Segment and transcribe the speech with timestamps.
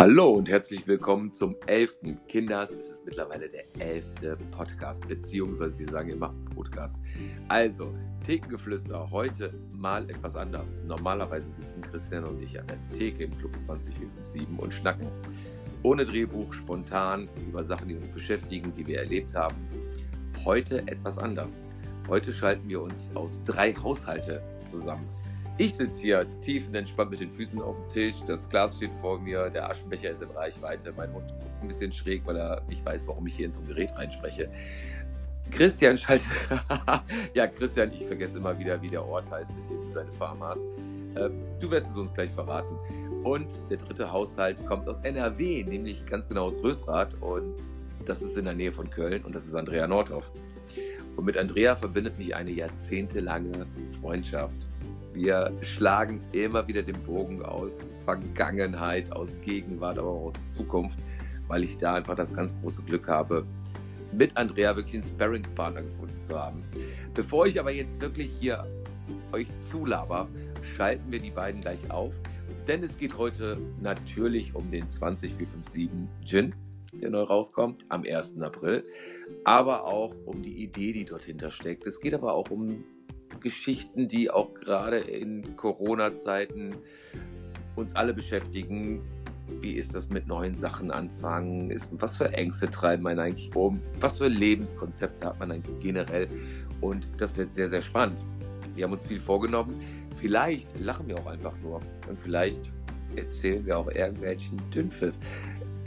[0.00, 1.98] Hallo und herzlich willkommen zum 11.
[2.26, 2.72] Kinders.
[2.72, 4.06] Es ist mittlerweile der 11.
[4.50, 6.96] Podcast, beziehungsweise wir sagen immer Podcast.
[7.48, 7.92] Also,
[8.24, 10.80] Thekengeflüster, heute mal etwas anders.
[10.86, 15.06] Normalerweise sitzen Christian und ich an der Theke im Club 20457 und schnacken.
[15.82, 19.56] Ohne Drehbuch, spontan, über Sachen, die uns beschäftigen, die wir erlebt haben.
[20.46, 21.58] Heute etwas anders.
[22.08, 25.06] Heute schalten wir uns aus drei Haushalte zusammen.
[25.60, 29.50] Ich sitze hier tiefenentspannt mit den Füßen auf dem Tisch, das Glas steht vor mir,
[29.50, 33.06] der Aschenbecher ist in Reichweite, mein Mund guckt ein bisschen schräg, weil er nicht weiß,
[33.06, 34.48] warum ich hier in so ein Gerät reinspreche.
[35.50, 36.26] Christian schaltet.
[37.34, 40.42] ja, Christian, ich vergesse immer wieder, wie der Ort heißt, in dem du deine Farm
[40.42, 40.62] hast.
[41.16, 42.78] Ähm, du wirst es uns gleich verraten.
[43.24, 47.20] Und der dritte Haushalt kommt aus NRW, nämlich ganz genau aus Rösrath.
[47.20, 47.56] Und
[48.06, 50.32] das ist in der Nähe von Köln und das ist Andrea Nordhoff.
[51.16, 53.66] Und mit Andrea verbindet mich eine jahrzehntelange
[54.00, 54.69] Freundschaft.
[55.12, 60.98] Wir schlagen immer wieder den Bogen aus Vergangenheit, aus Gegenwart, aber auch aus Zukunft,
[61.48, 63.44] weil ich da einfach das ganz große Glück habe,
[64.12, 66.64] mit Andrea wirklich einen Sparringspartner gefunden zu haben.
[67.14, 68.66] Bevor ich aber jetzt wirklich hier
[69.32, 70.28] euch zulaber,
[70.76, 72.18] schalten wir die beiden gleich auf,
[72.68, 75.90] denn es geht heute natürlich um den 20457
[76.24, 76.54] Gin,
[76.92, 78.40] der neu rauskommt am 1.
[78.40, 78.84] April,
[79.44, 81.86] aber auch um die Idee, die dort hinter steckt.
[81.86, 82.84] Es geht aber auch um
[83.40, 86.74] Geschichten, die auch gerade in Corona-Zeiten
[87.76, 89.02] uns alle beschäftigen.
[89.60, 91.70] Wie ist das mit neuen Sachen anfangen?
[91.70, 93.80] Ist, was für Ängste treiben man eigentlich um?
[94.00, 96.28] Was für Lebenskonzepte hat man eigentlich generell?
[96.80, 98.24] Und das wird sehr, sehr spannend.
[98.74, 99.80] Wir haben uns viel vorgenommen.
[100.20, 101.80] Vielleicht lachen wir auch einfach nur.
[102.08, 102.72] Und vielleicht
[103.16, 105.18] erzählen wir auch irgendwelchen Dünnpfiff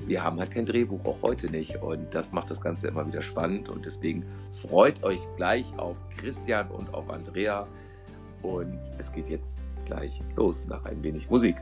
[0.08, 1.82] wir haben halt kein Drehbuch, auch heute nicht.
[1.82, 3.70] Und das macht das Ganze immer wieder spannend.
[3.70, 7.68] Und deswegen freut euch gleich auf Christian und auf Andrea.
[8.42, 11.56] Und es geht jetzt gleich los nach ein wenig Musik.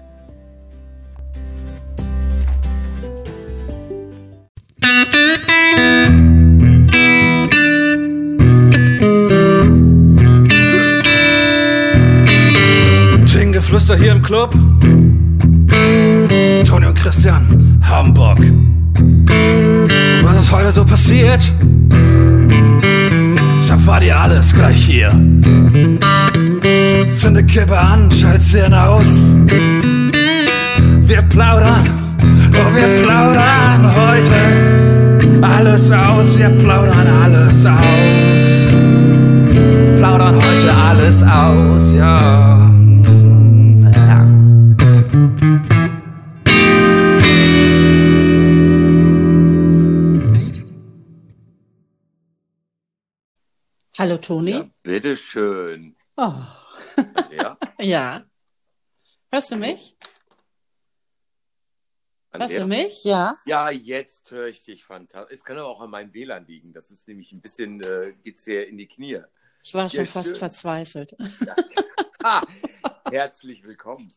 [13.71, 14.51] Geflüster hier im Club.
[16.65, 17.70] Toni und Christian.
[17.81, 18.39] Hamburg.
[20.23, 21.39] Was ist heute so passiert?
[23.61, 25.09] Ich erfahr dir alles gleich hier.
[27.09, 29.05] Zünde Kippe an, schalt Szene aus.
[31.07, 31.89] Wir plaudern,
[32.53, 34.81] oh wir plaudern heute
[35.41, 36.37] alles aus.
[36.37, 38.43] Wir plaudern alles aus.
[39.97, 42.60] Plaudern heute alles aus, ja.
[54.01, 54.49] Hallo Toni.
[54.53, 55.95] Ja, bitteschön.
[56.17, 56.33] Oh.
[57.29, 57.55] Ja?
[57.79, 58.25] ja.
[59.31, 59.95] Hörst du mich?
[62.31, 62.61] An Hörst der?
[62.61, 63.03] du mich?
[63.03, 63.37] Ja.
[63.45, 65.35] Ja, jetzt höre ich dich fantastisch.
[65.35, 66.73] Es kann aber auch an meinem WLAN liegen.
[66.73, 69.21] Das ist nämlich ein bisschen, äh, geht's hier in die Knie.
[69.61, 70.37] Ich war schon fast schön.
[70.37, 71.15] verzweifelt.
[71.45, 71.55] Ja.
[72.23, 72.47] Ha,
[73.11, 74.07] herzlich willkommen.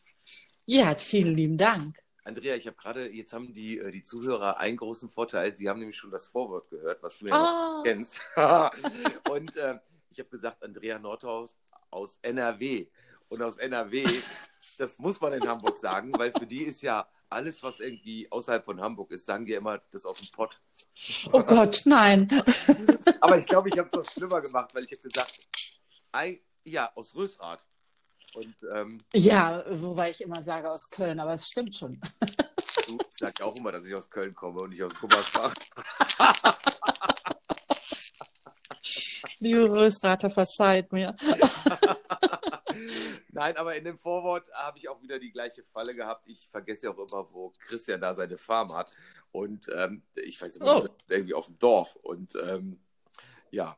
[0.65, 2.04] Ja, vielen lieben Dank.
[2.25, 5.55] Andrea, ich habe gerade, jetzt haben die, äh, die Zuhörer einen großen Vorteil.
[5.55, 7.83] Sie haben nämlich schon das Vorwort gehört, was du ja oh.
[7.83, 8.21] kennst.
[9.31, 9.79] und äh,
[10.11, 11.59] ich habe gesagt, Andrea Nordhaus
[11.91, 12.87] aus NRW.
[13.29, 14.05] Und aus NRW,
[14.79, 18.65] das muss man in Hamburg sagen, weil für die ist ja alles, was irgendwie außerhalb
[18.65, 20.61] von Hamburg ist, sagen die ja immer, das aus dem Pott.
[21.33, 22.29] Oh Gott, nein.
[23.21, 25.41] Aber ich glaube, ich habe es noch schlimmer gemacht, weil ich habe gesagt,
[26.65, 27.67] ja, aus Rösrath.
[28.35, 32.01] Und, ähm, ja, wobei ich immer sage aus Köln, aber es stimmt schon.
[32.87, 35.55] Du sagst auch immer, dass ich aus Köln komme und nicht aus Gummersbach.
[39.39, 41.15] Liebe Rösrater, verzeiht mir.
[43.31, 46.27] Nein, aber in dem Vorwort habe ich auch wieder die gleiche Falle gehabt.
[46.27, 48.93] Ich vergesse auch immer, wo Christian da seine Farm hat.
[49.33, 50.89] Und ähm, ich weiß nicht, oh.
[51.09, 51.97] irgendwie auf dem Dorf.
[51.97, 52.81] Und ähm,
[53.51, 53.77] ja,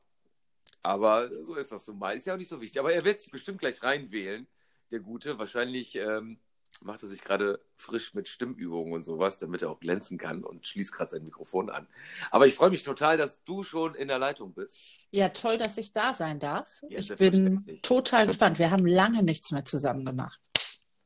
[0.86, 2.16] aber so ist das so mal.
[2.16, 2.80] Ist ja auch nicht so wichtig.
[2.80, 4.46] Aber er wird sich bestimmt gleich reinwählen,
[4.90, 5.38] der Gute.
[5.38, 6.38] Wahrscheinlich ähm,
[6.82, 10.66] macht er sich gerade frisch mit Stimmübungen und sowas, damit er auch glänzen kann und
[10.66, 11.86] schließt gerade sein Mikrofon an.
[12.30, 14.76] Aber ich freue mich total, dass du schon in der Leitung bist.
[15.10, 16.82] Ja, toll, dass ich da sein darf.
[16.88, 18.58] Ja, ich bin total gespannt.
[18.58, 20.40] Wir haben lange nichts mehr zusammen gemacht.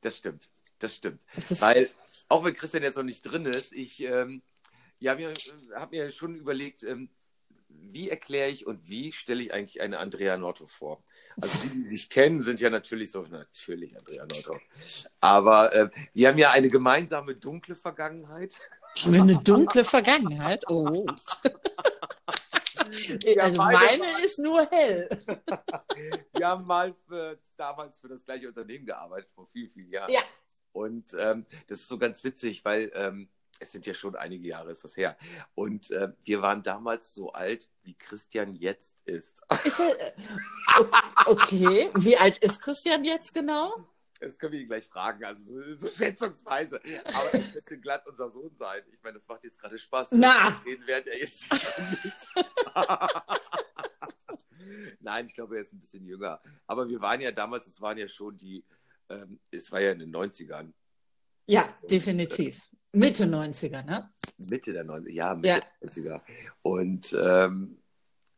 [0.00, 0.49] Das stimmt.
[0.79, 1.23] Das stimmt.
[1.37, 1.88] Das Weil,
[2.29, 4.43] auch wenn Christian jetzt noch nicht drin ist, ich ähm,
[4.99, 5.17] ja,
[5.75, 7.11] habe mir schon überlegt, ähm,
[7.93, 11.02] wie erkläre ich und wie stelle ich eigentlich eine Andrea Notto vor?
[11.40, 14.58] Also die, die dich kennen, sind ja natürlich so, natürlich Andrea Notto.
[15.20, 18.55] Aber äh, wir haben ja eine gemeinsame dunkle Vergangenheit.
[19.05, 20.64] Wir eine dunkle Vergangenheit?
[20.69, 21.06] Oh.
[23.38, 25.08] also meine ist nur hell.
[26.34, 30.12] wir haben mal für, damals für das gleiche Unternehmen gearbeitet, vor vielen, vielen Jahren.
[30.12, 30.23] Ja.
[30.73, 33.28] Und ähm, das ist so ganz witzig, weil ähm,
[33.61, 35.17] es sind ja schon einige Jahre ist das her.
[35.55, 39.43] Und äh, wir waren damals so alt, wie Christian jetzt ist.
[39.65, 40.12] ist er, äh,
[41.27, 43.87] okay, wie alt ist Christian jetzt genau?
[44.19, 45.43] Das können wir ihn gleich fragen, also
[45.77, 46.81] so, schätzungsweise.
[47.05, 48.83] Aber es könnte glatt unser Sohn sein.
[48.93, 50.09] Ich meine, das macht jetzt gerade Spaß.
[50.12, 50.61] Na!
[50.67, 51.47] Den während er jetzt
[55.01, 56.41] Nein, ich glaube, er ist ein bisschen jünger.
[56.67, 58.62] Aber wir waren ja damals, es waren ja schon die,
[59.09, 60.75] ähm, es war ja in den 90ern.
[61.50, 62.70] Ja, definitiv.
[62.93, 64.08] Mitte 90er, ne?
[64.49, 65.58] Mitte der 90er, ja, Mitte ja.
[65.82, 66.20] der 90er.
[66.62, 67.82] Und ähm,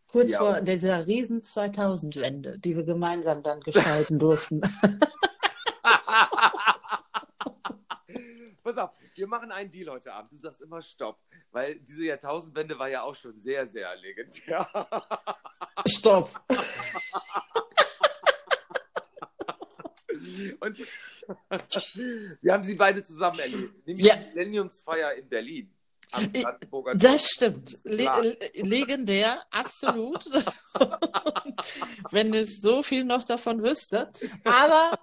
[0.07, 4.63] kurz ja, vor dieser riesen 2000-Wende, die wir gemeinsam dann gestalten durften.
[8.63, 10.33] Pass auf, wir machen einen Deal heute Abend.
[10.33, 11.19] Du sagst immer Stopp,
[11.51, 14.67] weil diese Jahrtausendwende war ja auch schon sehr, sehr legendär.
[15.87, 16.31] Stopp.
[20.61, 20.79] Und
[22.43, 23.87] wir haben sie beide zusammen erlebt.
[23.87, 24.17] Nämlich ja.
[24.17, 25.71] die Millenniumsfeier in Berlin.
[26.97, 27.79] Das stimmt.
[27.85, 30.27] Le legendär, absolut.
[32.11, 34.11] Wenn ich so viel noch davon wüsste.
[34.45, 34.99] Aber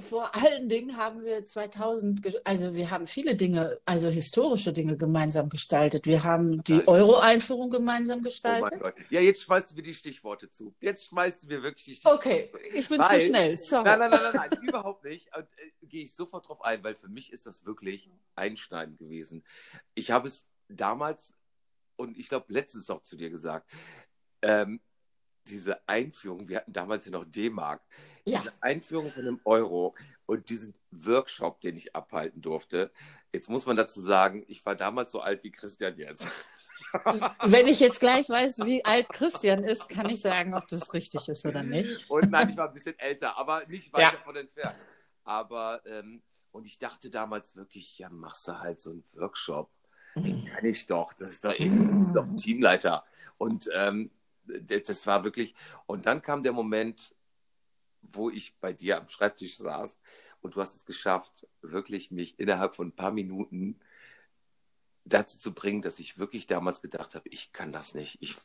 [0.00, 5.48] vor allen Dingen haben wir 2000, also wir haben viele Dinge, also historische Dinge gemeinsam
[5.48, 6.06] gestaltet.
[6.06, 8.80] Wir haben die Euro-Einführung gemeinsam gestaltet.
[8.84, 10.74] Oh ja, jetzt schmeißen wir die Stichworte zu.
[10.80, 13.84] Jetzt schmeißen wir wirklich die Stichworte Okay, ich bin weil, zu schnell, sorry.
[13.84, 15.34] Nein, nein, nein, nein, nein überhaupt nicht.
[15.36, 19.42] Und, äh, Gehe ich sofort drauf ein, weil für mich ist das wirklich einschneidend gewesen.
[19.94, 21.34] Ich habe es damals
[21.96, 23.70] und ich glaube letztens auch zu dir gesagt,
[24.42, 24.80] ähm,
[25.46, 27.82] diese Einführung, wir hatten damals ja noch D-Mark,
[28.24, 28.40] ja.
[28.40, 29.94] diese Einführung von einem Euro
[30.26, 32.90] und diesen Workshop, den ich abhalten durfte.
[33.32, 36.26] Jetzt muss man dazu sagen, ich war damals so alt wie Christian jetzt.
[37.44, 41.28] Wenn ich jetzt gleich weiß, wie alt Christian ist, kann ich sagen, ob das richtig
[41.28, 42.10] ist oder nicht.
[42.10, 44.10] Und nein, ich war ein bisschen älter, aber nicht weit ja.
[44.12, 44.76] davon entfernt.
[45.24, 49.70] Aber, ähm, und ich dachte damals wirklich, ja, machst du halt so einen Workshop.
[50.16, 51.12] Den kann ich doch.
[51.12, 53.04] Das ist doch, eben doch Teamleiter.
[53.38, 54.10] Und ähm,
[54.44, 55.54] das war wirklich.
[55.86, 57.14] Und dann kam der Moment,
[58.02, 59.98] wo ich bei dir am Schreibtisch saß
[60.40, 63.78] und du hast es geschafft, wirklich mich innerhalb von ein paar Minuten
[65.04, 68.18] dazu zu bringen, dass ich wirklich damals gedacht habe, ich kann das nicht.
[68.20, 68.36] Ich,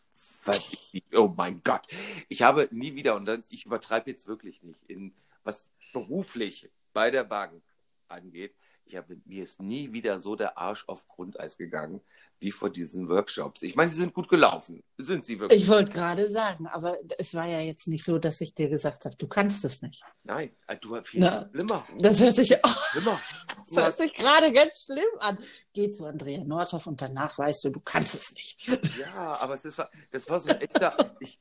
[1.14, 1.88] oh mein Gott.
[2.30, 5.14] Ich habe nie wieder, und dann, ich übertreibe jetzt wirklich nicht, in
[5.44, 7.62] was beruflich bei der Bank
[8.08, 8.56] angeht,
[8.86, 12.02] ich habe, mir ist nie wieder so der Arsch auf Grundeis gegangen
[12.40, 13.62] wie vor diesen Workshops.
[13.62, 14.84] Ich meine, sie sind gut gelaufen.
[14.98, 15.62] Sind sie wirklich?
[15.62, 19.06] Ich wollte gerade sagen, aber es war ja jetzt nicht so, dass ich dir gesagt
[19.06, 20.04] habe, du kannst es nicht.
[20.24, 21.88] Nein, äh, du hast viel, Na, schlimmer.
[21.98, 23.20] Das hört sich, oh, schlimmer.
[23.68, 25.38] das hört sich gerade ganz schlimm an.
[25.74, 28.68] Geh zu Andrea Nordhoff und danach weißt du, du kannst es nicht.
[29.00, 29.82] Ja, aber es ist,
[30.12, 31.16] das war so ein echter.
[31.20, 31.38] ich,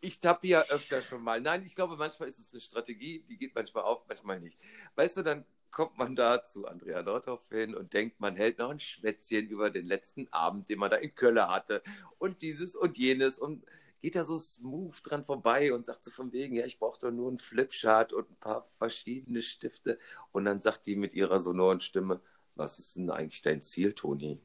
[0.00, 1.40] ich tappe ja öfter schon mal.
[1.40, 4.58] Nein, ich glaube, manchmal ist es eine Strategie, die geht manchmal auf, manchmal nicht.
[4.94, 5.44] Weißt du, dann
[5.74, 9.70] kommt man da zu Andrea Nordhoff hin und denkt, man hält noch ein Schwätzchen über
[9.70, 11.82] den letzten Abend, den man da in Köln hatte.
[12.18, 13.40] Und dieses und jenes.
[13.40, 13.66] Und
[14.00, 17.10] geht da so smooth dran vorbei und sagt so von wegen, ja, ich brauche doch
[17.10, 19.98] nur einen Flipchart und ein paar verschiedene Stifte.
[20.30, 22.20] Und dann sagt die mit ihrer sonoren Stimme,
[22.54, 24.40] was ist denn eigentlich dein Ziel, Toni?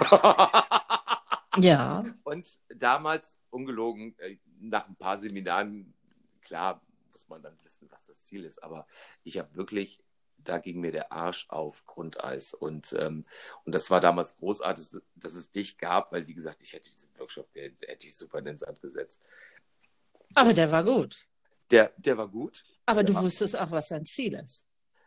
[1.58, 2.04] ja.
[2.24, 5.94] Und damals, ungelogen, äh, nach ein paar Seminaren,
[6.42, 8.86] klar muss man dann wissen, was das Ziel ist, aber
[9.24, 10.02] ich habe wirklich
[10.38, 12.54] da ging mir der Arsch auf Grundeis.
[12.54, 13.24] Und, ähm,
[13.64, 17.10] und das war damals großartig, dass es dich gab, weil, wie gesagt, ich hätte diesen
[17.18, 19.22] Workshop, der, hätte ich super in den Sand gesetzt.
[20.34, 21.28] Aber der war gut.
[21.70, 22.64] Der, der war gut.
[22.86, 24.66] Aber der du wusstest auch, was sein Ziel ist.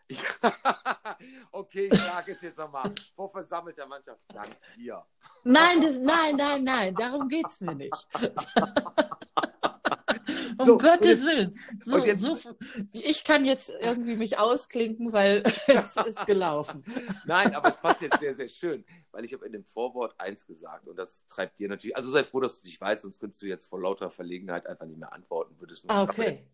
[1.52, 2.94] okay, ich sage es jetzt nochmal.
[3.16, 5.06] Vor versammelter Mannschaft, dank dir.
[5.44, 8.08] Nein, das, nein, nein, nein, darum geht es mir nicht.
[10.68, 11.56] Um so, Gottes Willen.
[11.84, 12.38] So, jetzt, so,
[12.94, 16.84] ich kann jetzt irgendwie mich ausklinken, weil es ist gelaufen.
[17.25, 20.46] Nein, aber es passt jetzt sehr, sehr schön, weil ich habe in dem Vorwort eins
[20.46, 21.96] gesagt und das treibt dir natürlich.
[21.96, 24.86] Also sei froh, dass du dich weißt, sonst könntest du jetzt vor lauter Verlegenheit einfach
[24.86, 25.56] nicht mehr antworten.
[25.60, 26.46] Würdest ah, okay.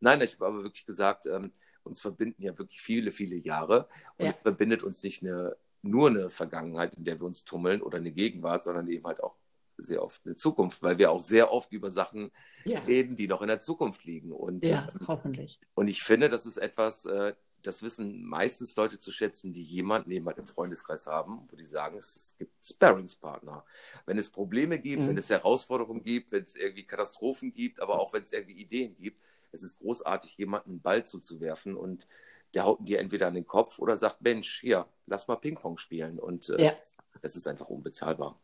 [0.00, 1.52] Nein, ich habe aber wirklich gesagt, ähm,
[1.82, 4.32] uns verbinden ja wirklich viele, viele Jahre und ja.
[4.32, 8.12] es verbindet uns nicht eine, nur eine Vergangenheit, in der wir uns tummeln oder eine
[8.12, 9.36] Gegenwart, sondern eben halt auch
[9.82, 12.30] sehr oft eine Zukunft, weil wir auch sehr oft über Sachen
[12.64, 12.80] ja.
[12.80, 14.32] reden, die noch in der Zukunft liegen.
[14.32, 15.60] Und, ja, ähm, hoffentlich.
[15.74, 20.10] Und ich finde, das ist etwas, äh, das wissen meistens Leute zu schätzen, die jemanden
[20.10, 23.64] eben im Freundeskreis haben, wo die sagen, es, gibt Sparringspartner.
[24.06, 25.08] Wenn es Probleme gibt, mhm.
[25.08, 28.96] wenn es Herausforderungen gibt, wenn es irgendwie Katastrophen gibt, aber auch wenn es irgendwie Ideen
[28.96, 29.20] gibt,
[29.52, 32.06] es ist großartig, jemanden einen Ball zuzuwerfen und
[32.54, 36.18] der haut dir entweder an den Kopf oder sagt, Mensch, hier, lass mal Ping-Pong spielen.
[36.18, 36.76] Und äh, ja.
[37.22, 38.38] das ist einfach unbezahlbar.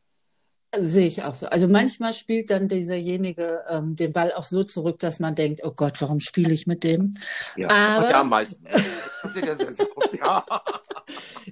[0.75, 1.47] Sehe ich auch so.
[1.47, 5.71] Also manchmal spielt dann dieserjenige ähm, den Ball auch so zurück, dass man denkt, oh
[5.71, 7.15] Gott, warum spiele ich mit dem?
[7.57, 8.69] Ja, Aber, ja meistens.
[10.13, 10.45] ja,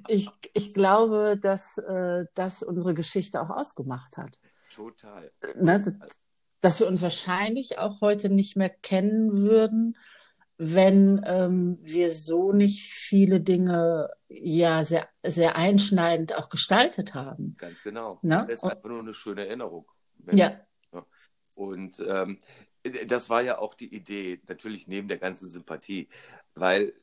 [0.09, 4.39] ich, ich glaube, dass äh, das unsere Geschichte auch ausgemacht hat.
[4.75, 5.31] Total.
[5.57, 5.99] Ne?
[6.61, 9.97] Dass wir uns wahrscheinlich auch heute nicht mehr kennen würden,
[10.57, 17.57] wenn ähm, wir so nicht viele Dinge ja sehr, sehr einschneidend auch gestaltet haben.
[17.59, 18.19] Ganz genau.
[18.23, 18.47] Ne?
[18.49, 19.87] Das ist einfach nur eine schöne Erinnerung.
[20.31, 20.61] Ja.
[21.55, 22.39] Und ähm,
[23.07, 26.09] das war ja auch die Idee, natürlich neben der ganzen Sympathie,
[26.55, 26.95] weil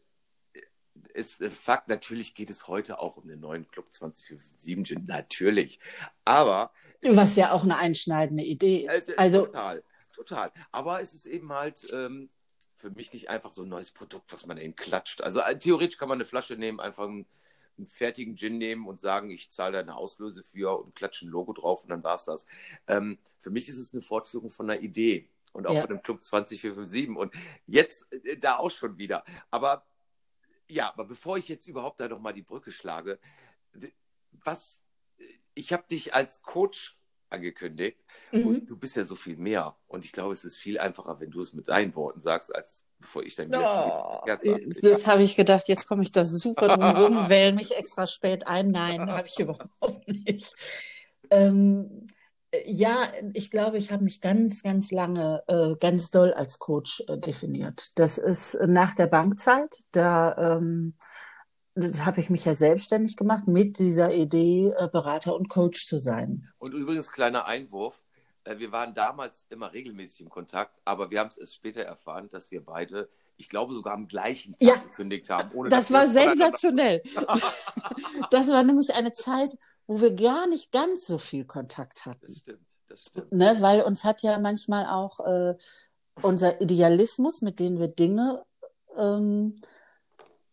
[1.13, 5.79] es äh, Fakt, natürlich geht es heute auch um den neuen Club 2047 Gin, natürlich.
[6.25, 6.72] Aber.
[7.01, 9.10] Was ja auch eine einschneidende Idee ist.
[9.10, 10.51] Äh, also, total, total.
[10.72, 12.29] Aber es ist eben halt ähm,
[12.82, 15.22] für mich nicht einfach so ein neues Produkt, was man eben klatscht.
[15.22, 17.26] Also äh, theoretisch kann man eine Flasche nehmen, einfach einen,
[17.78, 21.30] einen fertigen Gin nehmen und sagen, ich zahle da eine Auslöse für und klatsche ein
[21.30, 22.46] Logo drauf und dann war es das.
[22.88, 25.82] Ähm, für mich ist es eine Fortführung von einer Idee und auch Ja.
[25.82, 27.34] von dem Club 20457 und
[27.68, 29.24] jetzt äh, da auch schon wieder.
[29.52, 29.86] Aber
[30.68, 33.20] ja, aber bevor ich jetzt überhaupt da noch mal die Brücke schlage,
[34.32, 34.80] was
[35.54, 36.98] ich habe dich als Coach
[37.32, 37.98] angekündigt
[38.32, 38.48] mhm.
[38.48, 41.32] und du bist ja so viel mehr und ich glaube, es ist viel einfacher, wenn
[41.32, 44.26] du es mit deinen Worten sagst, als bevor ich dann wieder Oh,
[44.82, 46.84] das habe ich gedacht, jetzt komme ich da super drum
[47.18, 48.72] rum, wähle mich extra spät ein.
[48.72, 50.56] Nein, habe ich überhaupt nicht.
[51.30, 52.08] Ähm,
[52.66, 57.18] ja, ich glaube, ich habe mich ganz, ganz lange, äh, ganz doll als Coach äh,
[57.18, 57.92] definiert.
[57.96, 59.76] Das ist nach der Bankzeit.
[59.92, 60.96] Da ähm,
[61.75, 66.50] habe ich mich ja selbstständig gemacht mit dieser Idee, äh, Berater und Coach zu sein.
[66.60, 68.04] Und übrigens kleiner Einwurf,
[68.44, 72.28] äh, wir waren damals immer regelmäßig im Kontakt, aber wir haben es erst später erfahren,
[72.30, 74.75] dass wir beide, ich glaube sogar am gleichen Tag Ja.
[74.75, 75.51] gekündigt haben.
[75.54, 77.01] Ohne Das war sensationell.
[78.30, 82.28] Das war nämlich eine Zeit, wo wir gar nicht ganz so viel Kontakt hatten.
[82.28, 83.32] Das stimmt, das stimmt.
[83.32, 85.56] Ne, weil uns hat ja manchmal auch äh,
[86.22, 88.46] unser Idealismus, mit dem wir Dinge
[88.98, 89.62] ähm,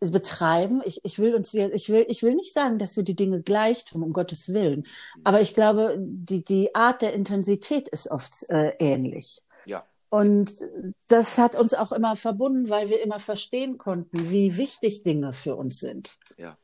[0.01, 0.81] betreiben.
[0.85, 3.85] Ich, ich will uns ich will, ich will nicht sagen, dass wir die Dinge gleich
[3.85, 4.87] tun, um Gottes Willen.
[5.25, 9.41] Aber ich glaube, die, die Art der Intensität ist oft äh, ähnlich.
[9.67, 9.85] Ja.
[10.11, 10.65] Und
[11.09, 15.57] das hat uns auch immer verbunden, weil wir immer verstehen konnten, wie wichtig Dinge für
[15.57, 16.19] uns sind.
[16.37, 16.57] Ja.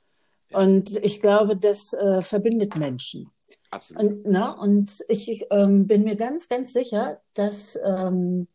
[0.52, 3.30] Und ich glaube, das äh, verbindet Menschen.
[3.70, 4.02] Absolut.
[4.02, 8.46] Und, ne, und ich ähm, bin mir ganz, ganz sicher, dass, ähm,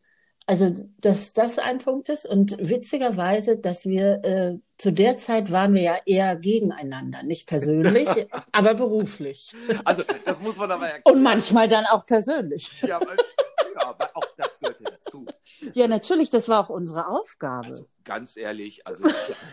[0.49, 2.25] also, dass das ein Punkt ist.
[2.25, 7.21] Und witzigerweise, dass wir äh, zu der Zeit waren wir ja eher gegeneinander.
[7.21, 8.09] Nicht persönlich,
[8.51, 9.55] aber beruflich.
[9.85, 11.15] Also, das muss man aber erklären.
[11.17, 12.81] Und manchmal dann auch persönlich.
[12.81, 13.17] Ja, weil,
[13.75, 15.27] ja, aber auch das gehört ja dazu.
[15.75, 17.67] Ja, natürlich, das war auch unsere Aufgabe.
[17.67, 19.07] Also ganz ehrlich, also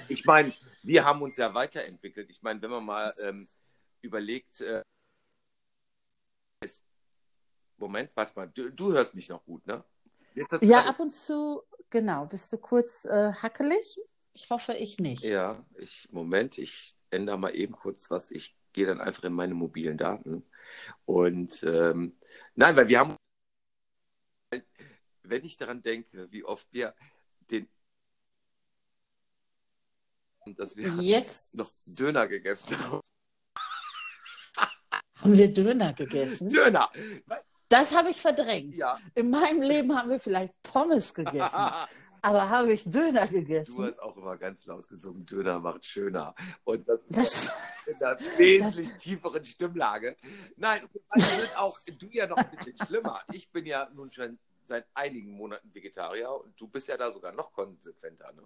[0.09, 2.31] ich meine, wir haben uns ja weiterentwickelt.
[2.31, 3.47] Ich meine, wenn man mal ähm,
[4.01, 4.81] überlegt, äh,
[6.65, 6.83] ist,
[7.77, 9.85] Moment, warte mal, du, du hörst mich noch gut, ne?
[10.61, 13.99] Ja, ab und zu, genau, bist du kurz äh, hackelig?
[14.33, 15.25] Ich hoffe, ich nicht.
[15.25, 18.31] Ja, ich, Moment, ich ändere mal eben kurz was.
[18.31, 20.45] Ich gehe dann einfach in meine mobilen Daten.
[21.07, 22.19] Und ähm,
[22.55, 23.17] nein, weil wir haben,
[25.23, 26.95] wenn ich daran denke, wie oft wir
[27.51, 27.69] den,
[30.45, 33.01] dass wir Jetzt noch Döner gegessen haben.
[35.15, 36.51] haben wir Döner gegessen.
[36.51, 36.91] Döner!
[37.69, 38.75] Das habe ich verdrängt.
[38.75, 38.99] Ja.
[39.15, 41.71] In meinem Leben haben wir vielleicht Pommes gegessen,
[42.23, 43.85] aber habe ich Döner Du gegessen?
[43.85, 46.35] hast auch immer ganz laut gesungen, Döner macht schöner.
[46.65, 47.53] Und das Das,
[47.87, 50.17] in einer wesentlich tieferen Stimmlage.
[50.57, 53.21] Nein, und wir sind auch du ja noch ein bisschen schlimmer.
[53.33, 57.33] Ich bin ja nun schon seit einigen Monaten Vegetarier und du bist ja da sogar
[57.33, 58.33] noch konsequenter.
[58.33, 58.43] Ne?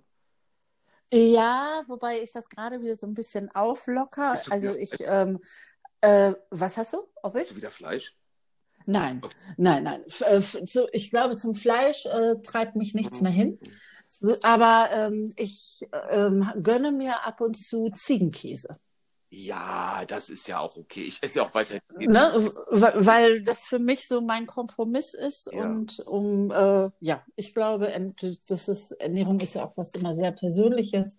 [1.12, 4.40] ja, wobei ich das gerade wieder so ein bisschen auflocker.
[4.44, 5.40] Du Also ich, ähm,
[6.02, 6.98] äh, was hast du?
[7.22, 7.48] Ob Hast ich?
[7.50, 8.16] du wieder Fleisch?
[8.87, 9.20] Nein,
[9.56, 10.02] nein, nein.
[10.20, 10.42] Äh,
[10.92, 13.58] ich glaube, zum Fleisch äh, treibt mich nichts mehr hin.
[14.42, 18.76] Aber ähm, ich ähm, gönne mir ab und zu Ziegenkäse.
[19.32, 21.02] Ja, das ist ja auch okay.
[21.02, 21.80] Ich esse ja auch weiterhin.
[21.96, 22.50] Ne?
[22.70, 25.49] Weil das für mich so mein Kompromiss ist.
[25.52, 25.62] Ja.
[25.62, 27.92] Und um, äh, ja, ich glaube,
[28.49, 31.16] das ist, Ernährung ist ja auch was immer sehr Persönliches.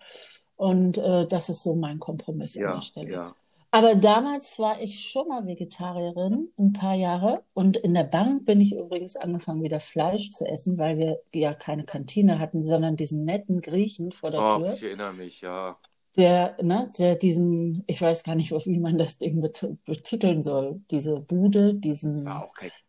[0.57, 3.11] Und äh, das ist so mein Kompromiss an Ja, der Stelle.
[3.11, 3.35] ja.
[3.73, 7.45] Aber damals war ich schon mal Vegetarierin, ein paar Jahre.
[7.53, 11.53] Und in der Bank bin ich übrigens angefangen, wieder Fleisch zu essen, weil wir ja
[11.53, 15.77] keine Kantine hatten, sondern diesen netten Griechen vor der Oh, Tür, ich erinnere mich, ja.
[16.17, 20.81] der, ne, der diesen, ich weiß gar nicht, wie man das Ding bet betiteln soll,
[20.91, 22.25] diese Bude, diesen,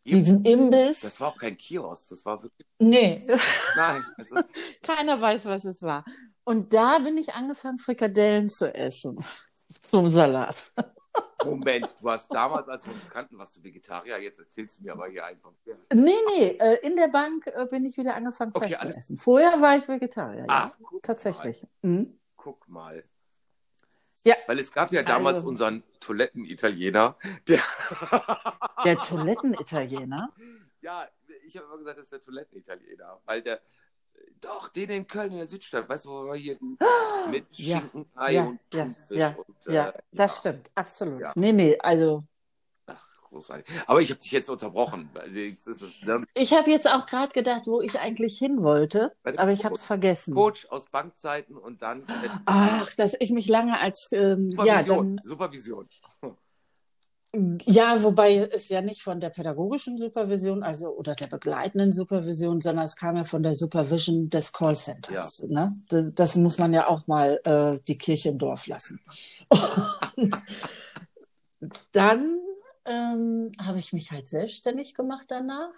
[0.05, 1.01] diesen Imbiss.
[1.03, 2.09] Das war auch kein Kiosk.
[2.11, 2.67] Das war wirklich.
[2.81, 3.25] Nee,
[3.77, 4.03] Nein.
[4.17, 4.37] Also,
[4.83, 6.05] keiner weiß, was es war.
[6.45, 9.19] Und da bin ich angefangen, Frikadellen zu essen.
[9.83, 10.73] Zum Salat.
[11.45, 14.17] Moment, du hast damals, als wir uns kannten, warst du Vegetarier.
[14.19, 15.51] Jetzt erzählst du mir aber hier einfach.
[15.65, 15.75] Ja.
[15.93, 18.97] Nee, nee, äh, in der Bank äh, bin ich wieder angefangen, Okay, Fleisch zu alles-
[18.97, 19.19] essen.
[19.19, 20.73] Vorher war ich Vegetarier, Ah, ja.
[20.83, 21.67] guck Tatsächlich.
[21.83, 22.19] Mal, Mhm.
[22.37, 23.05] guck mal.
[24.25, 24.37] Ja.
[24.47, 27.17] Weil es gab ja damals Also- unseren Toiletten-Italiener,
[27.49, 27.61] der.
[28.85, 30.33] Der Toilettenitaliener.
[30.81, 31.09] ja,
[31.45, 33.21] ich habe immer gesagt, das ist der Toiletten-Italiener.
[33.25, 33.61] Weil der.
[34.41, 36.59] Doch, den in Köln in der Südstadt, weißt du, wo wir hier
[37.31, 41.21] mit Ja, Schinken, Ei ja, und ja, Thunfisch ja, und, äh, Ja, das stimmt, absolut.
[41.21, 41.33] Ja.
[41.37, 42.25] Nee, nee, also
[42.87, 43.67] Ach, großartig.
[43.87, 45.09] Aber ich habe dich jetzt unterbrochen.
[45.15, 46.27] ne?
[46.35, 49.85] ich habe jetzt auch gerade gedacht, wo ich eigentlich hin wollte, aber ich habe es
[49.85, 50.35] vergessen.
[50.35, 52.05] Coach aus Bankzeiten und dann
[52.47, 55.17] Ach, dass ich mich lange als ähm, ja Supervision.
[55.19, 55.89] dann Supervision.
[57.65, 62.85] Ja, wobei es ja nicht von der pädagogischen Supervision, also oder der begleitenden Supervision, sondern
[62.85, 65.45] es kam ja von der Supervision des Callcenters.
[65.49, 65.75] Ne?
[65.89, 69.01] Das, das muss man ja auch mal äh, die Kirche im Dorf lassen.
[71.93, 72.39] Dann
[72.85, 75.73] ähm, habe ich mich halt selbstständig gemacht danach.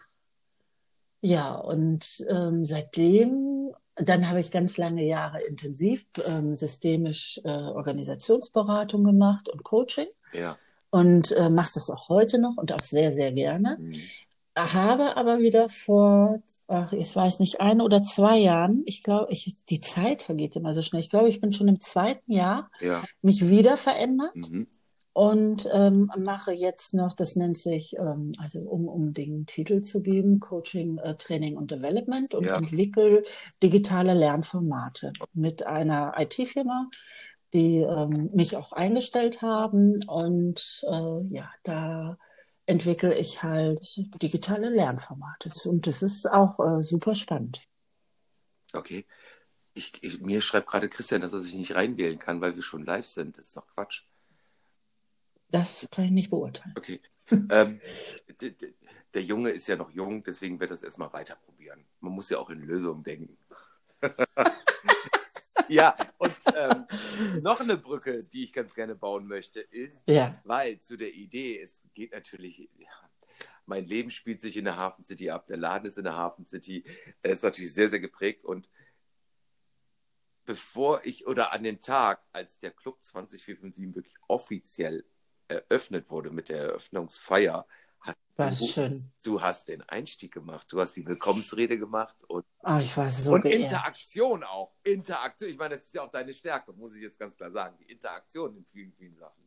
[1.21, 9.05] Ja, und ähm, seitdem, dann habe ich ganz lange Jahre intensiv ähm, systemisch äh, Organisationsberatung
[9.05, 10.57] gemacht und Coaching Ja.
[10.95, 13.79] Und äh, mache das auch heute noch und auch sehr, sehr gerne.
[13.81, 14.01] Mhm.
[14.57, 19.57] Habe aber wieder vor, ach, ich weiß nicht, ein oder zwei Jahren, ich glaube, ich,
[19.69, 21.01] die Zeit vergeht immer so schnell.
[21.01, 23.03] Ich glaube, ich bin schon im zweiten Jahr Ja.
[23.21, 24.69] mich wieder verändert Mhm.
[25.13, 30.03] und ähm, mache jetzt noch, das nennt sich, ähm, also um, um den Titel zu
[30.03, 32.57] geben, Coaching, äh, Training und Development und Ja.
[32.59, 33.25] entwickle
[33.61, 36.89] digitale Lernformate mit einer IT-Firma,
[37.55, 42.19] die ähm, mich auch eingestellt haben und äh, ja, da
[42.67, 43.81] entwickle ich halt
[44.21, 47.63] digitale Lernformate und das ist auch äh, super spannend.
[48.73, 49.07] Okay.
[49.75, 52.85] Ich, ich, mir schreibt gerade Christian, dass er sich nicht reinwählen kann, weil wir schon
[52.85, 53.39] live sind.
[53.39, 54.03] Das ist doch Quatsch.
[55.51, 56.75] Das kann ich nicht beurteilen.
[56.77, 57.01] Okay.
[57.31, 57.81] ähm,
[59.15, 61.85] der Junge ist ja noch jung, deswegen wird das erstmal weiter probieren.
[62.01, 63.37] Man muss ja auch in Lösungen denken.
[65.69, 66.87] ja, und ähm,
[67.43, 71.61] noch eine Brücke, die ich ganz gerne bauen möchte, ist, Ja, weil zu der Idee,
[71.61, 72.89] es geht natürlich, ja,
[73.67, 76.47] mein Leben spielt sich in der Hafen City ab, der Laden ist in der Hafen
[76.47, 76.85] City,
[77.23, 78.71] er ist natürlich sehr, sehr geprägt und
[80.45, 85.05] bevor ich oder an dem Tag, als der Club 20457 wirklich offiziell
[85.49, 87.67] eröffnet wurde mit der Eröffnungsfeier,
[88.05, 89.13] hast war du, schön.
[89.23, 93.33] du hast den Einstieg gemacht, du hast die Willkommensrede gemacht und, Ah, ich war so
[93.33, 93.63] und geehrt.
[93.63, 94.73] Interaktion auch.
[94.83, 97.77] Interaktion, ich meine, das ist ja auch deine Stärke, muss ich jetzt ganz klar sagen,
[97.81, 99.43] die Interaktion in vielen, vielen Sachen.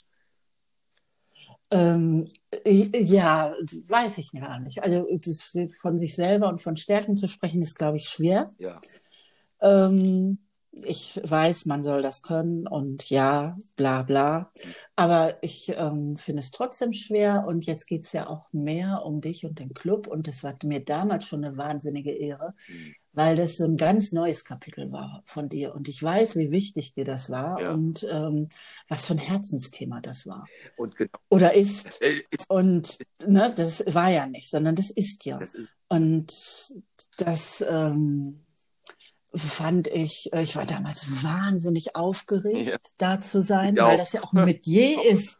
[1.70, 2.32] Ähm,
[2.66, 3.54] ja,
[3.88, 4.82] weiß ich gar nicht.
[4.84, 8.50] Also das, von sich selber und von Stärken zu sprechen, ist, glaube ich, schwer.
[8.58, 8.80] Ja.
[9.62, 10.38] Ähm,
[10.84, 14.52] ich weiß, man soll das können und ja, bla bla.
[14.96, 19.22] Aber ich ähm, finde es trotzdem schwer und jetzt geht es ja auch mehr um
[19.22, 22.96] dich und den Club und das war mir damals schon eine wahnsinnige Ehre, Mhm.
[23.14, 26.94] weil das so ein ganz neues Kapitel war von dir und ich weiß, wie wichtig
[26.94, 27.72] dir das war Ja.
[27.74, 28.50] und ähm,
[28.88, 32.02] was für ein Herzensthema das war Und genau, oder ist.
[32.02, 35.38] äh, ist, Und ne, das war ja nicht, sondern das ist ja.
[35.38, 36.34] das ist Und
[37.18, 38.40] das ähm,
[39.36, 42.78] fand ich, äh, ich war damals wahnsinnig aufgeregt, Ja.
[42.98, 45.40] da zu sein, Ich weil das ja auch ein Metier ist,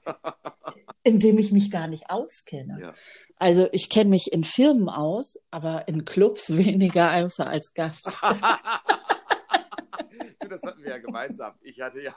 [1.04, 2.80] in dem ich mich gar nicht auskenne.
[2.82, 2.94] Ja.
[3.38, 8.18] Also ich kenne mich in Firmen aus, aber in Clubs weniger außer als Gast.
[10.40, 11.54] du, das hatten wir ja gemeinsam.
[11.62, 12.14] Ich hatte ja,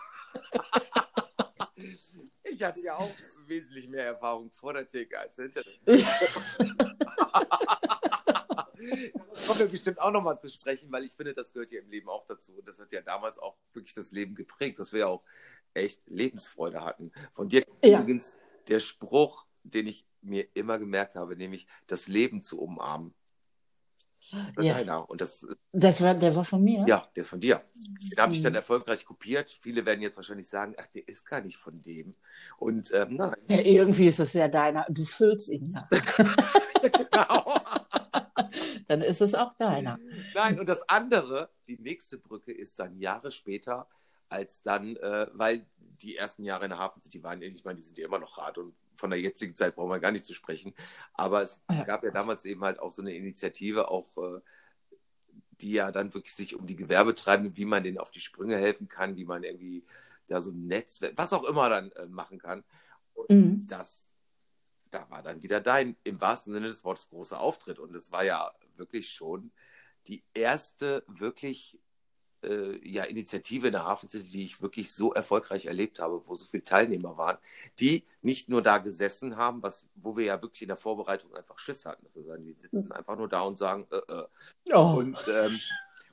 [2.45, 3.11] ich hatte ja auch
[3.47, 6.07] wesentlich mehr Erfahrung vor der Theke als hinter der Theke.
[9.47, 12.09] Kommen wir bestimmt auch nochmal zu sprechen, weil ich finde, das gehört ja im Leben
[12.09, 12.53] auch dazu.
[12.59, 15.23] Und das hat ja damals auch wirklich das Leben geprägt, dass wir ja auch
[15.75, 17.13] echt Lebensfreude hatten.
[17.33, 18.01] Von dir Ja.
[18.01, 18.33] übrigens
[18.69, 23.15] der Spruch, den ich mir immer gemerkt habe, nämlich das Leben zu umarmen.
[24.55, 24.75] Das Ja.
[24.75, 25.11] Deiner.
[25.11, 26.85] Und das Das war, der war von mir.
[26.87, 27.65] ja, der ist von dir.
[27.75, 28.57] Den habe ich dann Mhm.
[28.57, 29.51] erfolgreich kopiert.
[29.61, 32.15] Viele werden jetzt wahrscheinlich sagen, ach, der ist gar nicht von dem.
[32.59, 34.87] Und ähm, nein, Ja, irgendwie ist es ja deiner.
[34.89, 35.89] Du füllst ihn ja.
[36.83, 37.60] genau.
[38.91, 40.01] Dann ist es auch deiner.
[40.35, 43.89] nein, und das andere, die nächste Brücke ist dann Jahre später,
[44.29, 47.85] als dann, äh, weil die ersten Jahre in der Hafen City waren, ich meine, die
[47.85, 50.35] sind ja immer noch hart und von der jetzigen Zeit brauchen wir gar nicht zu
[50.35, 50.75] sprechen.
[51.15, 54.41] Aber es gab ja damals eben halt auch so eine Initiative, auch äh,
[55.61, 58.89] die ja dann wirklich sich um die Gewerbetreibenden, wie man denen auf die Sprünge helfen
[58.89, 59.85] kann, wie man irgendwie
[60.27, 62.65] da so ein Netzwerk, was auch immer dann äh, machen kann.
[63.15, 63.67] Und Mhm.
[63.69, 64.13] das,
[64.91, 67.79] da war dann wieder dein, im wahrsten Sinne des Wortes, großer Auftritt.
[67.79, 69.51] Und es war ja wirklich schon
[70.07, 71.79] die erste wirklich
[72.43, 76.35] äh, ja, Initiative in der Hafen City, die ich wirklich so erfolgreich erlebt habe, wo
[76.35, 77.39] so viele Teilnehmer waren,
[77.79, 81.59] die nicht nur da gesessen haben, was, wo wir ja wirklich in der Vorbereitung einfach
[81.59, 82.07] Schiss hatten.
[82.13, 84.27] wir sagen, die sitzen einfach nur da und sagen, äh, äh.
[84.73, 85.61] Oh, Und, ähm,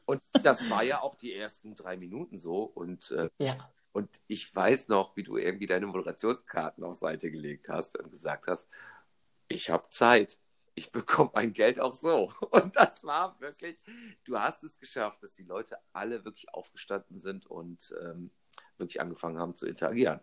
[0.06, 2.64] und das war ja auch die ersten drei Minuten so.
[2.64, 3.70] Und, äh, ja.
[3.94, 8.48] Und ich weiß noch, wie du irgendwie deine Moderationskarten auf Seite gelegt hast und gesagt
[8.48, 8.68] hast,
[9.48, 10.38] ich habe Zeit.
[10.78, 12.32] Ich bekomme mein Geld auch so.
[12.52, 13.76] Und das war wirklich,
[14.26, 18.30] du hast es geschafft, dass die Leute alle wirklich aufgestanden sind und ähm,
[18.78, 20.20] wirklich angefangen haben zu interagieren.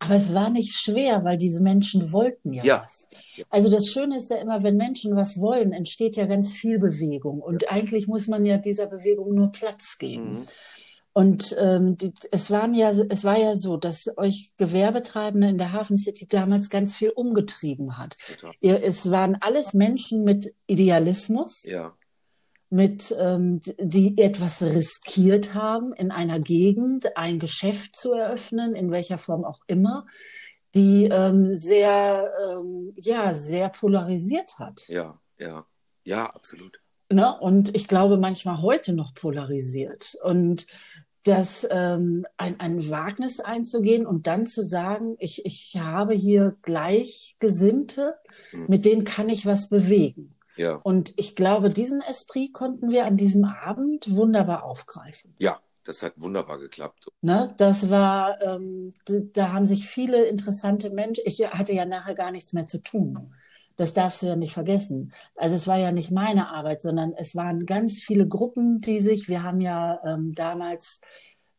[0.00, 2.82] Aber es war nicht schwer, weil diese Menschen wollten ja, Ja.
[2.82, 3.06] was.
[3.50, 7.40] Also das Schöne ist ja immer, wenn Menschen was wollen, entsteht ja ganz viel Bewegung.
[7.40, 10.30] Und eigentlich muss man ja dieser Bewegung nur Platz geben.
[10.30, 10.46] Mhm.
[11.18, 15.72] Und ähm, die, es waren ja, es war ja so, dass euch Gewerbetreibende in der
[15.72, 18.14] Hafen City damals ganz viel umgetrieben hat.
[18.36, 18.54] Total.
[18.60, 21.96] Ihr, es waren alles Menschen mit Idealismus, Ja,
[22.70, 29.18] mit ähm, die etwas riskiert haben, in einer Gegend ein Geschäft zu eröffnen, in welcher
[29.18, 30.06] Form auch immer,
[30.76, 34.86] die ähm, sehr, ähm, ja, sehr polarisiert hat.
[34.86, 35.66] ja, ja.
[36.04, 36.78] Ja, absolut.
[37.10, 37.36] Ne?
[37.40, 40.14] Und ich glaube, manchmal heute noch polarisiert.
[40.22, 40.66] Und
[41.28, 48.14] das ähm, ein, ein Wagnis einzugehen und dann zu sagen, ich, ich habe hier Gleichgesinnte,
[48.52, 48.66] Mhm.
[48.68, 50.34] mit denen kann ich was bewegen.
[50.56, 55.34] Ja, Und ich glaube, diesen Esprit konnten wir an diesem Abend wunderbar aufgreifen.
[55.38, 57.06] ja, das hat wunderbar geklappt.
[57.22, 57.54] Ne?
[57.56, 58.90] Das war, ähm,
[59.32, 63.32] da haben sich viele interessante Menschen, ich hatte ja nachher gar nichts mehr zu tun.
[63.78, 65.12] Das darfst du ja nicht vergessen.
[65.36, 69.28] Also es war ja nicht meine Arbeit, sondern es waren ganz viele Gruppen, die sich,
[69.28, 71.00] wir haben ja ähm, damals,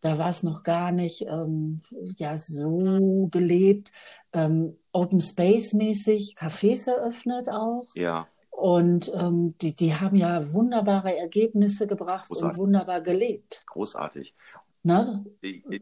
[0.02, 1.82] da war es noch gar nicht ähm,
[2.18, 3.92] ja so gelebt,
[4.34, 7.88] ähm, Open Space mäßig Cafés eröffnet auch.
[7.96, 12.60] Ja, Und ähm, die, die haben ja wunderbare Ergebnisse gebracht Großartig.
[12.60, 13.64] und wunderbar gelebt.
[13.68, 14.36] großartig.
[14.84, 15.26] Ne?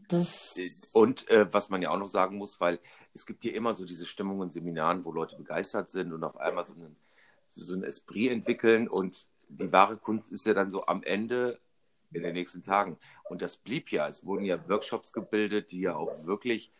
[0.08, 0.56] Das,
[0.92, 2.78] Und äh, was man ja auch noch sagen muss, weil
[3.14, 6.36] es gibt hier immer so diese Stimmung in Seminaren, wo Leute begeistert sind und auf
[6.36, 6.96] einmal so einen,
[7.54, 11.58] so ein Esprit entwickeln und die wahre Kunst ist ja dann so am Ende
[12.12, 12.98] in den nächsten Tagen.
[13.28, 14.08] Und das blieb ja.
[14.08, 16.72] Es wurden ja Workshops gebildet, die ja auch wirklich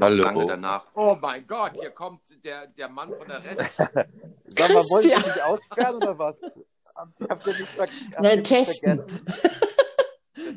[0.00, 0.22] Hallo.
[0.22, 0.86] lange danach.
[0.94, 3.64] Oh mein Gott, hier kommt der, der Mann von der Rente.
[4.46, 6.40] Sag mal, wollt ihr mich aussperren oder was?
[6.94, 9.02] Habt ihr habt ihr nicht testen.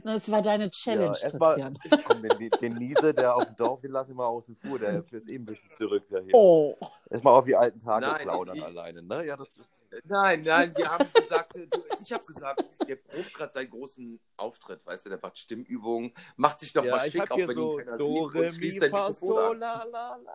[0.08, 0.14] Vergessen?
[0.14, 1.80] das war deine Challenge, Ja, Christian.
[2.06, 5.04] komm, den, den Niese, der auf dem Dorf, den lassen wir mal außen vor, der
[5.12, 6.04] ist eben ein bisschen zurück.
[6.10, 6.34] Der hier.
[6.34, 6.76] Oh,
[7.10, 9.26] Erstmal auf die alten Tage Nein, plaudern ich- alleine, ne?
[9.26, 9.72] Ja, das ist,
[10.04, 11.56] Nein, nein, wir haben gesagt,
[12.04, 16.60] ich habe gesagt, der probt gerade seinen großen Auftritt, weißt du, der macht Stimmübungen, macht
[16.60, 18.80] sich noch ja, mal ich schick, auch wenn so ihn keiner Do, sieht und schließt
[18.82, 20.28] sein Mikrofon So, an.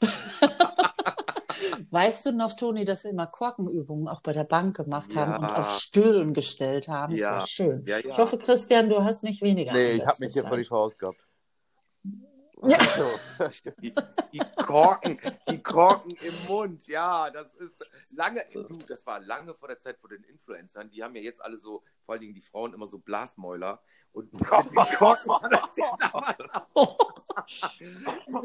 [1.90, 5.36] Weißt du noch, Toni, dass wir immer Korkenübungen auch bei der Bank gemacht haben Ja.
[5.38, 7.12] und auf Stühlen gestellt haben?
[7.12, 7.30] Das Ja.
[7.32, 7.82] war schön.
[7.84, 7.98] Ja.
[7.98, 9.72] Ich hoffe, Christian, du hast nicht weniger.
[9.72, 11.18] Nee, ich Einsatz hab mich hier völlig verausgabt.
[12.66, 12.78] Ja.
[13.82, 13.92] Die,
[14.32, 18.42] die Korken, die Korken im Mund, ja, das ist lange,
[18.88, 21.82] das war lange vor der Zeit vor den Influencern, die haben ja jetzt alle so,
[22.02, 23.82] vor allen Dingen die Frauen immer so Blasmäuler
[24.14, 24.64] und die war
[25.50, 26.38] das ja damals
[26.74, 26.98] auch.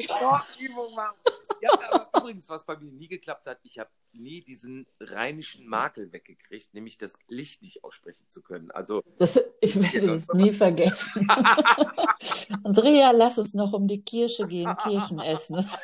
[0.08, 1.16] Korkenübung machen.
[1.62, 6.12] Ja, aber übrigens, was bei mir nie geklappt hat, ich habe nie diesen rheinischen Makel
[6.12, 8.72] weggekriegt, nämlich das Licht nicht aussprechen zu können.
[8.72, 11.28] Also, Das, ich werde das nie vergessen.
[12.64, 15.70] Andrea, lass uns noch um die Kirche gehen, Kirchen essen.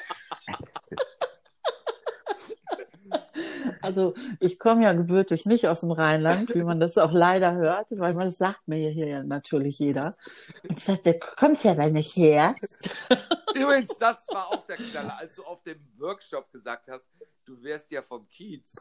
[3.86, 7.88] Also ich komme ja gebürtig nicht aus dem Rheinland, wie man das auch leider hört,
[7.91, 10.13] weil man das sagt mir hier ja natürlich jeder.
[10.67, 12.56] Und ich sagte, du kommst ja aber nicht her.
[13.56, 17.08] Übrigens, das war auch der Knaller, als du auf dem Workshop gesagt hast,
[17.45, 18.76] du wärst ja vom Kiez.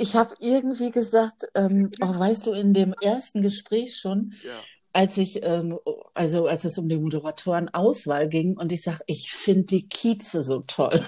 [0.00, 4.58] Ich habe irgendwie gesagt, ähm, oh, weißt du, in dem ersten Gespräch schon, Ja.
[4.92, 5.78] Als ich, ähm,
[6.14, 10.60] also als es um die Moderatorenauswahl ging und ich sage, ich finde die Kieze so
[10.66, 11.04] toll.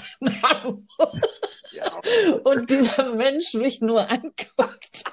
[1.72, 2.00] Ja,
[2.44, 5.04] und dieser Mensch mich nur anguckt.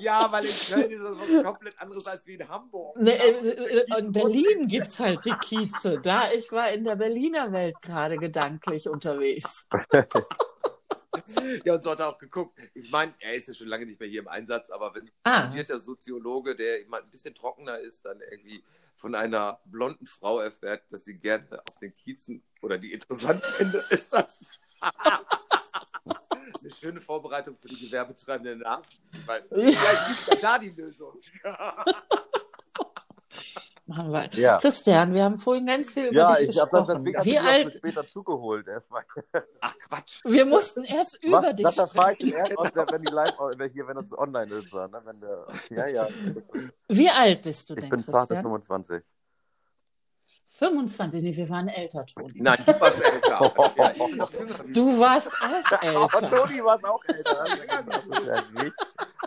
[0.00, 2.96] ja, weil in Köln ist das was komplett anderes als wie in Hamburg.
[2.98, 6.00] Ne, äh, in Berlin gibt's halt die Kieze.
[6.02, 9.68] Da, ich war in der Berliner Welt gerade gedanklich unterwegs.
[11.64, 12.58] Ja, und so hat er auch geguckt.
[12.74, 15.10] Ich meine, er ist ja schon lange nicht mehr hier im Einsatz, aber wenn ein
[15.24, 18.62] Ah, studierter Soziologe, der immer ein bisschen trockener ist, dann irgendwie
[18.96, 23.90] von einer blonden Frau erfährt, dass sie gerne auf den Kiezen oder die interessant findet,
[23.90, 24.36] ist das
[26.60, 28.82] eine schöne Vorbereitung für die Gewerbetreibenden nach.
[29.26, 31.20] Weil vielleicht gibt es ja da die Lösung.
[33.86, 34.28] Machen wir.
[34.34, 34.58] Ja.
[34.58, 36.86] Christian, wir haben vorhin ganz viel über Ja, dich ich gesprochen.
[36.86, 37.74] das deswegen hab Wie ich alt?
[37.74, 38.66] später zugeholt.
[38.68, 39.04] Erstmal.
[39.60, 40.20] Ach Quatsch.
[40.24, 42.32] Wir mussten erst über Was, dich das ich sprechen.
[42.32, 45.02] erst aus der, wenn die live, wenn hier, wenn das online ist, ne?
[45.04, 46.08] wenn der, ja, ja.
[46.88, 48.42] Wie alt bist du Ich denn, bin zarte Christian?
[48.42, 49.02] 25.
[50.58, 52.32] 25, nee, wir waren älter, Toni.
[52.40, 53.52] Nein, du warst älter.
[53.76, 54.58] Ja, ich bin noch jünger.
[54.72, 56.30] Du warst auch Aber älter.
[56.46, 57.44] Toni war es auch älter.
[57.44, 58.72] Das ist ja richtig.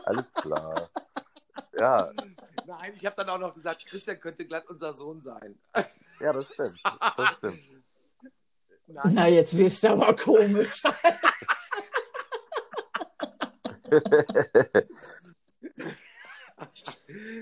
[0.06, 0.90] Alles klar.
[1.78, 2.10] Ja,
[2.66, 5.58] Nein, ich habe dann auch noch gesagt, Christian könnte glatt unser Sohn sein.
[6.20, 6.82] Ja, das stimmt.
[6.84, 7.60] Das stimmt.
[8.88, 9.12] Nein.
[9.14, 10.82] Na, jetzt wirst du aber komisch.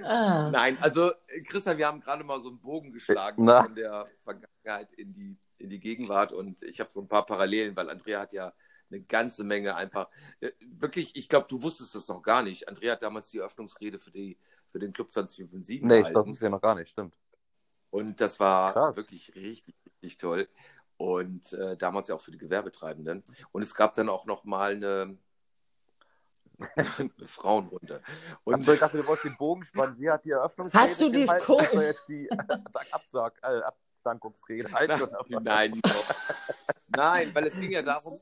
[0.03, 0.49] ah.
[0.51, 1.13] Nein, also
[1.47, 3.63] Christian, wir haben gerade mal so einen Bogen geschlagen Na.
[3.63, 7.75] von der Vergangenheit in die, in die Gegenwart und ich habe so ein paar Parallelen,
[7.75, 8.53] weil Andrea hat ja
[8.89, 12.67] eine ganze Menge einfach, äh, wirklich, ich glaube, du wusstest das noch gar nicht.
[12.67, 14.37] Andrea hat damals die Eröffnungsrede für, die,
[14.77, 16.13] für den Club 2057 Nee, ich gehalten.
[16.13, 17.15] glaube, das ist ja noch gar nicht, stimmt.
[17.89, 18.95] Und das war Krass.
[18.95, 20.47] wirklich richtig, richtig toll.
[20.97, 23.23] Und äh, damals ja auch für die Gewerbetreibenden.
[23.51, 25.17] Und es gab dann auch noch mal eine,
[26.75, 28.03] eine Frauenrunde.
[28.43, 29.95] Und so, ich dachte, du wolltest den Bogen spannen.
[29.97, 32.29] Sie hat die Eröffnungsrede Hast du dieses gehalten, ich soll jetzt die
[32.91, 35.07] Absag, äh, Abdankungsrede halten.
[35.41, 36.03] Nein, Nico.
[36.89, 38.19] Nein, weil es ging ja darum,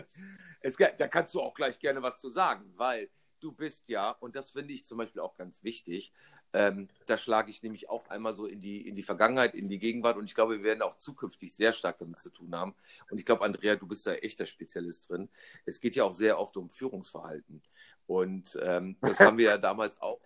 [0.60, 3.10] es, da kannst du auch gleich gerne was zu sagen, weil
[3.42, 6.12] du bist ja, und das finde ich zum Beispiel auch ganz wichtig,
[6.54, 9.78] ähm, da schlage ich nämlich auch einmal so in die, in die Vergangenheit, in die
[9.78, 12.74] Gegenwart und ich glaube, wir werden auch zukünftig sehr stark damit zu tun haben.
[13.10, 15.30] Und ich glaube, Andrea, du bist da echter Spezialist drin.
[15.64, 17.62] Es geht ja auch sehr oft um Führungsverhalten.
[18.06, 20.20] Und ähm, das haben wir ja damals auch,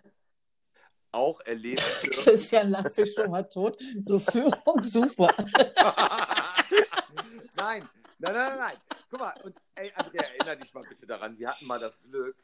[1.13, 1.81] auch erlebt.
[2.11, 3.81] Christian, lass dich schon mal tot.
[4.03, 5.33] So Führung, super.
[7.55, 7.87] nein, nein,
[8.19, 8.77] nein, nein, nein.
[9.09, 12.35] Guck mal, und ey, Andrea, erinnere dich mal bitte daran, wir hatten mal das Glück,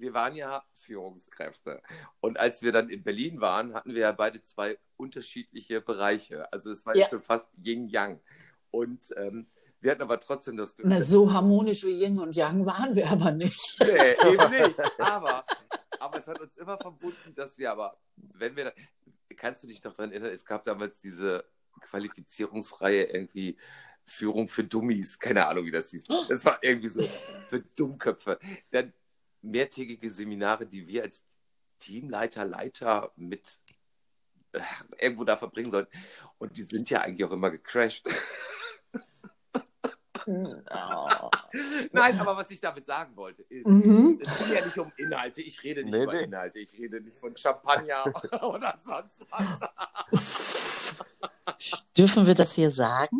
[0.00, 1.82] wir waren ja Führungskräfte.
[2.20, 6.52] Und als wir dann in Berlin waren, hatten wir ja beide zwei unterschiedliche Bereiche.
[6.52, 8.20] Also es war ja schon fast Yin-Yang.
[8.70, 9.46] Und ähm,
[9.80, 10.86] wir hatten aber trotzdem das Glück.
[10.86, 13.78] Na, so harmonisch wie Yin und Yang waren wir aber nicht.
[13.80, 14.80] Nee, eben nicht.
[14.98, 15.44] Aber,
[15.98, 18.72] aber es hat uns immer verbunden, dass wir aber, wenn wir, da,
[19.36, 21.44] kannst du dich noch daran erinnern, es gab damals diese
[21.80, 23.56] Qualifizierungsreihe irgendwie
[24.04, 26.04] Führung für Dummies, keine Ahnung, wie das hieß.
[26.28, 27.08] Das war irgendwie so
[27.48, 28.38] für Dummköpfe.
[28.70, 28.92] Dann
[29.42, 31.24] mehrtägige Seminare, die wir als
[31.78, 33.42] Teamleiter, Leiter mit
[34.52, 34.60] äh,
[34.98, 35.96] irgendwo da verbringen sollten.
[36.38, 38.04] Und die sind ja eigentlich auch immer gecrashed.
[40.26, 41.30] Oh.
[41.92, 44.20] Nein, aber was ich damit sagen wollte, ist, Mhm.
[44.22, 45.42] es geht ja nicht um Inhalte.
[45.42, 46.24] Ich rede nicht Nee, über nee.
[46.24, 46.58] Inhalte.
[46.58, 48.04] Ich rede nicht von Champagner
[48.42, 51.04] oder sonst was.
[51.96, 53.18] Dürfen wir das hier sagen?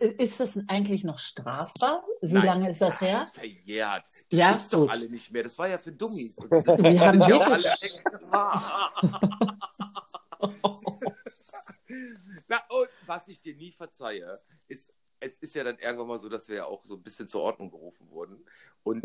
[0.00, 2.02] Äh, Ist das eigentlich noch strafbar?
[2.20, 3.18] Wie Nein, lange ist das her?
[3.18, 4.04] Das ist verjährt.
[4.32, 5.42] Die Ja, gibt's doch alle nicht mehr.
[5.44, 6.38] Das war ja für Dummies.
[6.38, 8.02] Wir haben wirklich-.
[12.48, 14.38] Na, und was ich dir nie verzeihe,
[14.68, 17.28] ist, es ist ja dann irgendwann mal so, dass wir ja auch so ein bisschen
[17.28, 18.44] zur Ordnung gerufen wurden.
[18.88, 19.04] Und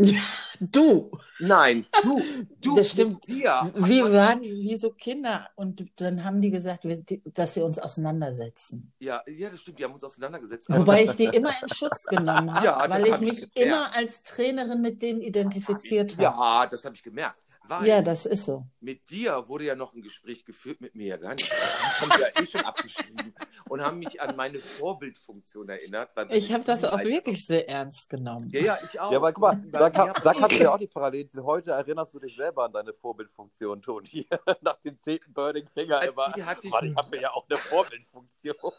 [0.60, 2.22] Du, nein, du,
[2.62, 3.28] du, Das stimmt.
[3.28, 3.70] dir.
[3.76, 8.94] wir waren wie so Kinder und dann haben die gesagt, die- dass sie uns auseinandersetzen.
[9.00, 9.80] Ja, ja, das stimmt.
[9.80, 10.70] Wir haben uns auseinandergesetzt.
[10.70, 13.58] Wobei ich die immer in Schutz genommen habe, Ja, weil ich ich mich gemerkt.
[13.58, 16.24] immer als Trainerin mit denen identifiziert habe.
[16.24, 17.40] Ja, das habe ich gemerkt.
[17.68, 18.66] Weil Ja, das ist so.
[18.80, 21.50] mit dir wurde ja noch ein Gespräch geführt, mit mir ja gar nicht.
[21.52, 23.34] Das haben ja eh schon abgeschrieben
[23.70, 26.12] und haben mich an meine Vorbildfunktion erinnert.
[26.30, 28.50] Ich habe das auch wirklich sehr ernst genommen.
[28.54, 29.12] Ja, ja, ich auch.
[29.12, 31.44] Ja, aber guck mal, da, kann, da kannst du ja auch die Parallelen sehen.
[31.44, 34.28] Heute erinnerst du dich selber an deine Vorbildfunktion, Toni.
[34.62, 36.32] Nach dem zehnten Burning Finger Äh, immer.
[36.36, 38.56] die hatte ich- Mann, ich habe ja auch eine Vorbildfunktion.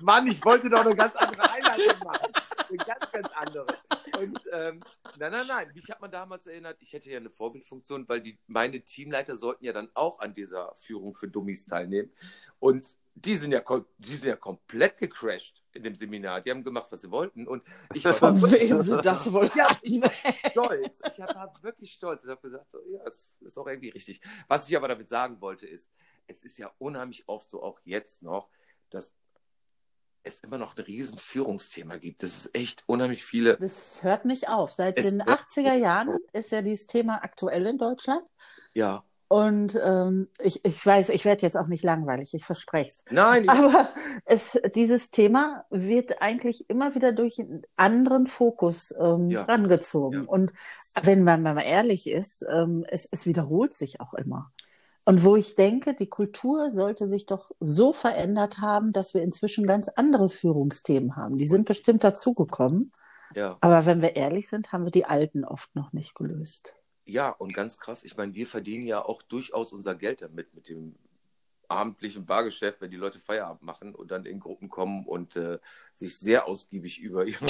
[0.00, 2.32] Mann, ich wollte doch eine ganz andere Einleitung machen.
[2.68, 3.66] Eine ganz, ganz andere.
[4.18, 4.80] Und ähm,
[5.18, 5.70] nein, nein, nein.
[5.74, 9.64] Mich hat man damals erinnert, ich hätte ja eine Vorbildfunktion, weil die, meine Teamleiter sollten
[9.64, 12.12] ja dann auch an dieser Führung für Dummies teilnehmen.
[12.58, 13.62] Und die sind ja,
[13.98, 16.40] die sind ja komplett gecrashed in dem Seminar.
[16.40, 17.46] Die haben gemacht, was sie wollten.
[17.46, 17.62] Und
[17.94, 20.10] ich war Von wem sie das wohl Ja, ich war
[20.50, 21.00] stolz.
[21.12, 22.24] Ich war wirklich stolz.
[22.24, 24.20] Ich habe gesagt, so, ja, es ist auch irgendwie richtig.
[24.48, 25.90] Was ich aber damit sagen wollte, ist,
[26.26, 28.48] es ist ja unheimlich oft so, auch jetzt noch,
[28.90, 29.12] dass
[30.24, 32.22] es immer noch ein riesen Führungsthema gibt.
[32.22, 33.58] Das ist echt unheimlich viele.
[33.58, 34.72] Das hört nicht auf.
[34.72, 38.24] Seit Es den hört 80er Jahren ist ja dieses Thema aktuell in Deutschland.
[38.72, 39.04] Ja.
[39.28, 43.04] Und ähm, ich, ich weiß, ich werde jetzt auch nicht langweilig, ich verspreche es.
[43.10, 43.88] Nein, Aber
[44.26, 49.42] es, dieses Thema wird eigentlich immer wieder durch einen anderen Fokus ähm, Ja.
[49.42, 50.24] rangezogen.
[50.24, 50.28] Ja.
[50.28, 50.52] Und
[51.02, 54.52] wenn man mal ehrlich ist, ähm, es, es wiederholt sich auch immer.
[55.06, 59.66] Und wo ich denke, die Kultur sollte sich doch so verändert haben, dass wir inzwischen
[59.66, 61.36] ganz andere Führungsthemen haben.
[61.36, 62.92] Die sind bestimmt dazugekommen.
[63.34, 63.56] ja.
[63.60, 66.74] Aber wenn wir ehrlich sind, haben wir die alten oft noch nicht gelöst.
[67.06, 70.68] Ja, und ganz krass, ich meine, wir verdienen ja auch durchaus unser Geld damit, mit
[70.68, 70.96] dem
[71.68, 75.58] abendlichen Bargeschäft, wenn die Leute Feierabend machen und dann in Gruppen kommen und äh,
[75.94, 77.46] sich sehr ausgiebig über ihre,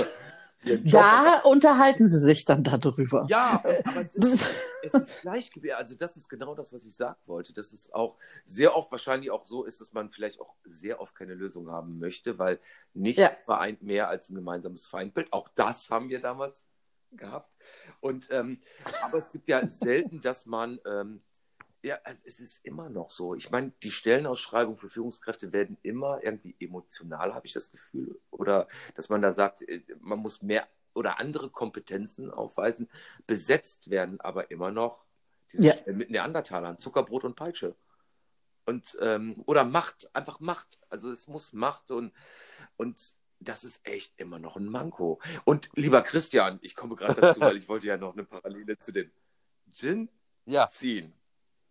[0.64, 3.26] ihren Job Da unterhalten sie sich dann darüber.
[3.28, 5.74] Ja, aber es ist, es ist Gleichgewicht.
[5.74, 7.52] Also das ist genau das, was ich sagen wollte.
[7.52, 11.14] Dass es auch sehr oft wahrscheinlich auch so ist, dass man vielleicht auch sehr oft
[11.14, 12.60] keine Lösung haben möchte, weil
[12.92, 13.30] nichts Ja.
[13.44, 15.32] vereint mehr als ein gemeinsames Feindbild.
[15.32, 16.66] Auch das haben wir damals
[17.12, 17.50] gehabt.
[18.00, 18.60] Und ähm,
[19.02, 21.20] aber es gibt ja selten, dass man ähm,
[21.84, 23.34] ja, es ist immer noch so.
[23.34, 28.18] Ich meine, die Stellenausschreibungen für Führungskräfte werden immer irgendwie emotional, habe ich das Gefühl.
[28.30, 32.88] Oder dass man da sagt, äh, man muss mehr oder andere Kompetenzen aufweisen,
[33.26, 35.04] besetzt werden aber immer noch
[35.52, 35.92] diese Ja.
[35.92, 37.76] Mit Neandertalern, Zuckerbrot und Peitsche.
[38.64, 40.80] Und, ähm, oder Macht, einfach Macht.
[40.88, 42.12] Also es muss Macht und,
[42.76, 43.14] und
[43.44, 45.20] das ist echt immer noch ein Manko.
[45.44, 48.92] Und lieber Christian, ich komme gerade dazu, weil ich wollte ja noch eine Parallele zu
[48.92, 49.10] dem
[49.72, 50.08] Gin
[50.46, 50.66] Ja.
[50.68, 51.12] ziehen.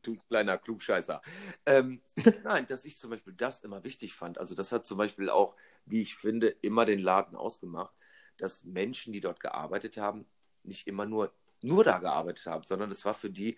[0.01, 1.21] Du kleiner Klugscheißer.
[1.65, 2.01] Ähm,
[2.43, 4.37] nein, dass ich zum Beispiel das immer wichtig fand.
[4.37, 5.55] Also das hat zum Beispiel auch,
[5.85, 7.93] wie ich finde, immer den Laden ausgemacht,
[8.37, 10.25] dass Menschen, die dort gearbeitet haben,
[10.63, 13.57] nicht immer nur, nur da gearbeitet haben, sondern es war für die,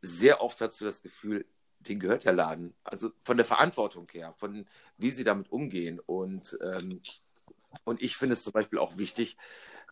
[0.00, 1.46] sehr oft hast du das Gefühl,
[1.80, 2.74] denen gehört der Laden.
[2.84, 5.98] Also von der Verantwortung her, von wie sie damit umgehen.
[6.00, 7.00] Und, ähm,
[7.84, 9.36] und ich finde es zum Beispiel auch wichtig,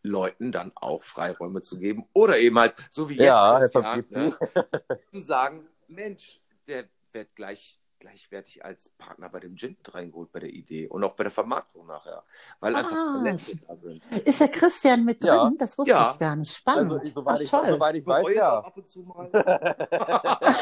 [0.03, 2.09] Leuten dann auch Freiräume zu geben.
[2.13, 4.15] Oder eben halt, so wie jetzt, Ja, Fabrizi.
[4.17, 4.39] ne,
[5.13, 10.51] zu sagen, Mensch, der wird gleich gleichwertig als Partner bei dem Gin reingeholt bei der
[10.51, 12.23] Idee und auch bei der Vermarktung nachher,
[12.61, 13.15] weil einfach Ah.
[13.19, 14.05] Talente da sind.
[14.25, 15.31] Ist der Christian mit drin?
[15.33, 15.51] Ja.
[15.59, 16.13] Das wusste Ja.
[16.13, 16.55] ich gar nicht.
[16.57, 16.93] Spannend.
[16.93, 17.69] Also, soweit, Ach, ich, toll.
[17.71, 18.59] soweit ich weiß, ja.
[18.61, 19.29] ab und zu mal.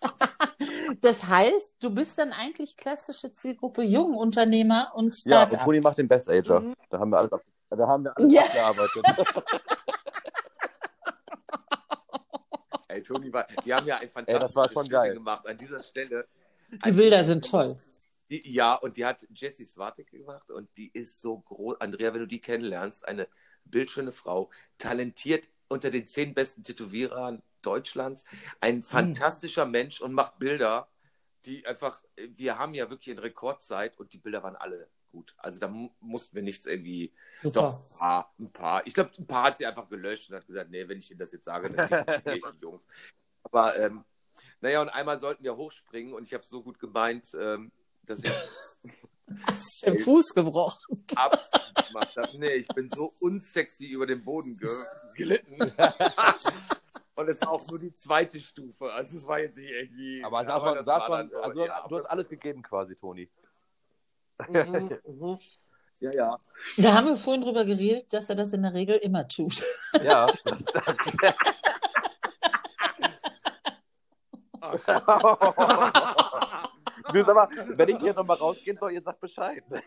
[1.01, 5.65] Das heißt, du bist dann eigentlich klassische Zielgruppe Jungunternehmer und Ja, und Startup.
[5.65, 6.61] Toni macht den Best Ager.
[6.61, 6.75] Mhm.
[6.89, 8.41] Da haben wir alles, ab, da haben wir alles Ja.
[8.43, 9.05] abgearbeitet.
[12.87, 15.13] Ey, Toni, war, die haben ja ein Ey, fantastisches geil.
[15.13, 16.27] gemacht an dieser Stelle.
[16.85, 17.75] Die Bilder sind toll.
[18.29, 21.79] Die, ja, und die hat Jessie Swatik gemacht und die ist so groß.
[21.81, 23.27] Andrea, wenn du die kennenlernst, eine
[23.65, 28.25] bildschöne Frau, talentiert unter den zehn besten Tätowierern Deutschlands,
[28.59, 30.87] ein fantastischer Mensch und macht Bilder,
[31.45, 35.33] die einfach, wir haben ja wirklich in Rekordzeit und die Bilder waren alle gut.
[35.37, 37.53] Also da mu- mussten wir nichts irgendwie, Super.
[37.61, 38.87] doch, ein paar, ein paar.
[38.87, 41.19] Ich glaube, ein paar hat sie einfach gelöscht und hat gesagt, nee, wenn ich Ihnen
[41.19, 42.81] das jetzt sage, dann kriege ich die Jungs.
[43.43, 44.05] Aber ähm,
[44.61, 47.71] naja, und einmal sollten wir hochspringen und ich habe es so gut gemeint, ähm,
[48.03, 48.31] dass ich
[49.47, 50.79] Hast den Fuß gebrochen.
[51.15, 52.37] absolut gemacht habe.
[52.37, 54.69] Nee, ich bin so unsexy über den Boden ge
[55.15, 55.57] gelitten.
[57.15, 58.91] und es war auch nur die zweite Stufe.
[58.91, 60.23] Also es war jetzt nicht irgendwie.
[60.23, 63.29] Aber, das sah war schon, dann so, also, ja, du hast alles gegeben quasi, Toni.
[64.47, 65.39] Mhm, mhm.
[65.99, 66.37] Ja, ja.
[66.77, 69.61] Da haben wir vorhin drüber geredet, dass er das in der Regel immer tut.
[70.03, 70.27] Ja.
[77.11, 79.63] du sag mal, wenn ich hier nochmal rausgehen soll, ihr sagt Bescheid.
[79.69, 79.81] Nein,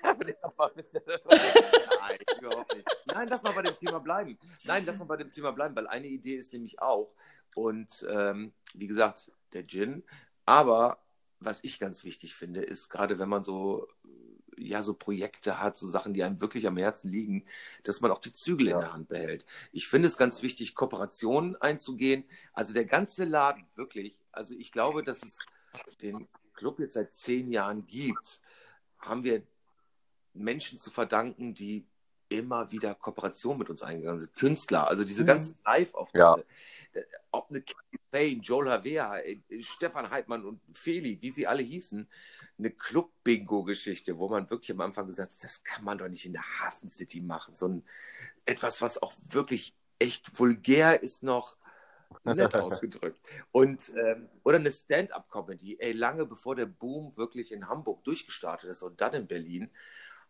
[2.41, 2.89] überhaupt nicht.
[3.07, 4.39] Nein, lass mal bei dem Thema bleiben.
[4.65, 7.13] Nein, lass mal bei dem Thema bleiben, weil eine Idee ist nämlich auch,
[7.55, 10.03] und ähm, wie gesagt, der Gin,
[10.47, 10.99] aber
[11.41, 13.87] was ich ganz wichtig finde, ist gerade wenn man so,
[14.57, 17.45] ja, so Projekte hat, so Sachen, die einem wirklich am Herzen liegen,
[17.83, 18.81] dass man auch die Zügel in Ja.
[18.81, 19.47] der Hand behält.
[19.73, 22.25] Ich finde es ganz wichtig, Kooperationen einzugehen.
[22.53, 25.39] Also der ganze Laden, wirklich, also ich glaube, dass es
[26.01, 26.29] den
[26.65, 28.41] Club jetzt seit zehn Jahren gibt,
[28.99, 29.43] haben wir
[30.33, 31.85] Menschen zu verdanken, die
[32.31, 34.35] immer wieder Kooperation mit uns eingegangen sind.
[34.35, 35.27] Künstler, also diese Mhm.
[35.27, 36.47] ganzen Live-Auftritte.
[37.31, 42.09] Ob eine Katy Payne, Joel Havea, äh, Stefan Heidmann und Feli, wie sie alle hießen,
[42.59, 46.33] eine Club-Bingo-Geschichte, wo man wirklich am Anfang gesagt hat, das kann man doch nicht in
[46.33, 47.57] der Hafen City machen.
[47.57, 47.85] So ein,
[48.47, 51.59] etwas, was auch wirklich echt vulgär ist noch,
[52.25, 53.21] nett ausgedrückt.
[53.53, 58.83] Und, ähm, oder eine Stand-up-Comedy, ey, lange bevor der Boom wirklich in Hamburg durchgestartet ist
[58.83, 59.71] und dann in Berlin,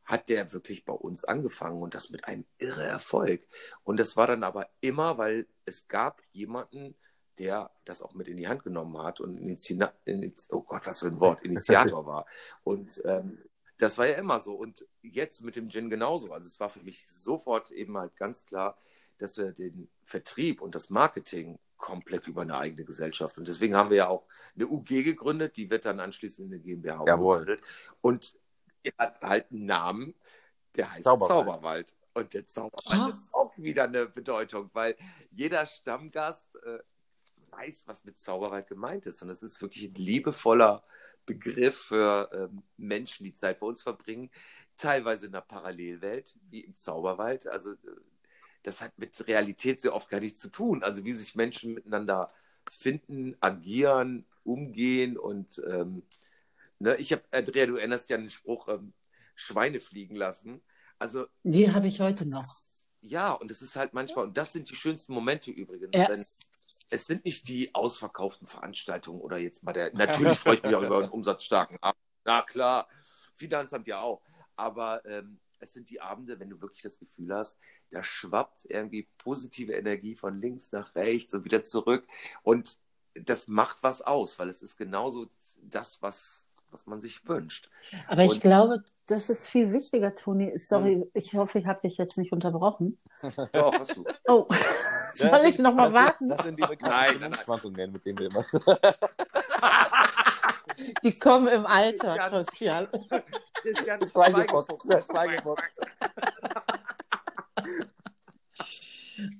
[0.04, 3.46] hat der wirklich bei uns angefangen und das mit einem irre Erfolg.
[3.84, 6.94] Und das war dann aber immer, weil es gab jemanden,
[7.38, 11.00] der das auch mit in die Hand genommen hat und Initiina Iniz oh Gott, was
[11.00, 12.26] für ein Wort, Initiator war.
[12.62, 13.38] Und ähm,
[13.78, 14.54] das war ja immer so.
[14.54, 16.32] Und jetzt mit dem Gin genauso.
[16.32, 18.78] Also es war für mich sofort eben halt ganz klar,
[19.18, 23.38] dass wir den Vertrieb und das Marketing komplett über eine eigene Gesellschaft.
[23.38, 26.62] Und deswegen haben wir ja auch eine UG gegründet, die wird dann anschließend in eine
[26.62, 27.62] GmbH umgewandelt.
[28.00, 28.36] Und
[28.82, 30.14] er hat halt einen Namen,
[30.76, 31.28] der heißt Zauberwald.
[31.28, 31.96] Zauberwald.
[32.14, 33.06] Und der Zauberwald Ah.
[33.06, 34.96] hat auch wieder eine Bedeutung, weil
[35.30, 36.78] jeder Stammgast äh,
[37.50, 39.22] weiß, was mit Zauberwald gemeint ist.
[39.22, 40.84] Und es ist wirklich ein liebevoller
[41.26, 44.30] Begriff für ähm, Menschen, die Zeit bei uns verbringen,
[44.76, 47.46] teilweise in einer Parallelwelt, wie im Zauberwald.
[47.46, 47.76] Also äh,
[48.64, 50.82] das hat mit Realität sehr oft gar nichts zu tun.
[50.82, 52.32] Also wie sich Menschen miteinander
[52.68, 56.02] finden, agieren, umgehen und ähm,
[56.78, 58.92] ne, ich habe, Andrea, du erinnerst dich an den Spruch, ähm,
[59.34, 60.62] Schweine fliegen lassen.
[60.98, 62.46] Also Die habe ich heute noch.
[63.00, 66.06] ja, und es ist halt manchmal, und das sind die schönsten Momente übrigens, Ja.
[66.06, 66.24] denn
[66.90, 70.82] es sind nicht die ausverkauften Veranstaltungen oder jetzt mal der, natürlich freue ich mich auch
[70.82, 72.00] über einen umsatzstarken Abend.
[72.24, 72.88] Na klar,
[73.34, 74.22] Finanzamt ja auch.
[74.56, 77.58] Aber ähm, es sind die Abende, wenn du wirklich das Gefühl hast,
[77.90, 82.06] da schwappt irgendwie positive Energie von links nach rechts und wieder zurück.
[82.42, 82.78] Und
[83.14, 85.26] das macht was aus, weil es ist genauso
[85.62, 87.70] das, was, was man sich wünscht.
[88.08, 90.56] Aber ich Und- glaube, das ist viel wichtiger, Toni.
[90.58, 91.10] Sorry, Hm.
[91.14, 92.98] ich hoffe, ich habe dich jetzt nicht unterbrochen.
[93.54, 94.04] Ja, hast du.
[94.26, 94.46] Oh,
[95.14, 96.28] soll ich noch mal das warten?
[96.28, 97.92] Das sind die Nein, nein, nein.
[97.92, 98.44] Mit denen wir immer.
[101.02, 102.28] Die kommen im Alter, Ja.
[102.28, 102.88] Christian.
[103.54, 105.06] Christian Schweigefuchs.
[105.06, 105.62] Schweigefuchs.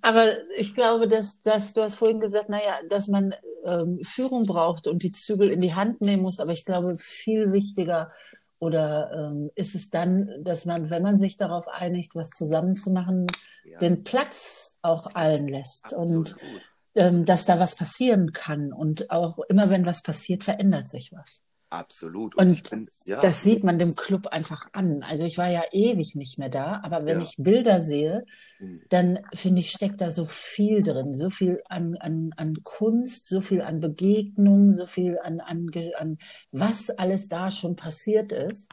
[0.02, 0.26] Aber
[0.56, 3.34] ich glaube, dass, dass du hast vorhin gesagt, naja, dass man
[3.64, 6.40] ähm, Führung braucht und die Zügel in die Hand nehmen muss.
[6.40, 8.12] Aber ich glaube, viel wichtiger
[8.58, 13.26] oder ähm, ist es dann, dass man, wenn man sich darauf einigt, was zusammenzumachen,
[13.64, 16.62] Ja, den Platz auch allen lässt und absolut.
[16.94, 18.72] Ähm, dass da was passieren kann.
[18.72, 21.40] Und auch immer, wenn was passiert, verändert sich was.
[21.70, 22.36] Absolut.
[22.36, 25.02] Und ich bin, ja, Das sieht man dem Club einfach an.
[25.02, 27.24] Also ich war ja ewig nicht mehr da, aber wenn Ja.
[27.26, 28.24] ich Bilder sehe,
[28.58, 28.80] Hm.
[28.90, 33.40] dann finde ich, steckt da so viel drin, so viel an, an, an Kunst, so
[33.40, 35.68] viel an Begegnung, so viel an, an,
[35.98, 36.18] an
[36.52, 38.70] was alles da schon passiert ist.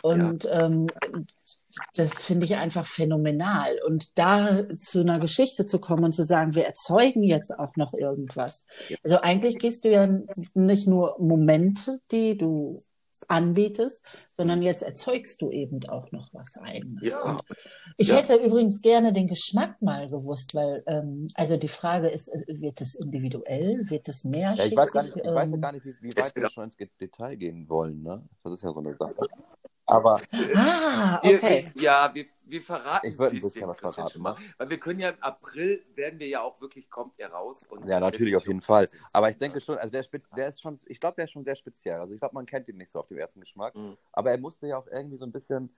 [0.00, 0.86] Und ähm,
[1.94, 3.78] das finde ich einfach phänomenal.
[3.86, 7.92] Und da zu einer Geschichte zu kommen und zu sagen, wir erzeugen jetzt auch noch
[7.92, 8.64] irgendwas.
[9.02, 10.08] Also eigentlich gehst du ja
[10.54, 12.82] nicht nur Momente, die du
[13.26, 14.00] anbietest,
[14.38, 17.08] sondern jetzt erzeugst du eben auch noch was eigenes.
[17.10, 17.40] Ja.
[17.96, 18.16] Ich Ja.
[18.18, 22.80] hätte übrigens gerne den Geschmack mal gewusst, weil ähm, also die Frage ist, äh, wird
[22.80, 24.72] es individuell, wird es Ja, mehrschichtig?
[24.72, 26.64] ich weiß, gar nicht, ich weiß ja ähm, gar nicht, wie, wie weit wir schon
[26.64, 28.02] ins Detail gehen wollen.
[28.02, 28.22] Ne?
[28.44, 29.26] Das ist ja so eine Sache.
[29.86, 30.20] Aber
[30.54, 31.66] Ah, Wir, okay.
[31.74, 34.36] Ja, wir, wir verraten Ich würd ein bisschen, was verraten, mal.
[34.56, 37.64] Weil wir können ja im April werden wir ja auch wirklich, kommt er raus.
[37.68, 38.88] Und ja, natürlich auf jeden Fall.
[39.12, 40.04] Aber ich denke schon, also der,
[40.36, 42.00] der ist schon, ich glaube, der ist schon sehr speziell.
[42.00, 43.74] Also ich glaube, man kennt ihn nicht so auf den ersten Geschmack.
[43.74, 43.96] Mhm.
[44.12, 45.70] Aber er musste ja auch irgendwie so ein bisschen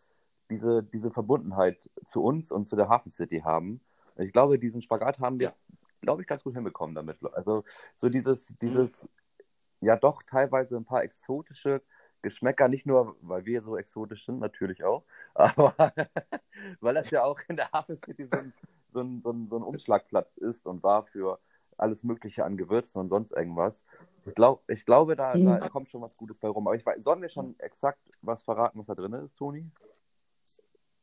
[0.51, 3.81] diese, diese Verbundenheit zu uns und zu der Hafen City haben.
[4.17, 5.55] Und ich glaube, diesen Spagat haben wir, Ja.
[6.01, 7.19] glaube ich, ganz gut hinbekommen damit.
[7.33, 7.65] Also
[7.97, 8.91] so dieses, dieses,
[9.81, 11.83] ja doch teilweise ein paar exotische
[12.23, 15.05] Geschmäcker, nicht nur, weil wir so exotisch sind, natürlich auch,
[15.35, 15.75] aber
[16.81, 18.53] weil das ja auch in der Hafen City so ein,
[18.93, 21.39] so ein, so ein, so ein Umschlagplatz ist und war für
[21.77, 23.85] alles Mögliche an Gewürzen und sonst irgendwas.
[24.27, 26.67] Ich, glaub, ich glaube, da, da kommt schon was Gutes bei rum.
[26.67, 29.67] Aber ich weiß, sollen wir schon exakt was verraten, was da drin ist, Toni?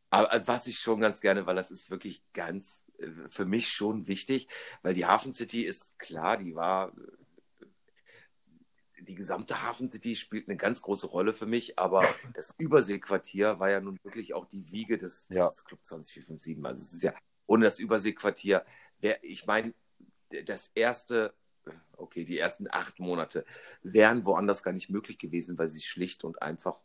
[0.10, 3.70] Aber äh, was ich schon ganz gerne, weil das ist wirklich ganz äh, für mich
[3.70, 4.48] schon wichtig,
[4.82, 6.92] weil die Hafen City ist klar, die war äh,
[9.08, 12.04] die gesamte Hafen City spielt eine ganz große Rolle für mich, aber
[12.34, 15.48] das Überseequartier war ja nun wirklich auch die Wiege des, Ja.
[15.48, 16.66] des Club 20457.
[16.66, 17.14] Also es ist ja
[17.46, 18.66] ohne das Überseequartier,
[19.00, 19.74] wär, ich meine,
[20.46, 21.34] das erste,
[21.96, 23.46] okay, die ersten acht Monate
[23.82, 26.80] wären woanders gar nicht möglich gewesen, weil sie schlicht und einfach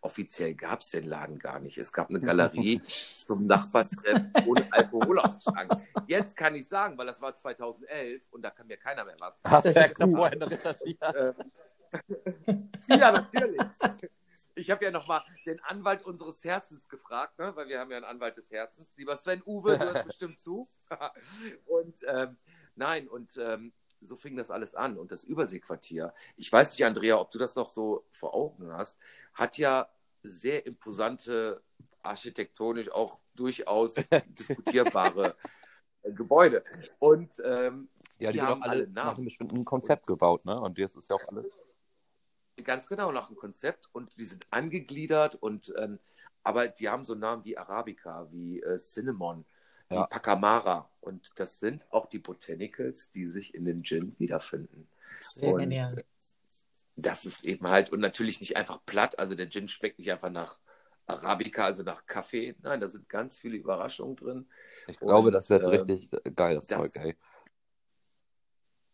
[0.00, 1.78] offiziell gab es den Laden gar nicht.
[1.78, 2.80] Es gab eine Galerie
[3.26, 5.72] zum Nachbartreffen ohne Alkoholausschank.
[6.06, 9.34] Jetzt kann ich sagen, weil das war 2011 und da kann mir keiner mehr was.
[9.44, 10.98] Hast du extra vorher recherchiert?
[11.14, 11.34] Ähm,
[12.88, 13.60] ja, natürlich.
[14.54, 17.54] Ich habe ja nochmal den Anwalt unseres Herzens gefragt, ne?
[17.54, 18.88] weil wir haben ja einen Anwalt des Herzens.
[18.96, 20.68] Lieber Sven Uwe, du hörst bestimmt zu.
[21.66, 22.36] und ähm,
[22.74, 24.98] nein, und ähm, so fing das alles an.
[24.98, 28.98] Und das Überseequartier, ich weiß nicht, Andrea, ob du das noch so vor Augen hast,
[29.34, 29.88] hat ja
[30.22, 31.62] sehr imposante,
[32.02, 33.94] architektonisch auch durchaus
[34.28, 35.36] diskutierbare
[36.02, 36.62] äh, Gebäude.
[36.98, 37.88] Und ähm,
[38.18, 38.94] Ja, die Die sind haben alle alle Namen.
[38.94, 40.60] nach einem bestimmten Konzept gebaut, ne?
[40.60, 41.46] Und das ist ja auch alles.
[42.64, 46.00] Ganz genau, nach dem Konzept und die sind angegliedert und ähm,
[46.42, 49.44] aber die haben so Namen wie Arabica, wie äh, Cinnamon,
[49.90, 50.02] Ja.
[50.04, 54.88] wie Pacamara und das sind auch die Botanicals, die sich in den Gin wiederfinden.
[55.20, 56.04] Sehr Und genial.
[56.96, 60.30] das ist eben halt und natürlich nicht einfach platt, also der Gin schmeckt nicht einfach
[60.30, 60.58] nach
[61.06, 62.54] Arabica, also nach Kaffee.
[62.60, 64.46] Nein, da sind ganz viele Überraschungen drin.
[64.88, 67.16] Ich glaube, Und, das wird ähm, richtig geil, das, das- Zeug, ey.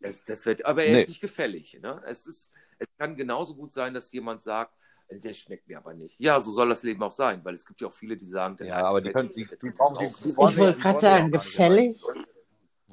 [0.00, 1.02] Das, das wird, aber er Nee.
[1.02, 1.78] ist nicht gefällig.
[1.80, 2.00] Ne?
[2.06, 4.76] Es, ist, es kann genauso gut sein, dass jemand sagt,
[5.10, 6.16] der schmeckt mir aber nicht.
[6.18, 8.56] Ja, so soll das Leben auch sein, weil es gibt ja auch viele, die sagen,
[8.56, 10.76] der Ja, aber die können, mir die, nicht, die brauchen, die, die wollen Ich wollte
[10.76, 12.00] die gerade sagen, gefällig.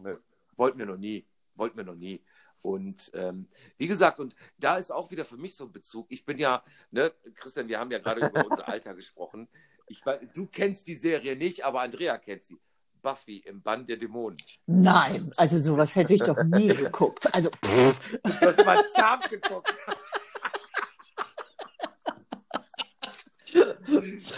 [0.01, 0.17] Nö.
[0.55, 1.25] Wollten wir noch nie.
[1.55, 2.21] Wollten wir noch nie.
[2.63, 3.47] Und ähm,
[3.77, 6.05] wie gesagt, und da ist auch wieder für mich so ein Bezug.
[6.09, 9.47] Ich bin ja, ne, Christian, wir haben ja gerade über unser Alter gesprochen.
[9.87, 12.59] Ich, weiß- du kennst die Serie nicht, aber Andrea kennt sie.
[13.01, 14.37] Buffy im Bann der Dämonen.
[14.67, 17.33] Nein, also sowas hätte ich doch nie geguckt.
[17.33, 19.75] Also pff, Du hast mal Charmed geguckt.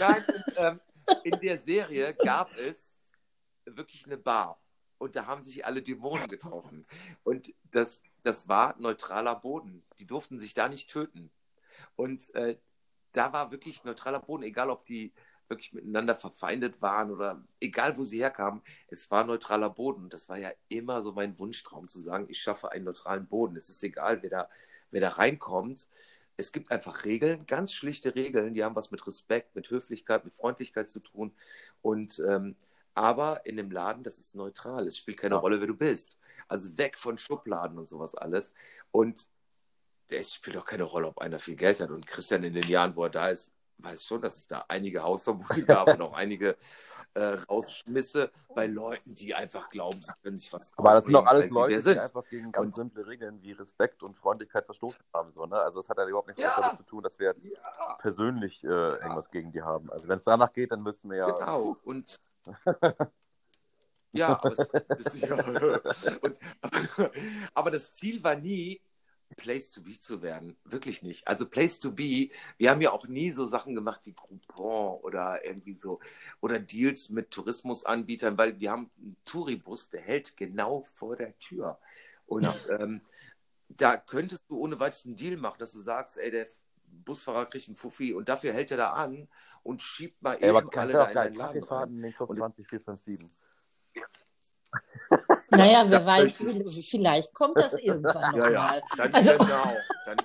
[0.00, 0.80] Und, ähm,
[1.24, 2.98] in der Serie gab es
[3.64, 4.60] wirklich eine Bar.
[4.98, 6.86] Und da haben sich alle Dämonen getroffen.
[7.24, 9.84] Und das, das war neutraler Boden.
[9.98, 11.30] Die durften sich da nicht töten.
[11.96, 12.58] Und äh,
[13.12, 15.12] da war wirklich neutraler Boden, egal ob die
[15.48, 20.08] wirklich miteinander verfeindet waren oder egal, wo sie herkamen, es war neutraler Boden.
[20.08, 23.56] Das war ja immer so mein Wunschtraum, zu sagen, ich schaffe einen neutralen Boden.
[23.56, 24.48] Es ist egal, wer da,
[24.90, 25.88] wer da reinkommt.
[26.36, 30.34] Es gibt einfach Regeln, ganz schlichte Regeln, die haben was mit Respekt, mit Höflichkeit, mit
[30.34, 31.32] Freundlichkeit zu tun.
[31.82, 32.56] Und ähm,
[32.94, 34.86] aber in dem Laden, das ist neutral.
[34.86, 35.40] Es spielt keine Ja.
[35.40, 36.18] Rolle, wer du bist.
[36.48, 38.52] Also weg von Schubladen und sowas alles.
[38.92, 39.26] Und
[40.08, 41.90] es spielt auch keine Rolle, ob einer viel Geld hat.
[41.90, 45.02] Und Christian in den Jahren, wo er da ist, weiß schon, dass es da einige
[45.02, 46.56] Hausverbote gab und auch einige
[47.14, 51.26] äh, Rausschmisse bei Leuten, die einfach glauben, sie können sich was Aber das sind doch
[51.26, 55.32] alles Leute, die einfach gegen ganz Und- simple Regeln wie Respekt und Freundlichkeit verstoßen haben.
[55.32, 55.56] So, ne?
[55.60, 56.54] Also es hat ja überhaupt nichts Ja.
[56.60, 59.90] damit zu tun, dass wir jetzt Ja, persönlich äh, irgendwas gegen die haben.
[59.90, 61.30] Also wenn es danach geht, dann müssen wir ja.
[61.30, 61.76] genau.
[61.84, 62.20] Und
[64.12, 65.30] ja, aber, es, das ist,
[66.22, 66.36] und,
[67.54, 68.80] aber das Ziel war nie,
[69.36, 70.56] Place to be zu werden.
[70.64, 71.26] Wirklich nicht.
[71.26, 75.44] Also Place to be, wir haben ja auch nie so Sachen gemacht wie Groupon oder
[75.44, 75.98] irgendwie so
[76.40, 81.78] oder Deals mit Tourismusanbietern, weil wir haben einen Touribus, der hält genau vor der Tür.
[82.26, 82.48] Und
[82.78, 83.00] ähm,
[83.68, 86.46] da könntest du ohne weiteres einen Deal machen, dass du sagst, ey, der
[87.04, 89.26] Busfahrer kriegt einen Fuffi und dafür hält er da an
[89.64, 91.60] und schiebt mal Ey, aber eben kann alle da in deinen Laden rein.
[91.60, 93.30] Kaffeefahrten in den Club Und- 20457.
[95.56, 96.42] Naja, wer Ja, weiß,
[96.90, 98.62] vielleicht kommt das irgendwann Ja, ja.
[98.62, 98.82] nochmal.
[98.96, 99.76] Dann Also- genau.
[100.06, 100.16] Dann,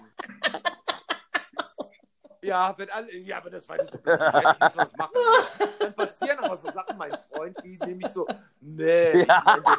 [2.42, 4.06] ja, wenn alle, ja, aber das weiß ich nicht.
[4.06, 5.12] Was machen.
[5.80, 8.26] Dann passieren aber so Sachen, mein Freund, wie nämlich so,
[8.62, 9.44] nee, Ja.
[9.58, 9.74] ich mein den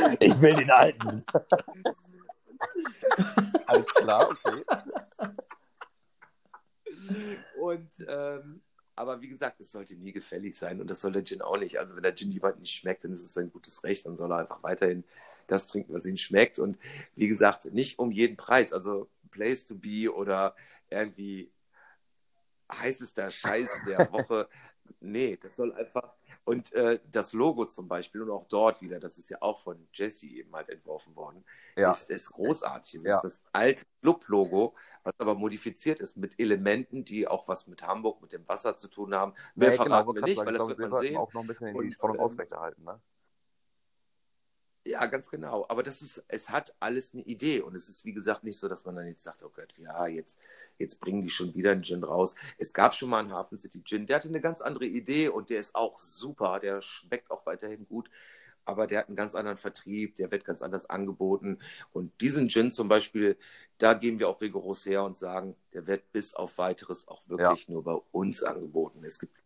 [0.00, 0.16] Alten.
[0.20, 1.24] Ich will den alten.
[3.66, 4.64] Alles klar, okay.
[7.60, 8.62] Und, ähm,
[8.96, 11.78] aber wie gesagt, es sollte nie gefällig sein und das soll der Gin auch nicht.
[11.78, 14.32] Also wenn der Gin jemand nicht schmeckt, dann ist es sein gutes Recht, dann soll
[14.32, 15.04] er einfach weiterhin
[15.46, 16.58] das trinken, was ihm schmeckt.
[16.58, 16.78] Und
[17.14, 18.72] wie gesagt, nicht um jeden Preis.
[18.72, 20.56] Also Place to be oder
[20.88, 21.52] irgendwie
[22.72, 24.48] heißester Scheiß der Woche.
[25.00, 26.14] Nee, das soll einfach.
[26.46, 29.88] Und äh, das Logo zum Beispiel und auch dort wieder, das ist ja auch von
[29.92, 31.44] Jesse eben halt entworfen worden,
[31.76, 31.92] Ja.
[31.92, 33.02] ist, ist großartig.
[33.04, 33.16] Das Ja.
[33.16, 34.74] ist das alte Club-Logo,
[35.04, 38.88] was aber modifiziert ist mit Elementen, die auch was mit Hamburg, mit dem Wasser zu
[38.88, 39.34] tun haben.
[39.56, 41.16] Mehr Nee, verraten wollte wir nicht, weil das wird wir man sehen.
[41.16, 42.84] auch noch ein bisschen die Und, Spannung ähm, aufrechterhalten.
[42.84, 43.00] Ne?
[44.86, 45.66] Ja, ganz genau.
[45.68, 47.60] Aber das ist, es hat alles eine Idee.
[47.60, 50.06] Und es ist, wie gesagt, nicht so, dass man dann jetzt sagt, oh Gott, ja,
[50.06, 50.38] jetzt,
[50.78, 52.36] jetzt bringen die schon wieder einen Gin raus.
[52.56, 55.50] Es gab schon mal einen Hafen City Gin, der hatte eine ganz andere Idee und
[55.50, 56.60] der ist auch super.
[56.60, 58.08] Der schmeckt auch weiterhin gut.
[58.64, 61.58] Aber der hat einen ganz anderen Vertrieb, der wird ganz anders angeboten.
[61.92, 63.36] Und diesen Gin zum Beispiel,
[63.78, 67.68] da gehen wir auch rigoros her und sagen, der wird bis auf weiteres auch wirklich
[67.68, 69.04] nur bei uns angeboten.
[69.04, 69.36] Es gibt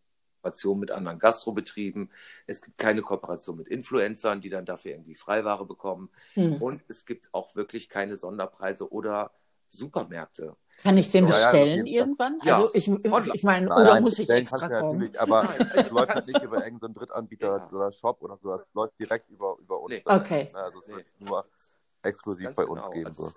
[0.41, 2.09] Kooperation mit anderen Gastrobetrieben.
[2.47, 6.09] Es gibt keine Kooperation mit Influencern, die dann dafür irgendwie Freiware bekommen.
[6.33, 6.55] Hm.
[6.61, 9.31] Und es gibt auch wirklich keine Sonderpreise oder
[9.67, 10.55] Supermärkte.
[10.83, 11.87] Kann ich den Ja, ja, bestellen Fall.
[11.93, 12.39] irgendwann?
[12.43, 15.15] Ja, Also ich, ich meine, Nein, oder nein, muss ich extra ja kommen?
[15.17, 17.69] aber es läuft halt nicht über irgendeinen Drittanbieter Ja.
[17.71, 18.53] oder Shop oder so.
[18.55, 19.91] Es läuft direkt über, über uns.
[19.93, 20.01] Nee.
[20.05, 20.49] Okay.
[20.51, 20.95] Ne, Also es Nee.
[20.95, 21.45] wird nur
[22.01, 22.75] exklusiv Ganz bei genau.
[22.77, 23.05] uns geben.
[23.07, 23.31] Also, So.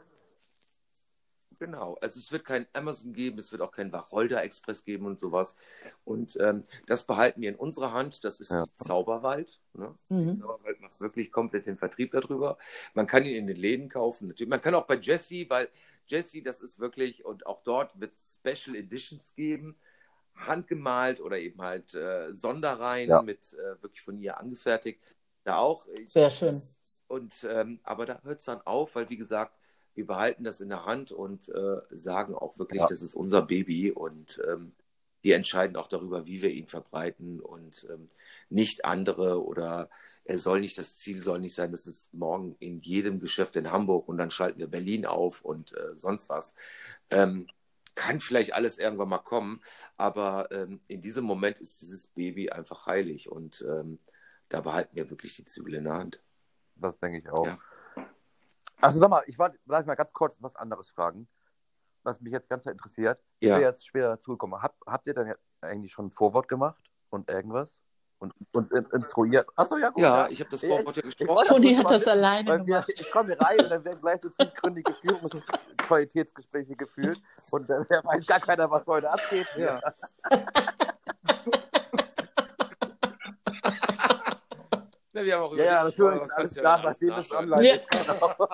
[1.58, 5.20] Genau, also es wird kein Amazon geben, es wird auch kein Wacholder Express geben und
[5.20, 5.56] sowas.
[6.04, 8.24] Und ähm, das behalten wir in unserer Hand.
[8.24, 8.64] Das ist Ja.
[8.76, 9.58] Zauberwald.
[9.74, 9.94] Ne?
[10.08, 10.38] Mhm.
[10.38, 12.58] Zauberwald macht wirklich komplett den Vertrieb darüber.
[12.94, 14.28] Man kann ihn in den Läden kaufen.
[14.28, 14.50] Natürlich.
[14.50, 15.68] Man kann auch bei Jesse, weil
[16.06, 19.76] Jesse, das ist wirklich, und auch dort wird es Special Editions geben,
[20.34, 23.22] handgemalt oder eben halt äh, Sonderreihen Ja.
[23.22, 25.00] mit äh, wirklich von ihr angefertigt.
[25.44, 25.86] Da auch.
[26.08, 26.62] Sehr schön.
[27.06, 29.52] und ähm, aber da hört es dann auf, weil wie gesagt,
[29.94, 32.86] wir behalten das in der Hand und äh, sagen auch wirklich, Ja.
[32.86, 34.72] das ist unser Baby und ähm,
[35.22, 38.10] wir entscheiden auch darüber, wie wir ihn verbreiten und ähm,
[38.50, 39.88] nicht andere oder
[40.24, 43.70] er soll nicht, das Ziel soll nicht sein, dass es morgen in jedem Geschäft in
[43.70, 46.54] Hamburg und dann schalten wir Berlin auf und äh, sonst was.
[47.10, 47.46] Ähm,
[47.94, 49.60] kann vielleicht alles irgendwann mal kommen,
[49.96, 53.98] aber ähm, in diesem Moment ist dieses Baby einfach heilig und ähm,
[54.48, 56.20] da behalten wir wirklich die Zügel in der Hand.
[56.76, 57.46] Das denke ich auch.
[57.46, 57.58] Ja.
[58.80, 61.28] Also sag mal, ich wollte vielleicht mal ganz kurz was anderes fragen,
[62.02, 63.18] was mich jetzt ganz interessiert.
[63.38, 63.56] Ich Ja.
[63.56, 64.60] bin jetzt später dazugekommen.
[64.62, 67.82] Hab, habt ihr denn jetzt eigentlich schon ein Vorwort gemacht und irgendwas?
[68.18, 69.48] Und, und in- instruiert?
[69.56, 70.02] Achso, ja, gut.
[70.02, 71.46] Ja, ich habe das Ich- Vorwort ja ich gesprochen.
[71.46, 72.88] Toni hat das alleine wir, gemacht.
[72.94, 77.18] ich komme hier rein und dann werden gleich so tiefgründige Führungsqualitätsgespräche geführt
[77.50, 79.46] und dann weiß gar keiner, was heute abgeht.
[79.56, 79.80] Ja.
[85.14, 86.20] Ja, wir haben auch Ja, ja, natürlich.
[86.22, 87.88] das Alles klar, ja nachdem online ist.
[87.88, 88.48] Genau.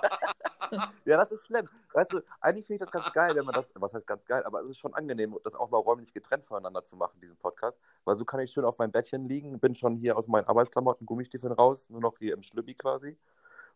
[1.07, 1.69] ja, das ist schlimm.
[1.95, 4.45] Weißt du, eigentlich finde ich das ganz geil, wenn man das, was heißt ganz geil,
[4.45, 7.81] aber es ist schon angenehm, das auch mal räumlich getrennt voneinander zu machen, diesen Podcast.
[8.05, 11.07] Weil so kann ich schön auf meinem Bettchen liegen, bin schon hier aus meinen Arbeitsklamotten,
[11.07, 13.17] Gummistiefeln raus, nur noch hier im Schlüppi quasi.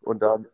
[0.01, 0.47] Und dann,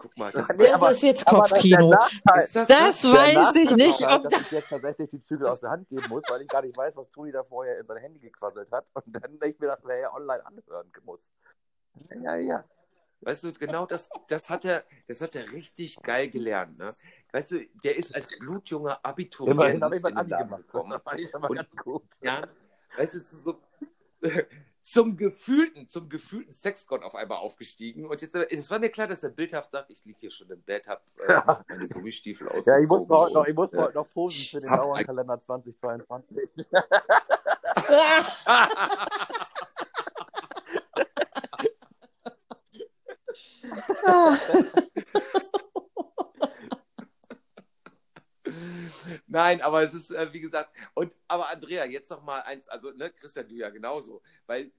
[0.00, 1.90] Guck mal, das, Nee, aber- ist jetzt das Kopfkino.
[2.24, 2.78] Das, Das Der
[3.12, 6.22] weiß ich nicht, ob dass ich jetzt tatsächlich die Zügel aus der Hand geben muss,
[6.30, 9.04] weil ich gar nicht weiß, was Toni da vorher in sein Handy gequasselt hat und
[9.12, 11.20] dann ich mir das nachher online anhören muss.
[12.22, 12.64] Ja, ja.
[13.20, 16.90] Weißt du, genau das, das hat er, das hat er richtig geil gelernt, ne?
[17.32, 20.64] Weißt du, der ist als blutjunger Abiturient Immerhin habe ich mein Abi gemacht.
[20.72, 22.04] Das fand ich aber Und- ganz gut.
[22.22, 22.40] Ja,
[22.96, 23.60] weißt du, so,
[24.82, 28.06] zum gefühlten, zum gefühlten Sexgott auf einmal aufgestiegen.
[28.06, 30.62] Und jetzt, es war mir klar, dass er bildhaft sagt, ich liege hier schon im
[30.62, 31.64] Bett, habe äh, Ja.
[31.68, 32.82] meine Gummistiefel Ja, ausgezogen.
[32.82, 33.82] ich musste heute noch, ich Ja.
[33.84, 36.48] heute noch posen für den Dauerkalender 2022.
[49.30, 52.90] Nein, aber es ist, äh, wie gesagt, und aber Andrea, jetzt noch mal eins, also
[52.90, 54.72] ne, Christian, du ja genauso, weil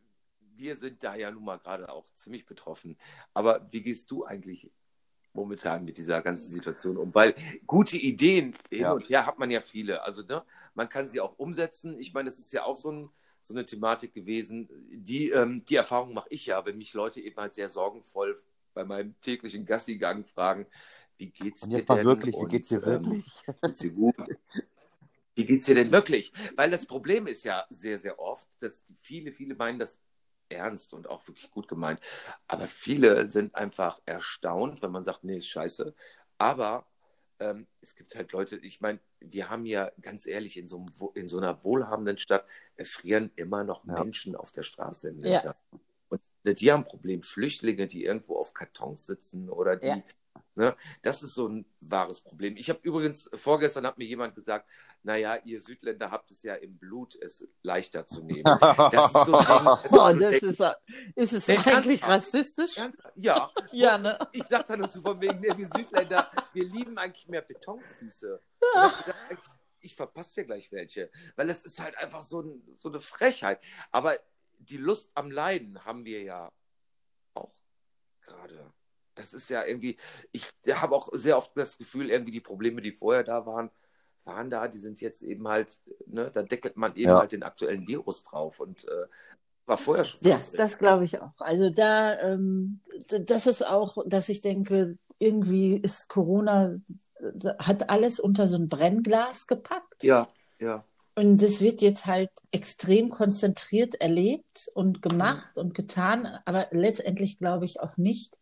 [0.58, 2.97] wir sind da ja nun mal gerade auch ziemlich betroffen.
[3.34, 4.70] Aber wie gehst du eigentlich
[5.34, 7.16] momentan mit dieser ganzen Situation um?
[7.16, 7.34] Weil
[7.66, 8.91] gute Ideen hin Ja.
[8.91, 10.04] und her hat man ja viele.
[10.04, 10.43] Also ne,
[10.74, 11.97] man kann sie auch umsetzen.
[11.97, 13.10] Ich meine, das ist ja auch so, ein,
[13.41, 14.68] so eine Thematik gewesen.
[14.91, 18.38] Die, ähm, die Erfahrung mache ich ja, wenn mich Leute eben halt sehr sorgenvoll
[18.74, 20.66] bei meinem täglichen Gassigang fragen,
[21.22, 22.07] wie geht's Und dir jetzt mal denn?
[22.07, 23.45] wirklich, wie Und, geht's dir ähm, wirklich?
[23.63, 24.15] Geht's dir gut?
[25.36, 26.34] Wie geht's dir denn wirklich?
[26.55, 29.99] Weil das Problem ist ja sehr, sehr oft, dass viele, viele meinen das
[30.49, 32.01] ernst und auch wirklich gut gemeint.
[32.47, 35.93] Aber viele sind einfach erstaunt, wenn man sagt, nee, ist scheiße.
[36.39, 36.88] Aber
[37.39, 41.11] ähm, es gibt halt Leute, ich meine, wir haben ja ganz ehrlich in so, einem,
[41.13, 42.45] in so einer wohlhabenden Stadt
[42.76, 44.03] erfrieren immer noch Ja.
[44.03, 45.36] Menschen auf der Straße im Ja.
[45.36, 45.55] Winter.
[46.09, 47.22] Und ne, die haben ein Problem.
[47.22, 49.99] Flüchtlinge, die irgendwo auf Kartons sitzen oder die, Ja.
[50.56, 52.58] Ne, das ist so ein wahres Problem.
[52.58, 54.68] Ich habe übrigens, vorgestern hat mir jemand gesagt,
[55.04, 58.60] naja, ihr Südländer habt es ja im Blut, es leichter zu nehmen.
[58.92, 59.36] Das ist so
[59.90, 60.62] also Boah, das denkst, ist,
[61.16, 62.08] ist es Nee, eigentlich ernsthaft?
[62.08, 62.78] rassistisch?
[62.78, 63.16] ernsthaft?
[63.16, 64.18] ja, Ja, ne?
[64.32, 68.42] ich sag da nur so von wegen, ne, wir Südländer, wir lieben eigentlich mehr Betonfüße.
[69.32, 69.40] Ich
[69.80, 73.60] Ich verpasse dir gleich welche, weil es ist halt einfach so, ein, so eine Frechheit.
[73.92, 74.16] Aber
[74.60, 76.52] die Lust am Leiden haben wir ja
[77.34, 77.54] auch
[78.22, 78.72] gerade.
[79.16, 79.97] Das ist ja irgendwie,
[80.32, 83.70] ich habe auch sehr oft das Gefühl, irgendwie die Probleme, die vorher da waren,
[84.24, 87.20] waren da, die sind jetzt eben halt, ne, da deckelt man eben Ja.
[87.20, 89.07] halt den aktuellen Virus drauf und äh,
[89.66, 90.20] war vorher schon.
[90.22, 91.34] Ja, das glaube ich auch.
[91.39, 92.80] Also da, ähm,
[93.26, 96.78] das ist auch, dass ich denke, irgendwie ist Corona,
[97.59, 100.03] hat alles unter so ein Brennglas gepackt.
[100.03, 100.28] Ja,
[100.59, 100.84] ja.
[101.16, 107.66] Und es wird jetzt halt extrem konzentriert erlebt und gemacht und getan, aber letztendlich glaube
[107.66, 108.39] ich auch nicht,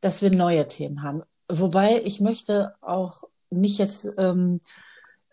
[0.00, 1.22] dass wir neue Themen haben.
[1.48, 4.60] Wobei ich möchte auch nicht jetzt ähm,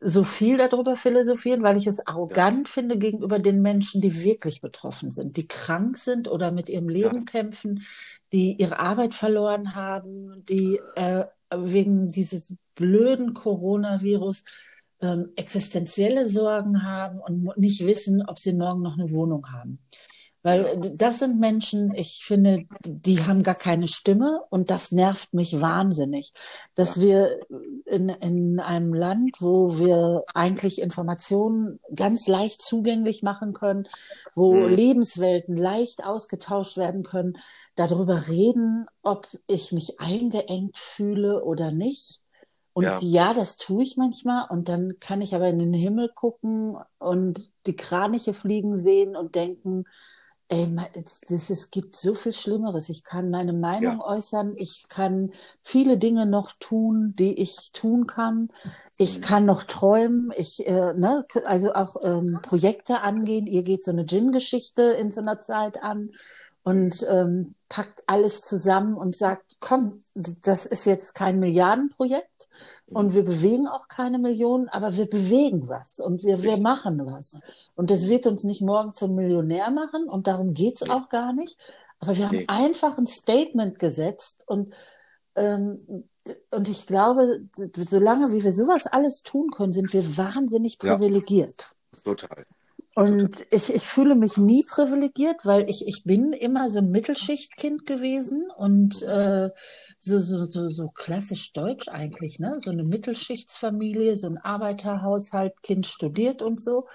[0.02, 5.12] so viel darüber philosophieren, weil ich es arrogant finde gegenüber den Menschen, die wirklich betroffen
[5.12, 7.84] sind, die krank sind oder mit ihrem Leben kämpfen,
[8.32, 14.44] die ihre Arbeit verloren haben, die äh, wegen dieses blöden Coronavirus
[15.02, 19.80] ähm, existenzielle Sorgen haben und nicht wissen, ob sie morgen noch eine Wohnung haben.
[20.46, 25.34] Weil d- das sind Menschen, ich finde, die haben gar keine Stimme und das nervt
[25.34, 26.34] mich wahnsinnig,
[26.76, 27.40] dass wir
[27.86, 33.88] in, in einem Land, wo wir eigentlich Informationen ganz leicht zugänglich machen können,
[34.36, 34.76] wo Mhm.
[34.76, 37.38] Lebenswelten leicht ausgetauscht werden können,
[37.76, 42.22] darüber reden, ob ich mich eingeengt fühle oder nicht.
[42.74, 43.00] Und Ja.
[43.02, 43.34] ja.
[43.34, 44.48] das tue ich manchmal.
[44.50, 49.36] Und dann kann ich aber in den Himmel gucken und die Kraniche fliegen sehen und
[49.36, 49.86] denken,
[50.50, 50.68] ey,
[51.28, 52.90] das, es gibt so viel Schlimmeres.
[52.90, 54.54] Ich kann meine Meinung äußern.
[54.58, 55.34] Ich kann
[55.64, 58.50] viele Dinge noch tun, die ich tun kann.
[58.98, 59.22] Ich Mhm.
[59.22, 60.32] kann noch träumen.
[60.38, 63.48] Ich, äh, ne, also auch ähm, Projekte angehen.
[63.48, 66.12] Ihr geht so eine Gin-Geschichte in so einer Zeit an
[66.64, 72.48] und ähm, packt alles zusammen und sagt, komm, das ist jetzt kein Milliardenprojekt
[72.88, 77.40] und wir bewegen auch keine Millionen, aber wir bewegen was und wir, wir machen was.
[77.76, 81.58] Und das wird uns nicht morgen zum Millionär machen und darum geht's auch gar nicht.
[82.00, 84.74] Aber wir haben einfach ein Statement gesetzt und
[85.36, 86.08] ähm,
[86.50, 87.42] und ich glaube,
[87.88, 90.96] solange wie wir sowas alles tun können, sind wir wahnsinnig Ja.
[90.96, 91.72] privilegiert.
[92.04, 92.46] Total.
[92.96, 97.86] Und ich, ich fühle mich nie privilegiert, weil ich, ich bin immer so ein Mittelschichtkind
[97.86, 99.50] gewesen und äh,
[100.00, 102.56] so, so, so, so klassisch deutsch eigentlich, ne?
[102.64, 106.88] So eine Mittelschichtsfamilie, so ein Arbeiterhaushalt, Kind studiert und so.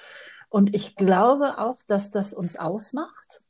[0.48, 3.42] Und ich glaube auch, dass das uns ausmacht,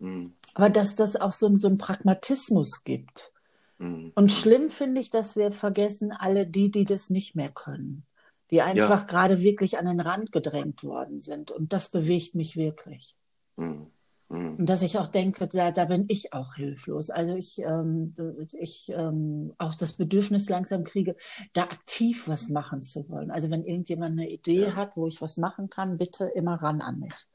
[0.00, 0.32] Mhm.
[0.54, 3.32] aber dass das auch so, ein- so einen Pragmatismus gibt.
[3.78, 4.12] Mhm.
[4.14, 8.04] Und schlimm finde ich, dass wir vergessen alle die, die das nicht mehr können,
[8.50, 11.50] die einfach gerade wirklich an den Rand gedrängt worden sind.
[11.50, 13.14] Und das bewegt mich wirklich.
[13.56, 13.88] Mhm.
[14.28, 14.56] Mhm.
[14.56, 17.10] Und dass ich auch denke, da, da bin ich auch hilflos.
[17.10, 18.14] Also ich, ähm,
[18.58, 21.16] ich ähm, auch das Bedürfnis langsam kriege,
[21.54, 23.30] da aktiv was machen zu wollen.
[23.30, 24.76] Also wenn irgendjemand eine Idee Ja.
[24.76, 27.26] hat, wo ich was machen kann, bitte immer ran an mich.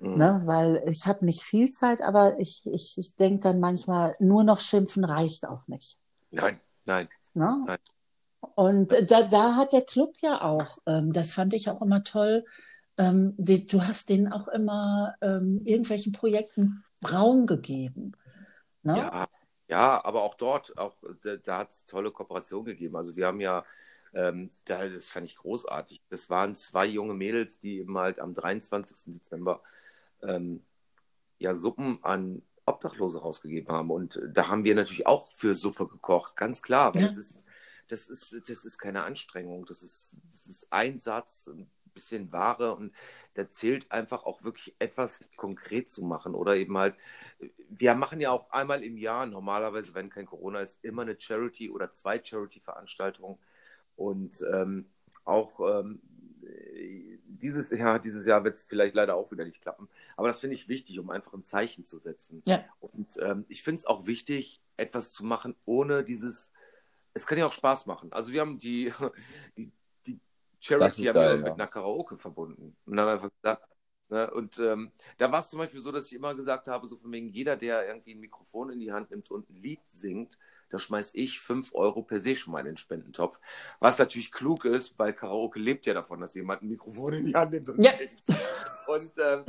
[0.00, 0.16] Mhm.
[0.16, 0.42] Ne?
[0.44, 4.58] Weil ich habe nicht viel Zeit, aber ich, ich, ich denke dann manchmal, nur noch
[4.58, 5.98] schimpfen reicht auch nicht.
[6.32, 7.08] Nein, nein.
[7.34, 7.62] Ne?
[7.66, 7.78] Nein.
[8.54, 12.44] Und da, da hat der Club ja auch, ähm, das fand ich auch immer toll,
[12.98, 18.12] ähm, die, du hast denen auch immer ähm, irgendwelchen Projekten Raum gegeben.
[18.82, 18.98] Ne?
[18.98, 19.28] Ja,
[19.68, 22.96] ja, aber auch dort, auch da, da hat es tolle Kooperationen gegeben.
[22.96, 23.64] Also wir haben ja,
[24.12, 26.02] ähm, da, das fand ich großartig.
[26.10, 29.14] Das waren zwei junge Mädels, die eben halt am 23.
[29.14, 29.62] Dezember
[30.22, 30.62] ähm,
[31.38, 33.90] ja Suppen an Obdachlose rausgegeben haben.
[33.90, 36.94] Und da haben wir natürlich auch für Suppe gekocht, ganz klar.
[36.94, 37.08] Weil Ja.
[37.08, 37.40] das ist,
[37.88, 42.92] das ist, das ist keine Anstrengung, das ist, das ist Einsatz, ein bisschen Ware und
[43.34, 46.94] da zählt einfach auch wirklich etwas konkret zu machen oder eben halt,
[47.68, 51.70] wir machen ja auch einmal im Jahr, normalerweise, wenn kein Corona ist, immer eine Charity
[51.70, 53.38] oder zwei Charity-Veranstaltungen
[53.96, 54.86] und ähm,
[55.24, 56.00] auch ähm,
[57.24, 60.56] dieses Jahr, dieses Jahr wird es vielleicht leider auch wieder nicht klappen, aber das finde
[60.56, 62.42] ich wichtig, um einfach ein Zeichen zu setzen.
[62.46, 62.64] Ja.
[62.80, 66.52] Und ähm, ich finde es auch wichtig, etwas zu machen, ohne dieses,
[67.14, 68.12] es kann ja auch Spaß machen.
[68.12, 68.92] Also wir haben die,
[69.56, 69.70] die,
[70.06, 70.20] die
[70.60, 71.54] Charity haben wir geil, mit ja.
[71.54, 72.76] einer Karaoke verbunden.
[72.86, 73.68] Und dann einfach gesagt,
[74.08, 76.96] ne, und ähm, da war es zum Beispiel so, dass ich immer gesagt habe, so
[76.96, 80.38] von wegen jeder, der irgendwie ein Mikrofon in die Hand nimmt und ein Lied singt,
[80.70, 83.40] da schmeiß ich 5 Euro per se schon mal in den Spendentopf.
[83.78, 87.34] Was natürlich klug ist, weil Karaoke lebt ja davon, dass jemand ein Mikrofon in die
[87.34, 87.92] Hand nimmt und Ja.
[87.92, 88.22] singt.
[88.88, 89.44] Und, ähm,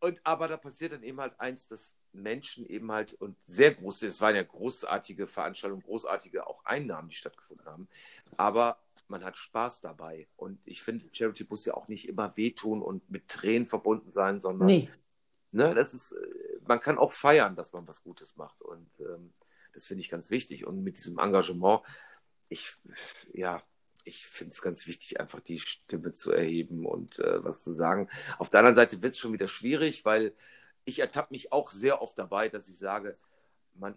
[0.00, 4.06] und aber da passiert dann eben halt eins, dass Menschen eben halt und sehr große,
[4.06, 7.88] es waren ja großartige Veranstaltungen, großartige auch Einnahmen, die stattgefunden haben.
[8.36, 8.78] Aber
[9.08, 10.28] man hat Spaß dabei.
[10.36, 14.40] Und ich finde, Charity muss ja auch nicht immer wehtun und mit Tränen verbunden sein,
[14.40, 14.90] sondern Nee,
[15.52, 16.14] ne, das ist,
[16.66, 18.62] man kann auch feiern, dass man was Gutes macht.
[18.62, 19.32] Und ähm,
[19.74, 20.66] das finde ich ganz wichtig.
[20.66, 21.82] Und mit diesem Engagement,
[22.48, 22.74] ich,
[23.32, 23.62] ja,
[24.10, 28.08] ich finde es ganz wichtig, einfach die Stimme zu erheben und äh, was zu sagen.
[28.38, 30.34] Auf der anderen Seite wird es schon wieder schwierig, weil
[30.84, 33.12] ich ertappe mich auch sehr oft dabei, dass ich sage,
[33.74, 33.96] man,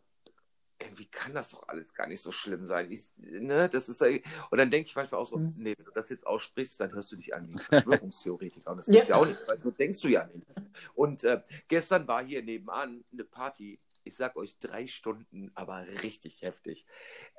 [0.80, 2.92] irgendwie kann das doch alles gar nicht so schlimm sein.
[2.92, 4.20] Ich, ne, das ist, ja-
[4.52, 5.54] und dann denke ich manchmal auch so, Mhm.
[5.58, 7.56] nee, wenn du das jetzt aussprichst, dann hörst du dich an wie
[8.04, 8.72] Verschwörungstheoretiker.
[8.72, 9.04] Und das Ja.
[9.04, 10.46] ja auch nicht, weil so denkst du ja nicht.
[10.94, 16.42] Und äh, gestern war hier nebenan eine Party, ich sag euch, drei Stunden, aber richtig
[16.42, 16.86] heftig.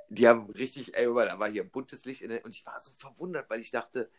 [0.08, 2.92] Die haben richtig, ey, da war hier buntes Licht in der, und ich war so
[2.98, 4.10] verwundert, weil ich dachte,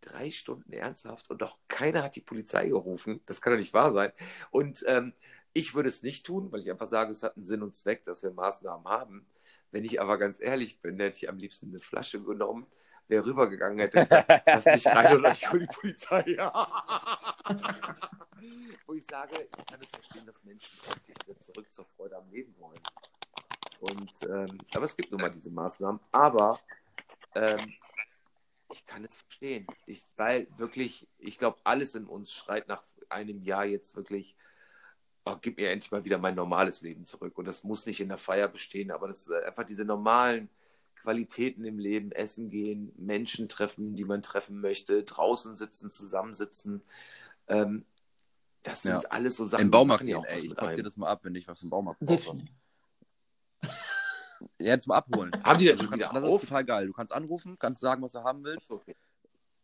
[0.00, 3.20] drei Stunden ernsthaft und doch keiner hat die Polizei gerufen.
[3.26, 4.12] Das kann doch nicht wahr sein.
[4.50, 5.12] Und ähm,
[5.52, 8.04] ich würde es nicht tun, weil ich einfach sage, es hat einen Sinn und Zweck,
[8.04, 9.26] dass wir Maßnahmen haben.
[9.72, 12.66] Wenn ich aber ganz ehrlich bin, hätte ich am liebsten eine Flasche genommen,
[13.08, 16.24] wäre rübergegangen, hätte gesagt, lass mich rein oder ich hole die Polizei.
[18.86, 22.30] Wo ich sage, ich kann es verstehen, dass Menschen plötzlich wieder zurück zur Freude am
[22.30, 22.80] Leben wollen.
[23.80, 26.00] Und, ähm, aber es gibt nun mal diese Maßnahmen.
[26.12, 26.58] Aber
[27.34, 27.74] ähm,
[28.72, 29.66] ich kann es verstehen.
[29.86, 34.36] Ich, weil wirklich, ich glaube, alles in uns schreit nach einem Jahr jetzt wirklich,
[35.24, 37.36] oh, gib mir endlich mal wieder mein normales Leben zurück.
[37.38, 40.48] Und das muss nicht in der Feier bestehen, aber das ist einfach diese normalen
[40.96, 46.82] Qualitäten im Leben, essen gehen, Menschen treffen, die man treffen möchte, draußen sitzen, zusammensitzen.
[47.48, 47.86] Ähm,
[48.62, 49.08] das sind Ja.
[49.08, 50.46] alles so Sachen, Im Baumarkt gehen, auch ey.
[50.46, 50.84] Ich einem.
[50.84, 52.38] das mal ab, wenn ich was im Baumarkt brauche.
[54.58, 55.32] Ja, zum Abholen.
[55.44, 56.42] Haben die denn Du schon wieder das auf?
[56.42, 56.86] ist total geil.
[56.86, 58.94] Du kannst anrufen, kannst sagen, was du haben willst Okay.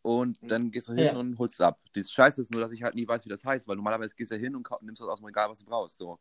[0.01, 1.15] und dann gehst du hin Ja.
[1.17, 1.79] und holst es ab.
[1.93, 4.31] Das Scheiße ist nur, dass ich halt nie weiß, wie das heißt, weil normalerweise gehst
[4.31, 5.97] du ja hin und nimmst das aus dem Regal, was du brauchst.
[5.97, 6.11] So.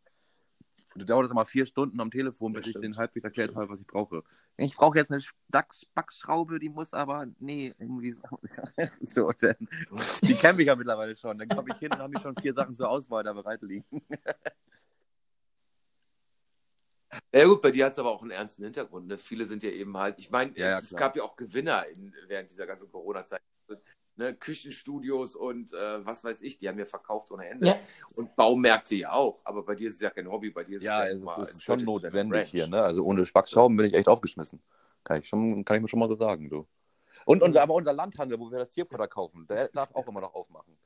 [0.95, 2.85] Und du dauert das mal vier Stunden am Telefon, bis Das ich stimmt.
[2.85, 4.23] den halbwegs erklärt habe, was ich brauche.
[4.57, 5.23] Ich brauche jetzt eine
[5.95, 8.41] Backschraube, die muss aber, nee, irgendwie so.
[9.03, 9.69] so dann,
[10.23, 11.37] die kenne ich ja mittlerweile schon.
[11.37, 13.85] Dann komme ich hin und habe ich schon vier Sachen zur Auswahl da bereit liegen.
[17.33, 19.07] Ja gut, bei dir hat es aber auch einen ernsten Hintergrund.
[19.09, 19.19] Ne?
[19.19, 22.15] Viele sind ja eben halt, ich meine, Ja, ja, es gab ja auch Gewinner in,
[22.29, 23.41] während dieser ganzen Corona-Zeit.
[24.19, 24.35] Ne?
[24.35, 27.67] Küchenstudios und äh, was weiß ich, die haben ja verkauft ohne Ende.
[27.67, 27.77] Ja.
[28.15, 29.41] Und Baumärkte ja auch.
[29.45, 31.19] Aber bei dir ist es ja kein Hobby, bei dir ist Ja, es es ja
[31.19, 32.81] ist, mal- schon jetzt zu deiner notwendig hier, ne?
[32.81, 34.63] Also ohne Backschrauben bin ich echt aufgeschmissen.
[35.05, 36.67] Kann ich, schon, kann ich mir schon mal so sagen, du.
[37.27, 40.35] Und unser, aber unser Landhandel, wo wir das Tierfutter kaufen, der darf auch immer noch
[40.35, 40.79] aufmachen.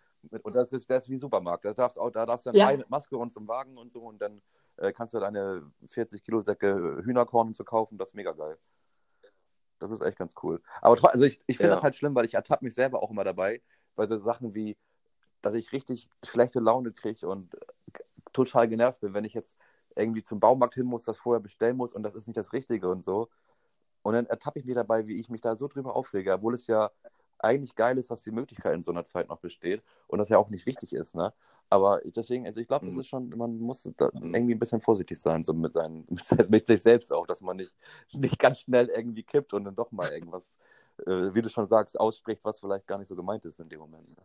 [0.43, 1.65] Und das ist, das ist wie Supermarkt.
[1.65, 2.67] Da darfst, auch, da darfst du dann Ja.
[2.67, 4.43] rein mit Maske und zum Wagen und so und dann
[4.81, 7.99] äh, kannst du deine 40 Kilo Säcke Hühnerkorn so kaufen.
[7.99, 8.59] Das ist mega geil.
[9.79, 10.61] Das ist echt ganz cool.
[10.83, 11.77] Aber also ich, ich finde Ja.
[11.77, 13.63] das halt schlimm, weil ich ertappe mich selber auch immer dabei,
[13.97, 14.77] bei so Sachen wie,
[15.43, 17.57] dass ich richtig schlechte Laune kriege und
[18.33, 19.57] total genervt bin, wenn ich jetzt
[19.97, 22.89] irgendwie zum Baumarkt hin muss, das vorher bestellen muss und das ist nicht das Richtige
[22.91, 23.29] und so.
[24.03, 26.67] Und dann ertappe ich mich dabei, wie ich mich da so drüber aufrege, obwohl es
[26.67, 26.91] ja
[27.39, 30.39] eigentlich geil ist, dass die Möglichkeit in so einer Zeit noch besteht und das ja
[30.39, 31.33] auch nicht wichtig ist, ne?
[31.71, 33.01] Aber deswegen, also ich glaube, das Mhm.
[33.01, 33.95] ist schon, man muss Mhm.
[34.35, 37.57] irgendwie ein bisschen vorsichtig sein, so mit, seinen, mit, mit sich selbst auch, dass man
[37.57, 37.75] nicht,
[38.13, 40.59] nicht ganz schnell irgendwie kippt und dann doch mal irgendwas,
[41.07, 43.81] äh, wie du schon sagst, ausspricht, was vielleicht gar nicht so gemeint ist in dem
[43.81, 44.09] Moment.
[44.11, 44.17] ne?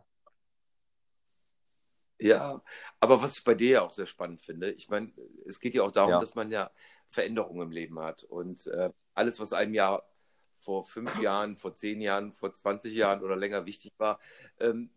[2.18, 2.62] Ja,
[3.00, 5.12] aber was ich bei dir ja auch sehr spannend finde, ich meine,
[5.46, 6.20] es geht ja auch darum, Ja.
[6.20, 6.70] dass man ja
[7.08, 8.24] Veränderungen im Leben hat.
[8.24, 10.02] Und äh, alles, was einem ja
[10.56, 14.18] vor fünf Jahren, vor zehn Jahren, vor 20 Jahren oder länger wichtig war,
[14.58, 14.90] ähm,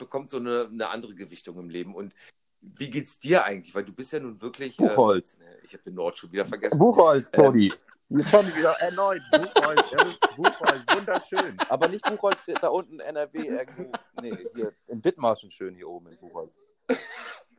[0.00, 1.94] bekommt so eine, eine andere Gewichtung im Leben.
[1.94, 2.12] Und
[2.60, 3.74] wie geht's dir eigentlich?
[3.74, 4.76] Weil du bist ja nun wirklich.
[4.76, 5.38] Buchholz.
[5.40, 6.78] Ähm, ich habe den Nord schon wieder vergessen.
[6.78, 7.72] Buchholz, Ähm, Toni.
[8.12, 9.22] Jetzt schon wieder erneut.
[9.30, 10.04] Buchholz, ja,
[10.36, 11.56] Buchholz, wunderschön.
[11.68, 13.92] Aber nicht Buchholz da unten NRW irgendwo.
[14.20, 16.52] Nee, hier in Dithmarschen schön hier oben in Buchholz.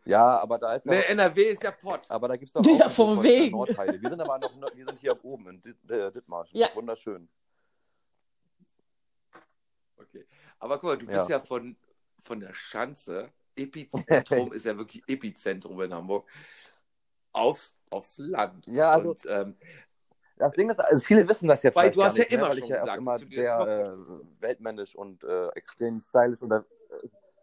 [0.03, 2.01] Ja, aber da ist Ne, NRW ist ja Pott.
[2.09, 3.55] aber da gibt es doch Ja, auch vom Buchholzer Wegen.
[3.55, 4.01] Nordteile.
[4.01, 6.59] Wir sind aber noch wir sind hier oben in Dit, äh, Dithmarschen.
[6.59, 6.67] Ja.
[6.75, 7.29] Wunderschön.
[9.97, 10.25] Okay.
[10.59, 11.17] Aber guck mal, du Ja.
[11.19, 11.75] bist ja von,
[12.21, 16.27] von der Schanze, Epizentrum ist ja wirklich Epizentrum in Hamburg,
[17.33, 18.65] aufs, aufs Land.
[18.67, 19.57] Ja, also- Und, ähm,
[20.37, 22.31] Das Ding ist, also viele wissen das jetzt Weil vielleicht du gar hast ja nicht,
[22.31, 23.59] ne, immer weil schon ich ja gesagt, immer sehr
[23.99, 26.65] äh, weltmännisch und äh, extrem stylisch unter,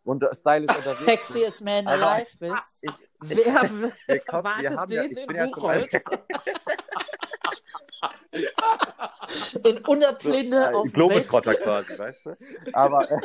[0.05, 1.05] und stylisch unterwegs.
[1.05, 2.79] Sexiest Man Aber alive bist.
[2.83, 5.95] Ich, Wer wir w- kommen- wir erwartet haben ja- den ich in ja Buchholz?
[9.65, 12.37] in Unterblinde auf dem Globetrotter quasi, weißt du?
[12.73, 13.21] Aber, äh,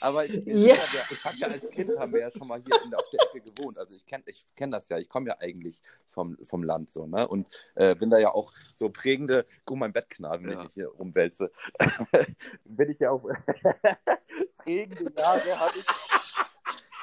[0.00, 0.74] aber ich, ich, Ja.
[1.10, 3.40] ich habe ja als Kind haben wir ja schon mal hier in auf der Ecke
[3.52, 3.78] gewohnt.
[3.78, 4.98] Also ich kenne ich kenn das ja.
[4.98, 7.26] Ich komme ja eigentlich vom, vom Land so, ne?
[7.26, 10.64] Und äh, bin da ja auch so prägende, guck mein Bettknaben, wenn Ja.
[10.64, 11.50] ich hier rumwälze.
[12.64, 13.22] bin ich ja auch
[14.58, 15.86] prägende Jahre habe ich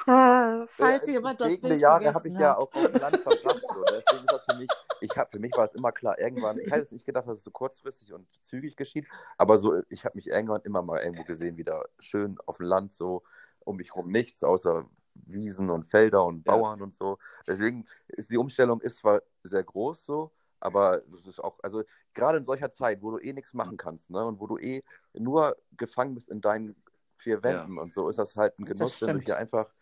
[0.04, 2.58] Falls äh, jemand das Bild Jahre habe ich ja hat.
[2.58, 3.62] auch auf dem Land verbracht.
[3.74, 3.84] So.
[3.84, 4.68] Deswegen ist das für mich,
[5.00, 7.38] ich hab, für mich war es immer klar, irgendwann, ich hätte es nicht gedacht, dass
[7.38, 9.06] es so kurzfristig und zügig geschieht,
[9.38, 12.92] aber so, ich habe mich irgendwann immer mal irgendwo gesehen, wieder schön auf dem Land,
[12.92, 13.22] so
[13.60, 16.56] um mich rum nichts, außer Wiesen und Felder und Ja.
[16.56, 17.18] Bauern und so.
[17.46, 21.82] Deswegen ist die Umstellung ist zwar sehr groß so, aber es ist auch, also
[22.14, 24.82] gerade in solcher Zeit, wo du eh nichts machen kannst, ne, und wo du eh
[25.12, 26.76] nur gefangen bist in deinen
[27.16, 29.72] vier Wänden und so, ist das halt ein Das Genuss, wenn du hier einfach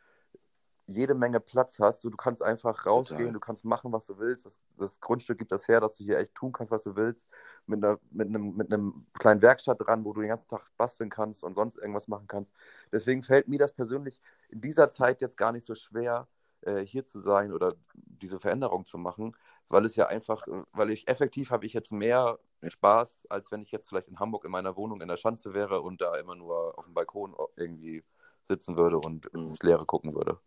[0.91, 2.05] jede Menge Platz hast.
[2.05, 3.33] Du, du kannst einfach rausgehen, Total.
[3.33, 4.47] du kannst machen, was du willst.
[4.47, 7.29] Das, das Grundstück gibt das her, dass du hier echt tun kannst, was du willst.
[7.67, 11.11] Mit, einer, mit, einem, mit einem kleinen Werkstatt dran, wo du den ganzen Tag basteln
[11.11, 12.53] kannst und sonst irgendwas machen kannst.
[12.93, 16.29] Deswegen fällt mir das persönlich in dieser Zeit jetzt gar nicht so schwer,
[16.63, 19.35] äh, hier zu sein oder diese Veränderung zu machen,
[19.69, 23.73] weil es ja einfach, weil ich effektiv habe ich jetzt mehr Spaß, als wenn ich
[23.73, 26.79] jetzt vielleicht in Hamburg in meiner Wohnung in der Schanze wäre und da immer nur
[26.79, 28.05] auf dem Balkon irgendwie
[28.45, 30.39] sitzen würde und ins Leere gucken würde.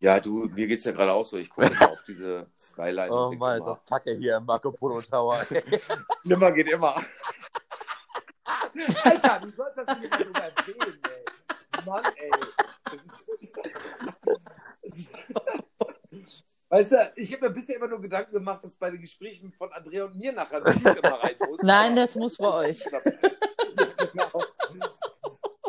[0.00, 1.36] Ja, du, mir geht's ja gerade auch so.
[1.36, 3.10] Ich gucke immer auf diese Skyline.
[3.12, 5.44] Oh Mann, ist das Kacke hier im Marco Polo Tower.
[6.24, 6.96] Nimmer geht immer.
[9.04, 11.24] Alter, du sollst das nicht immer so erzählen, ey.
[11.86, 12.30] Mann, ey.
[14.82, 15.18] Das ist-
[16.68, 19.72] Weißt du, ich habe mir bisher immer nur Gedanken gemacht, dass bei den Gesprächen von
[19.72, 21.62] Andrea und mir nachher ein Lied immer rein muss.
[21.62, 22.82] Nein, das muss bei euch.
[24.12, 24.42] genau.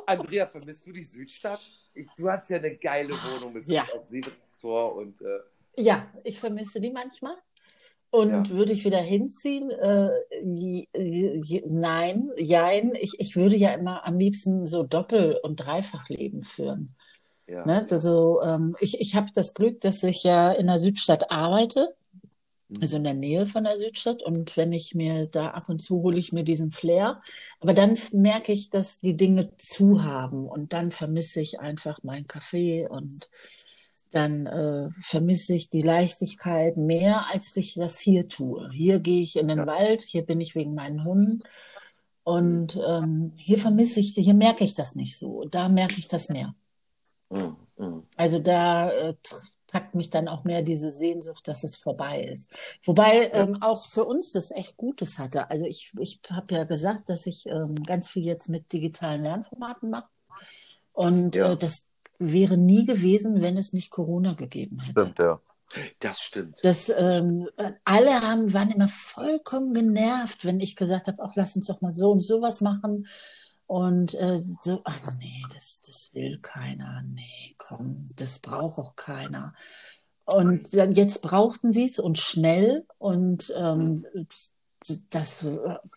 [0.07, 1.61] Andrea, vermisst du die Südstadt?
[1.97, 3.83] Ich, du hast ja eine geile Wohnung mit Ja.
[3.83, 5.39] Auf Seetor und äh,
[5.81, 7.35] Ja, ich vermisse die manchmal.
[8.09, 8.49] Und Ja.
[8.57, 9.69] würde ich wieder hinziehen?
[9.69, 10.09] Äh,
[11.65, 12.95] nein, jein.
[12.95, 16.95] Ich, ich würde ja immer am liebsten so Doppel- und Dreifachleben führen.
[17.47, 17.65] ja.
[17.65, 17.85] Ne?
[17.89, 21.95] Also, ähm, ich, ich habe das Glück, dass ich ja in der Südstadt arbeite.
[22.81, 24.23] Also in der Nähe von der Südstadt.
[24.23, 27.21] Und wenn ich mir da ab und zu hole ich mir diesen Flair.
[27.59, 30.47] Aber dann merke ich, dass die Dinge zu haben.
[30.47, 33.29] Und dann vermisse ich einfach mein Café und
[34.11, 38.69] dann äh, vermisse ich die Leichtigkeit mehr, als ich das hier tue.
[38.71, 39.67] Hier gehe ich in den Ja.
[39.67, 41.39] Wald, hier bin ich wegen meinen Hunden.
[42.23, 45.45] Und ähm, hier vermisse ich, hier merke ich das nicht so.
[45.45, 46.55] Da merke ich das mehr.
[47.29, 47.55] Mhm.
[47.77, 48.03] Mhm.
[48.15, 49.15] Also da äh,
[49.67, 52.49] packt mich dann auch mehr diese Sehnsucht, dass es vorbei ist.
[52.85, 55.49] Wobei ähm, auch für uns das echt Gutes hatte.
[55.49, 59.89] Also ich, ich habe ja gesagt, dass ich ähm, ganz viel jetzt mit digitalen Lernformaten
[59.89, 60.09] mache.
[60.93, 61.53] Und Ja.
[61.53, 61.89] äh, das
[62.19, 65.01] wäre nie gewesen, wenn es nicht Corona gegeben hätte.
[65.01, 65.39] Stimmt, ja.
[65.99, 66.57] Das stimmt.
[66.63, 71.55] Das, ähm, äh, alle haben, waren immer vollkommen genervt, wenn ich gesagt habe, ach, lass
[71.55, 73.05] uns doch mal so und sowas machen.
[73.67, 77.03] Und äh, so, ach nee, das, das will keiner.
[77.05, 79.53] Nee, komm, das braucht auch keiner.
[80.23, 82.85] Und dann jetzt brauchten sie es und schnell.
[82.97, 84.05] Und ähm,
[85.09, 85.45] das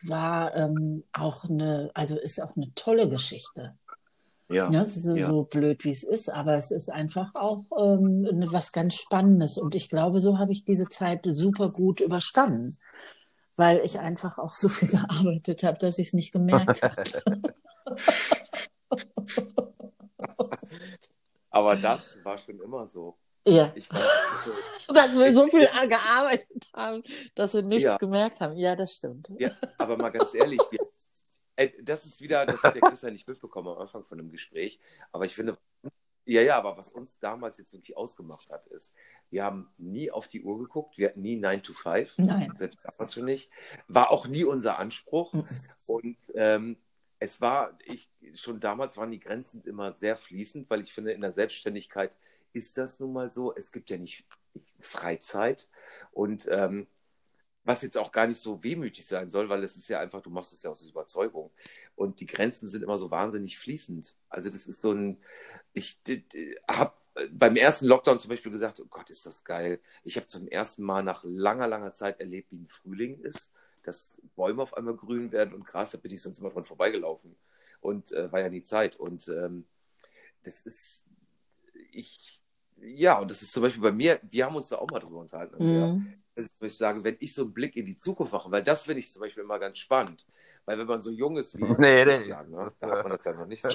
[0.03, 3.77] war ähm, auch eine, also ist auch eine tolle Geschichte.
[4.49, 4.69] Ja.
[4.71, 5.29] Ja, so, Ja.
[5.29, 9.59] so blöd wie es ist, aber es ist einfach auch ähm, ne- was ganz Spannendes.
[9.59, 12.77] Und ich glaube, so habe ich diese Zeit super gut überstanden,
[13.61, 17.05] weil ich einfach auch so viel gearbeitet habe, dass ich es nicht gemerkt habe.
[21.51, 23.19] Aber das war schon immer so.
[23.47, 23.75] Ja.
[23.75, 23.89] Weiß,
[24.95, 27.03] Dass wir so viel gearbeitet haben,
[27.35, 27.97] dass wir nichts Ja.
[27.97, 28.57] gemerkt haben.
[28.57, 29.31] Ja, das stimmt.
[29.39, 30.79] ja, aber mal ganz ehrlich, wir,
[31.57, 34.79] äh, das ist wieder, das hat der Christian nicht mitbekommen am Anfang von dem Gespräch,
[35.13, 35.57] aber ich finde,
[36.25, 38.95] ja, ja, aber was uns damals jetzt wirklich ausgemacht hat, ist,
[39.31, 42.55] wir haben nie auf die Uhr geguckt, wir hatten nie 9 to 5, Nein.
[42.59, 43.51] selbst damals schon nicht,
[43.89, 45.47] war auch nie unser Anspruch Mhm.
[45.87, 46.77] und ähm,
[47.19, 51.21] es war, ich, schon damals waren die Grenzen immer sehr fließend, weil ich finde, in
[51.21, 52.13] der Selbstständigkeit
[52.53, 53.55] ist das nun mal so.
[53.55, 54.25] Es gibt ja nicht
[54.81, 55.69] Freizeit
[56.13, 56.87] und ähm,
[57.65, 60.31] was jetzt auch gar nicht so wehmütig sein soll, weil es ist ja einfach, du
[60.31, 61.51] machst es ja aus Überzeugung
[61.95, 64.15] und die Grenzen sind immer so wahnsinnig fließend.
[64.29, 65.19] Also das ist so ein,
[65.73, 65.99] ich
[66.71, 66.95] habe
[67.33, 69.81] beim ersten Lockdown zum Beispiel gesagt, oh Gott, ist das geil.
[70.05, 73.51] Ich habe zum ersten Mal nach langer, langer Zeit erlebt, wie ein Frühling ist,
[73.83, 77.37] dass Bäume auf einmal grün werden und Gras, da bin ich sonst immer dran vorbeigelaufen
[77.81, 79.65] und äh, war ja nie Zeit und ähm,
[80.43, 81.05] das ist,
[81.93, 82.41] ich,
[82.79, 85.19] ja, und das ist zum Beispiel bei mir, wir haben uns da auch mal drüber
[85.19, 85.55] unterhalten.
[85.57, 85.93] Andrea.
[85.93, 86.07] Mhm.
[86.07, 86.19] Also,
[86.61, 89.01] muss ich sagen, wenn ich so einen Blick in die Zukunft mache, weil das finde
[89.01, 90.25] ich zum Beispiel immer ganz spannend.
[90.65, 93.25] Weil wenn man so jung ist wie Nee, nee, ja, ne, da hat man das
[93.25, 93.69] ja noch nicht so.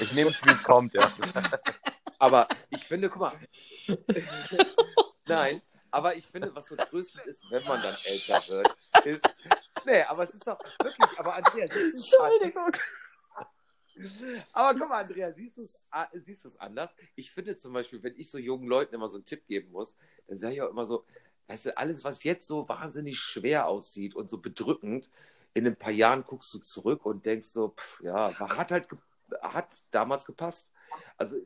[0.00, 1.12] Ich nehme es, wie es kommt, ja.
[2.18, 3.32] Aber ich finde, guck mal.
[5.26, 5.60] Nein,
[5.90, 8.70] aber ich finde, was so tröstend ist, wenn man dann älter wird,
[9.04, 9.28] ist.
[9.84, 12.72] Nee, aber es ist doch wirklich, aber Andrea, siehst du es Entschuldigung.
[14.52, 16.94] Aber guck mal, Andrea, siehst du es ah, siehst du es anders?
[17.14, 19.96] Ich finde zum Beispiel, wenn ich so jungen Leuten immer so einen Tipp geben muss,
[20.28, 21.04] dann sage ich auch immer so,
[21.48, 25.10] weißt du, alles, was jetzt so wahnsinnig schwer aussieht und so bedrückend,
[25.54, 28.98] in ein paar Jahren guckst du zurück und denkst so, pff, ja, hat halt ge-
[29.42, 30.68] hat damals gepasst.
[31.16, 31.36] Also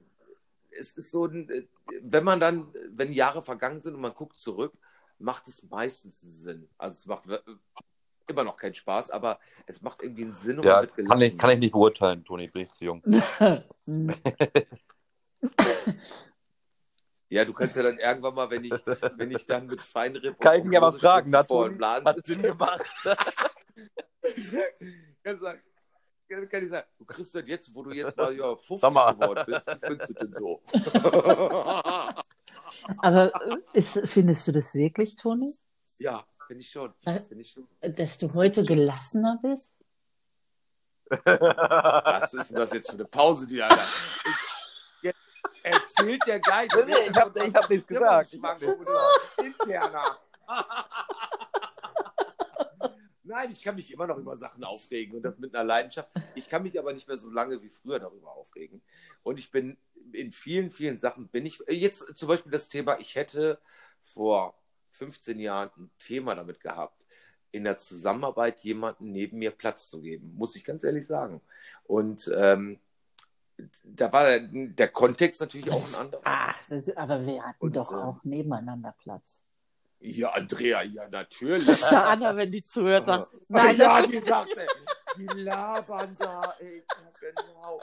[0.70, 1.68] es ist so, ein,
[2.03, 4.72] wenn man dann, wenn Jahre vergangen sind und man guckt zurück,
[5.18, 6.68] macht es meistens einen Sinn.
[6.78, 7.24] Also es macht
[8.28, 11.18] immer noch keinen Spaß, aber es macht irgendwie einen Sinn und Ja, man wird gelassen.
[11.20, 13.03] kann ich, kann ich nicht beurteilen, Toni, bin ich zu jung.
[13.86, 14.14] Mhm.
[17.29, 18.72] Ja, du kannst ja dann irgendwann mal, wenn ich,
[19.16, 22.24] wenn ich dann mit Feinripp Kann ich aber fragen, da hat vor dem Laden hat
[22.24, 22.85] Sinn gemacht.
[25.24, 25.61] kann, sagen,
[26.29, 29.12] kann ich sagen, du Christian, jetzt, wo du jetzt mal ja, 50 Sag mal.
[29.12, 30.62] geworden bist, wie findest du denn so?
[32.99, 35.51] Aber äh, ist, findest du das wirklich, Toni?
[35.99, 36.95] ja, finde ich schon.
[37.05, 37.66] Äh, Finde ich schon.
[37.81, 39.74] Dass du heute gelassener bist?
[41.24, 43.85] Was ist denn das jetzt für eine Pause, die Alter?
[45.99, 46.68] Erzählt der gleich.
[46.86, 48.32] Nee, ich hab- ich hab nichts gesagt.
[48.32, 49.38] Ich hab nichts gesagt.
[49.38, 50.18] Interner.
[53.24, 56.09] Nein, ich kann mich immer noch über Sachen aufregen und das mit einer Leidenschaft.
[56.36, 58.80] Ich kann mich aber nicht mehr so lange wie früher darüber aufregen.
[59.24, 59.76] Und ich bin
[60.12, 63.59] in vielen, vielen Sachen bin ich jetzt zum Beispiel das Thema, ich hätte
[64.03, 64.55] vor
[64.90, 67.05] 15 Jahren ein Thema damit gehabt,
[67.51, 71.40] in der Zusammenarbeit jemanden neben mir Platz zu geben, muss ich ganz ehrlich sagen.
[71.84, 72.78] Und ähm,
[73.85, 76.21] da war der, der Kontext natürlich auch ein anderer.
[76.25, 79.43] Ach, aber wir hatten Und, doch ähm, auch nebeneinander Platz.
[80.01, 81.65] Ja, Andrea, ja, natürlich.
[81.65, 84.67] Das ist der Anna, wenn die zuhört, sagt, nein, ja, das die ist, sagt, ey,
[85.17, 86.85] die labern da, ey,
[87.19, 87.81] genau.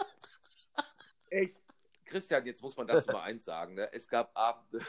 [1.30, 1.56] Ey,
[2.06, 3.90] Christian, jetzt muss man dazu mal eins sagen, ne?
[3.92, 4.86] Es gab Abende.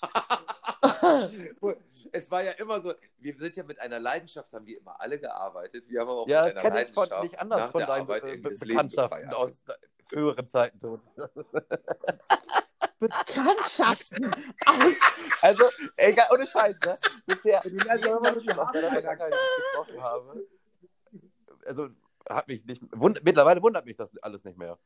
[2.12, 5.18] es war ja immer so, wir sind ja mit einer Leidenschaft, haben wir immer alle
[5.18, 5.88] gearbeitet.
[5.88, 7.70] Wir haben aber auch Ja, mit das einer kenne ich von, Leidenschaft nicht anders nach
[7.70, 9.60] von der deinen Arbeit Be irgendwie Be Bekanntschaften aus
[10.08, 11.00] früheren Zeiten.
[12.98, 14.30] Bekanntschaften
[14.66, 15.00] aus.
[15.40, 15.64] Also,
[15.96, 16.98] egal, ohne Scheiß, ne?
[17.26, 20.46] Bisher, immer mit Menschen aus der Armen, Vergangenheit, gesprochen habe,
[21.64, 21.88] also,
[22.28, 24.78] hat mich nicht, wund, mittlerweile wundert mich das alles nicht mehr.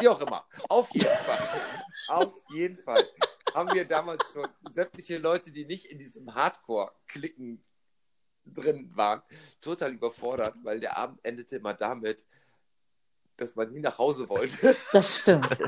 [0.00, 0.44] Wie auch immer.
[0.68, 1.38] Auf jeden Fall.
[2.08, 3.04] Auf jeden Fall.
[3.54, 7.64] Haben wir damals schon sämtliche Leute, die nicht in diesem Hardcore-Klicken
[8.44, 9.22] drin waren,
[9.60, 12.24] total überfordert, weil der Abend endete immer damit,
[13.36, 14.76] dass man nie nach Hause wollte.
[14.92, 15.58] Das stimmt.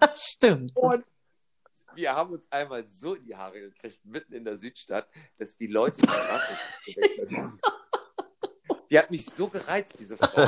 [0.00, 0.76] Das stimmt.
[0.76, 1.04] Und
[1.94, 5.08] wir haben uns einmal so in die Haare gekriegt, mitten in der Südstadt,
[5.38, 7.60] dass die Leute die Straße gewechselt haben.
[8.90, 10.46] Die hat mich so gereizt, diese Frau,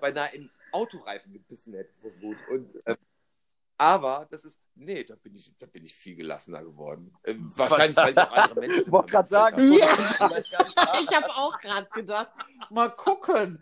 [0.00, 2.36] beinahe in Autoreifen gebissen hätte vor Wut.
[2.50, 2.96] Und, ähm,
[3.78, 7.16] aber das ist, nee, da bin ich, da bin ich viel gelassener geworden.
[7.24, 8.80] Ähm, wahrscheinlich, weil ich auch andere Menschen.
[8.82, 9.96] Ich wollte gerade sagen, damit Ja.
[11.02, 12.30] Ich habe auch gerade gedacht,
[12.70, 13.58] mal gucken.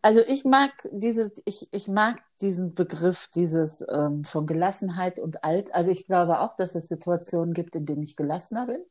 [0.00, 5.74] Also ich mag diese, ich, ich mag diesen Begriff dieses ähm, von Gelassenheit und alt.
[5.74, 8.84] Also ich glaube auch, dass es Situationen gibt, in denen ich gelassener bin.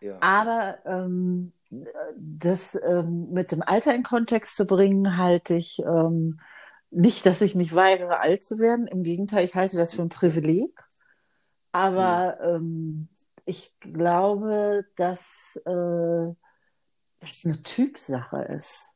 [0.00, 0.18] Ja.
[0.20, 1.52] Aber ähm,
[2.16, 6.38] das ähm, mit dem Alter in Kontext zu bringen, halte ich ähm,
[6.90, 8.86] nicht, dass ich mich weigere, alt zu werden.
[8.86, 10.72] Im Gegenteil, ich halte das für ein Privileg.
[11.72, 13.08] Aber ähm,
[13.44, 16.34] ich glaube, dass äh,
[17.20, 18.90] das eine Typsache ist.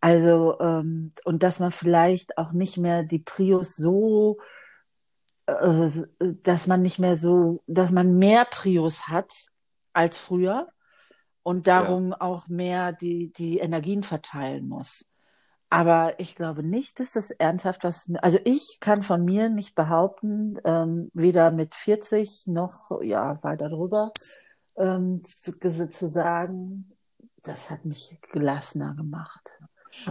[0.00, 4.38] Also, ähm, und dass man vielleicht auch nicht mehr die Prius so,
[5.46, 5.90] äh,
[6.42, 9.32] dass man nicht mehr so, dass man mehr Prius hat
[9.92, 10.68] als früher
[11.42, 15.04] und darum auch mehr die, die Energien verteilen muss.
[15.70, 20.58] Aber ich glaube nicht, dass das ernsthaft was, also ich kann von mir nicht behaupten,
[20.64, 24.12] ähm, weder mit 40 noch, ja, weiter drüber,
[24.76, 25.58] ähm, zu,
[25.90, 26.92] zu sagen,
[27.42, 29.58] das hat mich gelassener gemacht.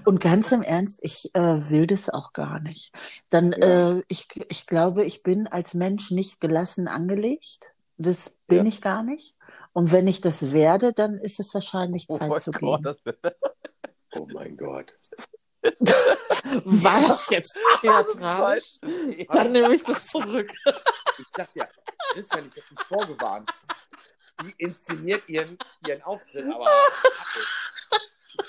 [0.05, 2.93] Und ganz im Ernst, ich äh, will das auch gar nicht.
[3.29, 3.97] Dann, Ja.
[3.97, 7.73] äh, ich, ich glaube, ich bin als Mensch nicht gelassen angelegt.
[7.97, 8.63] Das bin Ja.
[8.65, 9.35] ich gar nicht.
[9.73, 13.15] Und wenn ich das werde, dann ist es wahrscheinlich Oh Zeit zu Gott, gehen.
[14.13, 14.91] Oh mein Gott.
[15.63, 18.65] War das jetzt theatralisch?
[19.27, 20.49] Dann nehme ich das zurück.
[21.19, 21.67] Ich sag dir,
[22.13, 23.51] Christian, ich hab dich vorgewarnt.
[24.41, 26.65] Die inszeniert ihren, ihren Auftritt, aber.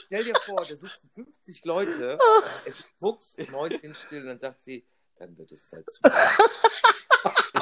[0.07, 2.17] Stell dir vor, da sitzen 50 Leute,
[2.65, 6.01] es Fuchs, Mäuschen still und dann sagt sie, dann wird es Zeit zu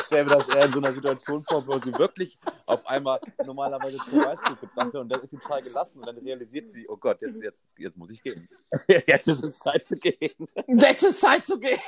[0.09, 3.99] stelle mir das eher in so einer Situation vor, wo sie wirklich auf einmal normalerweise
[3.99, 6.97] zur Weißglut gebracht wird und dann ist sie total gelassen und dann realisiert sie, oh
[6.97, 8.49] Gott, jetzt, jetzt, jetzt muss ich gehen.
[9.07, 10.49] Jetzt ist es Zeit zu gehen.
[10.67, 11.79] Jetzt ist Zeit zu gehen.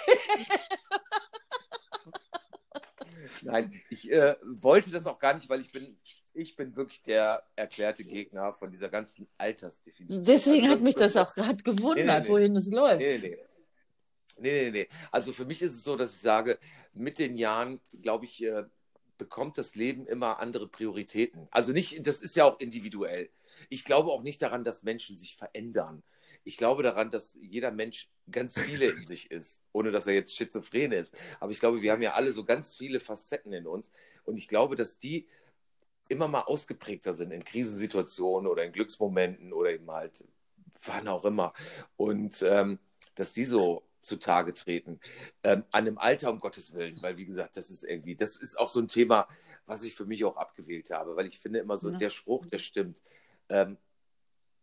[3.43, 5.97] Nein, ich äh, wollte das auch gar nicht, weil ich bin,
[6.35, 10.23] ich bin wirklich der erklärte Gegner von dieser ganzen Altersdefinition.
[10.25, 12.29] Deswegen Also hat mich das auch gerade gewundert, Nee, nee, nee.
[12.29, 13.01] wohin es läuft.
[13.01, 13.39] Nee, nee.
[14.41, 14.89] Nee, nee, nee.
[15.13, 16.59] Also für mich ist es so, dass ich sage,
[16.95, 18.65] mit den Jahren, glaube ich, äh,
[19.19, 21.47] bekommt das Leben immer andere Prioritäten.
[21.51, 23.31] Also nicht, das ist ja auch individuell.
[23.69, 26.03] Ich glaube auch nicht daran, dass Menschen sich verändern.
[26.43, 30.35] Ich glaube daran, dass jeder Mensch ganz viele in sich ist, ohne dass er jetzt
[30.35, 31.13] schizophren ist.
[31.39, 33.93] Aber ich glaube, wir haben ja alle so ganz viele Facetten in uns.
[34.25, 35.29] Und ich glaube, dass die
[36.09, 40.25] immer mal ausgeprägter sind in Krisensituationen oder in Glücksmomenten oder eben halt
[40.85, 41.53] wann auch immer.
[41.97, 42.79] Und ähm,
[43.17, 45.01] dass die so zutage treten.
[45.43, 48.59] Ähm, an dem Alter, um Gottes Willen, weil wie gesagt, das ist irgendwie, das ist
[48.59, 49.29] auch so ein Thema,
[49.67, 51.99] was ich für mich auch abgewählt habe, weil ich finde immer so, Ja.
[51.99, 53.03] der Spruch, der stimmt.
[53.49, 53.77] Ähm,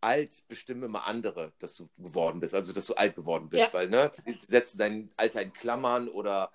[0.01, 3.73] alt bestimmen immer andere, dass du geworden bist, also dass du alt geworden bist, Ja.
[3.73, 6.51] weil, ne, die setzen dein Alter in Klammern oder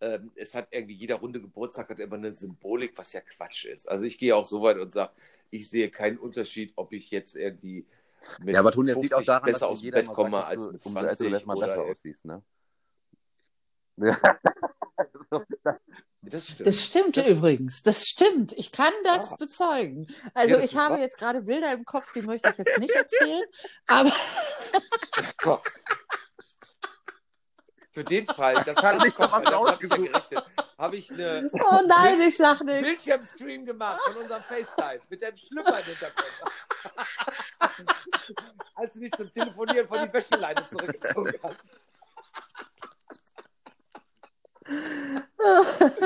[0.00, 3.88] ähm, es hat irgendwie jeder runde Geburtstag hat immer eine Symbolik, was ja Quatsch ist.
[3.88, 5.12] Also ich gehe auch so weit und sage,
[5.50, 7.86] ich sehe keinen Unterschied, ob ich jetzt irgendwie
[8.44, 10.14] Ja, aber Toni, das liegt auch 50 daran, besser dass aus dem jeder Bett mal
[10.14, 12.42] komme sagt, als mit du, umso älter du 20 besser oder aussiehst, ne?
[16.22, 16.66] Das stimmt.
[16.66, 17.82] Das stimmt übrigens.
[17.82, 18.52] Das stimmt.
[18.52, 19.36] Ich kann das Ja.
[19.36, 20.06] bezeugen.
[20.34, 21.00] Also Ja, das ich habe wahr.
[21.00, 23.42] jetzt gerade Bilder im Kopf, die möchte ich jetzt nicht erzählen.
[23.86, 24.12] Aber.
[27.92, 30.42] Für den Fall, dass Hat das nicht kommt, mal was das
[30.80, 32.80] habe ich eine oh nein, ich sag nichts.
[32.80, 36.26] Bildschirmstream gemacht von unserem FaceTime mit dem Schlüpper im Hintergrund.
[38.74, 41.60] Als du dich zum Telefonieren von die Wäscheleine zurückgezogen hast.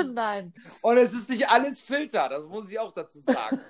[0.07, 0.53] nein.
[0.81, 3.61] Und es ist nicht alles Filter, das muss ich auch dazu sagen.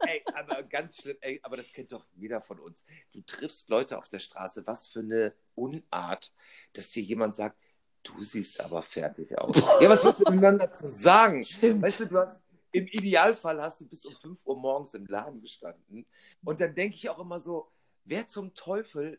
[0.00, 2.84] Ey, aber ganz schlimm, ey, aber das kennt doch jeder von uns.
[3.12, 6.32] Du triffst Leute auf der Straße, was für eine Unart,
[6.72, 7.56] dass dir jemand sagt,
[8.02, 9.56] du siehst aber fertig aus.
[9.80, 11.42] ja, was willst du miteinander zu sagen?
[11.44, 11.82] Stimmt.
[11.82, 12.40] Weißt du, du hast,
[12.72, 16.06] im Idealfall hast du bis um 5 Uhr morgens im Laden gestanden.
[16.44, 17.70] Und dann denke ich auch immer so,
[18.04, 19.18] wer zum Teufel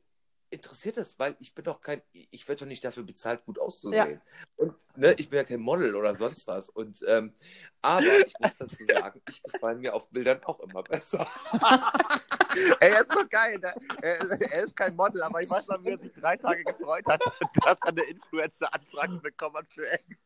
[0.51, 1.17] interessiert das?
[1.19, 4.21] Weil ich bin doch kein, ich werde doch nicht dafür bezahlt, gut auszusehen.
[4.57, 6.69] Und ne, ich bin ja kein Model oder sonst was.
[6.69, 7.33] Und ähm,
[7.81, 11.27] aber ich muss dazu sagen, ich gefalle mir auf Bildern auch immer besser.
[12.79, 13.57] Ey, er ist doch geil.
[13.59, 13.73] Ne?
[14.01, 17.05] Er, er ist kein Model, aber ich weiß noch, wie er sich drei Tage gefreut
[17.07, 17.21] hat,
[17.65, 20.17] dass er eine Influencer-Anfrage bekommen hat für irgend-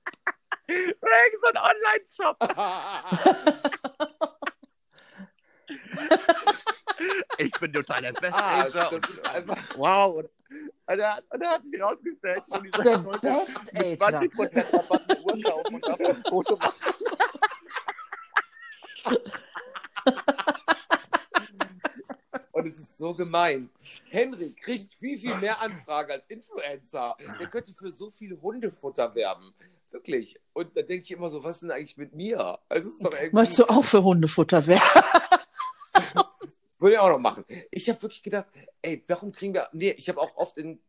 [0.66, 2.38] für irgendeinen so einen Online-Shop.
[7.38, 8.34] Ich bin total der Beste.
[8.34, 9.58] ah, das ist einfach.
[9.78, 10.16] Wow.
[10.18, 10.30] Und,
[10.88, 12.44] und, er, und er hat sich rausgestellt.
[12.50, 14.20] Und Der Leute Best mit Ager.
[14.20, 16.76] 20% Rabatt eine Uhr kaufen und davon ein Foto machen.
[22.52, 23.70] Und es ist so gemein.
[24.12, 27.18] Henry kriegt viel, viel mehr Anfragen als Influencer.
[27.40, 29.54] Der könnte für so viel Hundefutter werben.
[29.92, 30.40] Wirklich.
[30.54, 32.60] Und da denke ich immer so, was ist denn eigentlich mit mir?
[32.70, 33.36] Also es ist doch irgendwie.
[33.36, 34.82] Möchtest du auch für Hundefutter werden?
[36.84, 37.46] Würde ich auch noch machen.
[37.72, 38.48] Ich habe wirklich gedacht,
[38.82, 39.70] ey, warum kriegen wir.
[39.72, 40.82] Nee, ich habe auch oft in.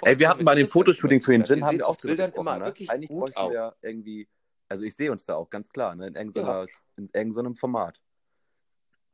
[0.00, 2.58] Ey, wir hatten bei dem Fotoshooting für den Gin, haben wir auch auf Bildern immer
[2.58, 2.64] ne?
[2.64, 4.26] wirklich Eigentlich gut bräuchten wir ja irgendwie,
[4.66, 6.06] also ich sehe uns da auch ganz klar, ne?
[6.06, 6.64] in irgendeiner,
[6.96, 8.00] in irgendeinem Format.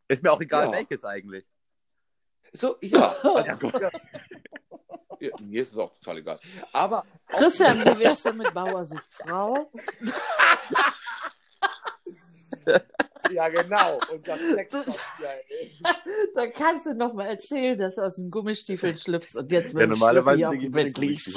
[0.07, 0.73] Ist mir auch egal, Ja.
[0.73, 1.45] welches eigentlich.
[2.53, 3.15] So, ja.
[3.23, 3.91] Also, ja.
[5.19, 6.39] Ja, mir ist es auch total egal.
[6.73, 7.05] Aber.
[7.27, 9.73] Christian, wie wär's denn mit Bauer sucht Frau?
[13.33, 13.99] Ja, genau.
[14.13, 14.87] Unser Sexshop
[15.19, 15.79] hier, ey.
[16.35, 19.83] Da kannst du noch mal erzählen, dass du aus den Gummistiefeln schlüpfst und jetzt mit
[19.83, 21.27] Ja, dem normalerweise auf dem Bett liegst.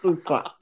[0.00, 0.56] Super.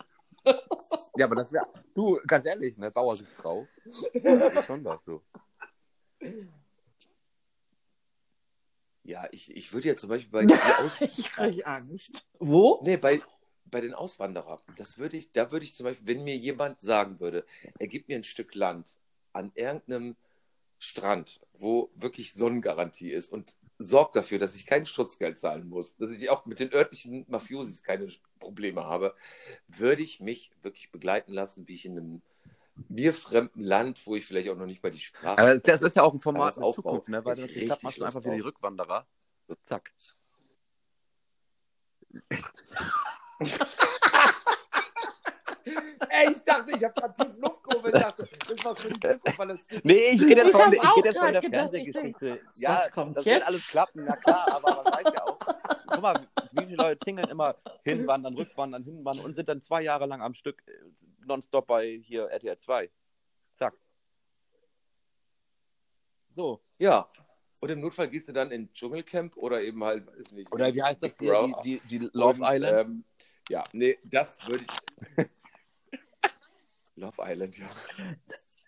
[1.17, 5.23] Ja, aber das wäre, du, ganz ehrlich, ne, Bauersuchtfrau, das ist schon was so.
[9.03, 10.45] Ja, ich, ich würde jetzt zum Beispiel bei,
[11.01, 12.29] Ich krieg Angst.
[12.39, 12.81] Wo?
[12.83, 13.21] nee, bei,
[13.71, 17.21] bei den Auswanderern, das würde ich, da würde ich zum Beispiel, wenn mir jemand sagen
[17.21, 17.45] würde,
[17.79, 18.99] er gibt mir ein Stück Land
[19.33, 20.17] an irgendeinem
[20.79, 26.11] Strand, wo wirklich Sonnengarantie ist und sorgt dafür, dass ich kein Schutzgeld zahlen muss, dass
[26.11, 29.15] ich auch mit den örtlichen Mafiosis keine Probleme habe,
[29.69, 32.23] würde ich mich wirklich begleiten lassen, wie ich in einem
[32.89, 35.97] mir fremden Land, wo ich vielleicht auch noch nicht mal die Sprache Aber das ist
[35.97, 38.41] ja auch ein Format in Zukunft, ne, weil nicht klappt, machst du einfach wie die.
[38.41, 39.07] Rückwanderer.
[39.65, 39.93] Zack.
[46.11, 48.79] Ey, ich dachte, ich habe gerade tief Luft geholt, weil ich dachte, das ist was
[48.79, 52.41] für die Zukunft, weil das Nee, ich rede jetzt von, ich jetzt der gedacht, Fernsehgeschichte.
[52.57, 53.37] Ja, was kommt das jetzt?
[53.37, 55.39] wird alles klappen, na klar, aber man weiß ja auch.
[55.87, 57.55] Guck mal, wie viele Leute tingeln immer
[57.85, 60.73] hinwandern, rückwandern, hinwandern und sind dann zwei Jahre lang am Stück äh,
[61.25, 62.91] nonstop bei hier RTL 2.
[63.55, 63.75] Zack.
[66.31, 66.61] So.
[66.79, 67.09] Ja.
[67.61, 70.53] Und im Notfall gehst du dann in Dschungelcamp oder eben halt, weiß nicht.
[70.53, 72.89] Oder wie heißt das hier, die, die, die Love Und, Island?
[72.89, 73.05] Ähm,
[73.51, 75.27] ja, nee, das würde ich.
[76.95, 77.69] Love Island, ja.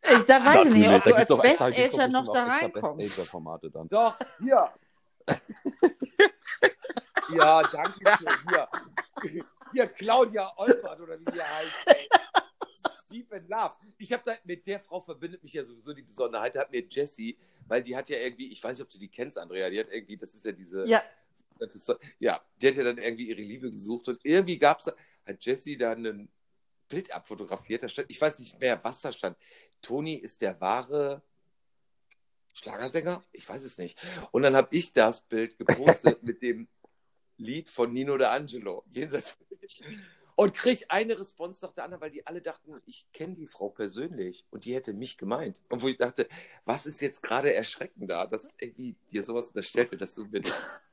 [0.02, 3.32] Ich, da weiß ich nicht, ob du als Besteltern noch da reinkommst.
[3.92, 4.72] Doch, hier.
[7.36, 8.28] ja, danke schön.
[8.48, 8.68] Hier.
[9.72, 11.86] Hier, Claudia Olpert oder wie die heißt.
[13.08, 13.74] Deep in Love.
[13.98, 16.56] Ich habe da, mit der Frau verbindet mich ja sowieso die Besonderheit.
[16.56, 17.38] Da hat mir Jessie,
[17.68, 19.92] weil die hat ja irgendwie, ich weiß nicht, ob du die kennst, Andrea, die hat
[19.92, 20.84] irgendwie, das ist ja diese.
[20.88, 21.02] Ja,
[21.66, 25.44] Das ja, die hat ja dann irgendwie ihre Liebe gesucht und irgendwie gab es, hat
[25.44, 26.28] Jessie da ein
[26.88, 29.36] Bild abfotografiert, da stand, ich weiß nicht mehr, was da stand.
[29.80, 31.22] Toni ist der wahre
[32.54, 33.24] Schlagersänger?
[33.32, 33.98] Ich weiß es nicht.
[34.30, 36.68] Und dann habe ich das Bild gepostet mit dem
[37.38, 38.82] Lied von Nino D'Angelo.
[38.90, 39.38] Jenseits
[40.34, 43.68] und krieg eine Response nach der anderen, weil die alle dachten, ich kenne die Frau
[43.68, 45.60] persönlich und die hätte mich gemeint.
[45.68, 46.28] Und wo ich dachte,
[46.64, 50.52] was ist jetzt gerade erschreckend da, dass irgendwie dir sowas unterstellt wird, dass du mit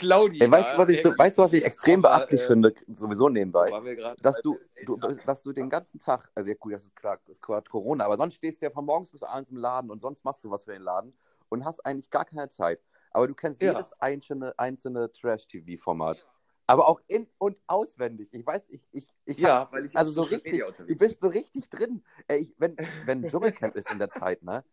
[0.00, 0.44] Claudia.
[0.44, 2.74] Ey, weißt, du, was ich so, weißt du, was ich extrem Aber, beachtlich äh, finde,
[2.94, 3.70] sowieso nebenbei?
[3.70, 6.72] waren wir gerade dass bei- du, du, dass du den ganzen Tag, also ja gut,
[6.72, 9.50] das ist klar, das ist Corona, aber sonst stehst du ja von morgens bis abends
[9.50, 11.12] im Laden und sonst machst du was für den Laden
[11.50, 12.80] und hast eigentlich gar keine Zeit.
[13.12, 13.72] Aber du kennst Ja.
[13.72, 16.26] jedes einzelne, einzelne Trash-TV-Format.
[16.66, 18.32] Aber auch in- und auswendig.
[18.32, 21.68] Ich weiß, ich, ich, ich Ja, weil ich also so richtig, du bist so richtig
[21.68, 22.02] drin.
[22.28, 24.64] Ey, ich, wenn, wenn Dschungelcamp ist in der Zeit, ne?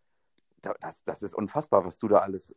[0.62, 2.56] da- Das, das ist unfassbar, was du da alles.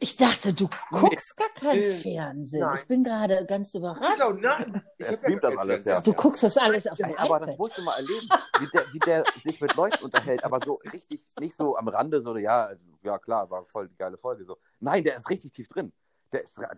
[0.00, 1.94] Ich dachte, du guckst gar kein Nee.
[1.94, 2.60] Fernsehen.
[2.60, 2.76] Nein.
[2.80, 4.18] Ich bin gerade ganz überrascht.
[4.18, 4.82] Genau, nein.
[4.98, 6.00] Ich Er streamt das alles, ja.
[6.00, 7.58] Du guckst das alles auf dem Ey, aber das iPad.
[7.58, 8.28] musst du mal erleben,
[8.60, 12.22] wie der, wie der sich mit Leuten unterhält, aber so richtig, nicht so am Rande,
[12.22, 12.70] so, ja,
[13.02, 14.44] ja klar, war voll die geile Folge.
[14.44, 14.58] So.
[14.80, 15.92] Nein, der ist richtig tief drin.
[16.32, 16.68] Der ist, der,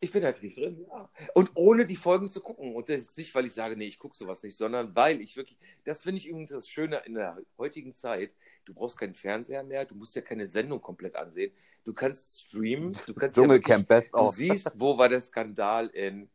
[0.00, 1.08] Ich bin halt nicht drin, ja.
[1.32, 2.74] Und ohne die Folgen zu gucken.
[2.74, 5.36] Und das ist nicht, weil ich sage, nee, ich gucke sowas nicht, sondern weil ich
[5.36, 8.32] wirklich, das finde ich übrigens das Schöne in der heutigen Zeit.
[8.64, 11.52] Du brauchst keinen Fernseher mehr, du musst ja keine Sendung komplett ansehen.
[11.84, 15.88] Du kannst streamen, du kannst ja Dschungelcamp Best wirklich, du siehst, wo war der Skandal
[15.88, 16.30] in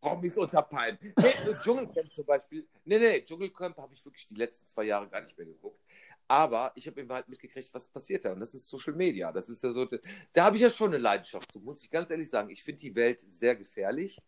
[0.00, 0.98] Promis unter Palmen.
[1.02, 2.66] Nee, Dschungelcamp zum Beispiel.
[2.84, 5.80] Nee, nee, Dschungelcamp habe ich wirklich die letzten zwei Jahre gar nicht mehr geguckt.
[6.28, 8.32] Aber ich habe eben halt mitgekriegt, was passiert da.
[8.32, 9.30] Und das ist Social Media.
[9.30, 9.86] Das ist ja so,
[10.32, 12.50] da habe ich ja schon eine Leidenschaft zu, muss ich ganz ehrlich sagen.
[12.50, 14.20] Ich finde die Welt sehr gefährlich,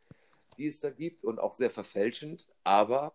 [0.56, 2.48] die es da gibt und auch sehr verfälschend.
[2.62, 3.12] Aber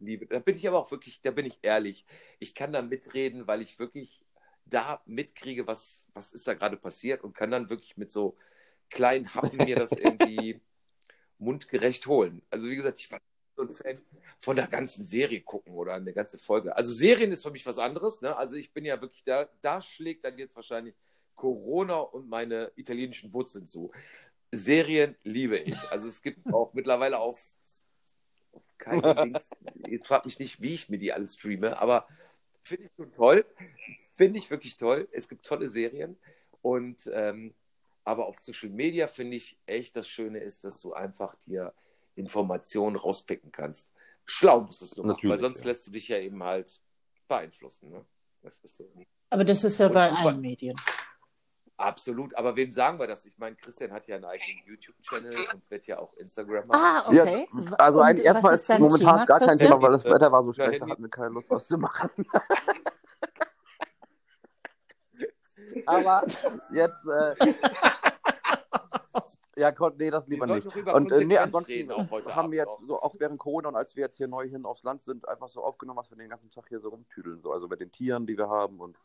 [0.00, 2.04] liebe, da bin ich aber auch wirklich, da bin ich ehrlich.
[2.38, 4.24] Ich kann da mitreden, weil ich wirklich
[4.64, 8.36] da mitkriege, was, was ist da gerade passiert und kann dann wirklich mit so
[8.88, 10.60] kleinen Happen mir das irgendwie
[11.38, 12.42] mundgerecht holen.
[12.50, 13.20] Also wie gesagt, ich war
[13.56, 14.00] so ein Fan
[14.38, 16.76] von der ganzen Serie gucken oder eine ganze Folge.
[16.76, 18.20] Also Serien ist für mich was anderes.
[18.20, 18.36] Ne?
[18.36, 20.94] Also ich bin ja wirklich da, da schlägt dann jetzt wahrscheinlich
[21.34, 23.90] Corona und meine italienischen Wurzeln zu.
[24.52, 25.76] Serien liebe ich.
[25.90, 27.38] Also es gibt auch mittlerweile auf,
[28.86, 29.50] auf keine Dings.
[29.86, 32.06] Jetzt fragt mich nicht, wie ich mir die alle streame, aber
[32.62, 33.46] finde ich schon toll.
[34.14, 35.06] Finde ich wirklich toll.
[35.12, 36.18] Es gibt tolle Serien
[36.62, 37.54] und ähm,
[38.04, 41.72] aber auf Social Media finde ich echt das Schöne ist, dass du einfach dir
[42.16, 43.90] Informationen rauspicken kannst.
[44.24, 45.66] Schlau musst du es nur machen, Natürlich, weil sonst ja.
[45.66, 46.80] lässt du dich ja eben halt
[47.28, 47.90] beeinflussen.
[47.90, 48.04] Ne?
[48.42, 48.90] Das ist so.
[49.30, 50.76] Aber das ist ja Und bei allen Medien.
[51.80, 53.24] Absolut, aber wem sagen wir das?
[53.24, 56.82] Ich meine, Christian hat ja einen eigenen YouTube-Channel und wird ja auch Instagram machen.
[56.82, 57.48] Ah, okay.
[57.52, 59.58] Ja, also was erstmal ist dein momentan Thema, gar kein?
[59.58, 62.10] Thema, weil das Wetter war so schlecht, da hatten wir keine Lust, was zu machen.
[65.86, 66.22] Aber
[66.72, 67.54] jetzt, äh,
[69.56, 70.64] Ja, Gott, nee, das Wir lieber nicht.
[70.64, 73.38] noch über Und äh, nee, ansonsten reden auch heute haben wir jetzt so auch während
[73.38, 76.10] Corona und als wir jetzt hier neu hin aufs Land sind, einfach so aufgenommen, was
[76.10, 77.42] wir den ganzen Tag hier so rumtüdeln.
[77.42, 77.52] So.
[77.52, 78.96] Also mit den Tieren, die wir haben und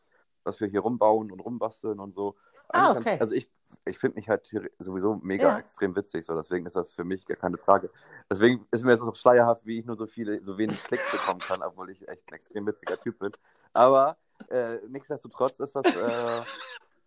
[0.46, 2.36] was wir hier rumbauen und rumbasteln und so.
[2.68, 3.04] Ah, Eigentlich okay.
[3.10, 3.52] ganz, also ich,
[3.84, 4.46] ich finde mich halt
[4.78, 5.58] sowieso mega Ja.
[5.58, 7.90] extrem witzig, so deswegen ist das für mich gar keine Frage.
[8.30, 11.40] Deswegen ist mir jetzt auch schleierhaft, wie ich nur so viele, so wenig Klicks bekommen
[11.40, 13.32] kann, obwohl ich echt ein extrem witziger Typ bin.
[13.72, 14.16] Aber
[14.48, 15.84] äh, nichtsdestotrotz ist das.
[15.84, 16.42] Äh,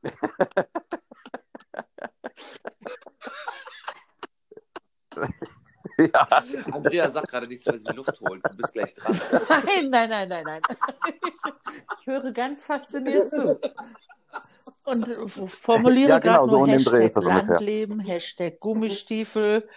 [5.99, 6.27] ja,
[6.71, 8.41] Andrea sagt gerade nichts, weil sie Luft holt.
[8.49, 9.19] Du bist gleich dran.
[9.49, 10.61] Nein, nein, nein, nein, nein.
[11.99, 13.59] Ich höre ganz fasziniert zu.
[14.85, 17.55] Und formuliere Ja, genau, gerade so nur in dem Dreh ist Hashtag das ungefähr.
[17.55, 19.69] Landleben, Hashtag Gummistiefel,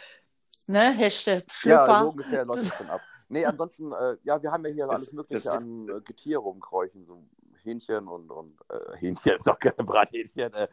[0.67, 1.53] ne, Hashtag ja,
[1.85, 2.01] Schlüpfer.
[2.03, 3.01] so ungefähr läuft es dann ab.
[3.29, 6.39] Nee, ansonsten, äh, ja, wir haben ja hier Das- alles Mögliche das- an äh, Getier
[6.39, 7.25] rumkräuchen, so
[7.63, 10.69] Hähnchen und, und äh, Hähnchen, doch keine Brathähnchen, äh,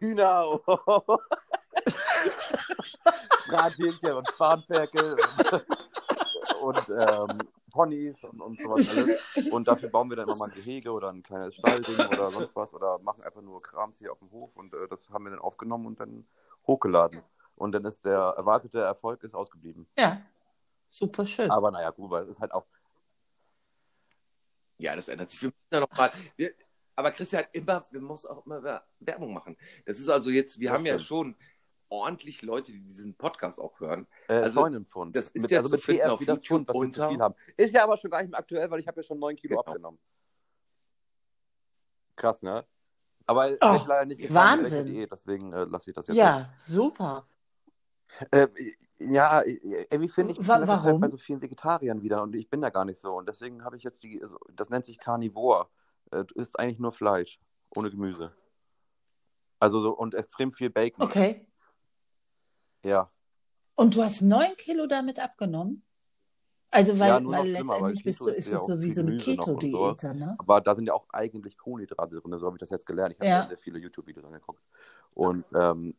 [0.00, 0.44] Hühner,
[3.48, 5.16] Brathähnchen und Spanferkel
[6.62, 9.52] und, und ähm, Ponys und, und sowas alles.
[9.52, 12.56] Und dafür bauen wir dann immer mal ein Gehege oder ein kleines Stallding oder sonst
[12.56, 15.30] was oder machen einfach nur Krams hier auf dem Hof und äh, das haben wir
[15.30, 16.26] dann aufgenommen und dann
[16.66, 17.22] hochgeladen.
[17.54, 19.86] Und dann ist der erwartete Erfolg ist ausgeblieben.
[19.98, 20.20] Ja,
[20.88, 21.50] super schön.
[21.50, 22.66] Aber naja, gut, weil es ist halt auch.
[24.78, 25.40] Ja, das ändert sich.
[25.42, 26.12] Wir müssen ja noch mal.
[26.36, 26.52] Wir,
[26.94, 29.56] aber Christian hat immer, wir müssen auch immer Werbung machen.
[29.84, 31.06] Das ist also jetzt, wir Das haben ja stimmt.
[31.06, 31.36] schon
[31.88, 34.06] ordentlich Leute, die diesen Podcast auch hören.
[34.28, 35.14] Äh, Also, Scheunenpfund.
[35.14, 37.04] das ist mit, ja also zu mit PF auf wie das Pfund, was wir unter-
[37.08, 37.34] zu viel haben.
[37.56, 39.56] Ist ja aber schon gar nicht mehr aktuell, weil ich habe ja schon 9 Kilo
[39.56, 39.60] Genau.
[39.70, 39.98] abgenommen.
[42.16, 42.64] Krass, ne?
[43.26, 44.86] Aber es Oh, wird leider nicht Wahnsinn.
[44.86, 46.16] Diät, deswegen äh, lasse ich das jetzt.
[46.16, 47.26] ja, super.
[48.30, 48.46] Äh,
[48.98, 51.00] ja, irgendwie finde ich, ich finde das halt warum?
[51.00, 53.14] bei so vielen Vegetariern wieder und ich bin da gar nicht so.
[53.14, 55.66] Und deswegen habe ich jetzt die, also, das nennt sich Carnivore.
[56.12, 57.38] Äh, du isst eigentlich nur Fleisch,
[57.76, 58.32] ohne Gemüse.
[59.58, 61.04] Also so und extrem viel Bacon.
[61.04, 61.46] Okay.
[62.86, 63.10] Ja.
[63.74, 65.82] Und du hast neun Kilo damit abgenommen?
[66.70, 68.92] Also, weil, Ja, weil schlimmer, weil letztendlich bist du, ist ist ja es so wie
[68.92, 69.16] so eine.
[69.16, 70.34] Keto-Diät, ne?
[70.38, 73.12] Aber da sind ja auch eigentlich Kohlenhydrate drin, so habe ich das jetzt gelernt.
[73.12, 73.46] Ich habe Ja.
[73.46, 74.62] sehr viele YouTube-Videos angeguckt.
[75.14, 75.94] Und ähm,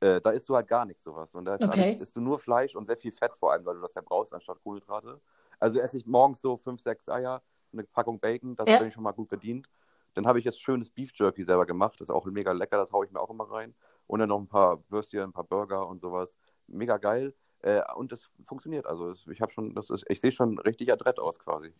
[0.00, 1.34] äh, da isst du halt gar nichts sowas.
[1.34, 1.90] Und da ist Okay.
[1.92, 4.02] alles, isst du nur Fleisch und sehr viel Fett vor allem, weil du das ja
[4.02, 5.20] brauchst anstatt Kohlenhydrate.
[5.58, 7.42] Also esse ich morgens so fünf, sechs Eier,
[7.72, 8.78] eine Packung Bacon, das Ja.
[8.78, 9.68] bin ich schon mal gut bedient.
[10.14, 12.90] Dann habe ich jetzt schönes Beef Jerky selber gemacht, das ist auch mega lecker, das
[12.90, 13.74] haue ich mir auch immer rein.
[14.06, 16.38] Und dann noch ein paar Würstchen, ein paar Burger und sowas.
[16.66, 17.34] Mega geil.
[17.62, 18.86] Äh, und es funktioniert.
[18.86, 21.72] Also es, ich habe schon, das ist, ich sehe schon richtig adrett aus quasi.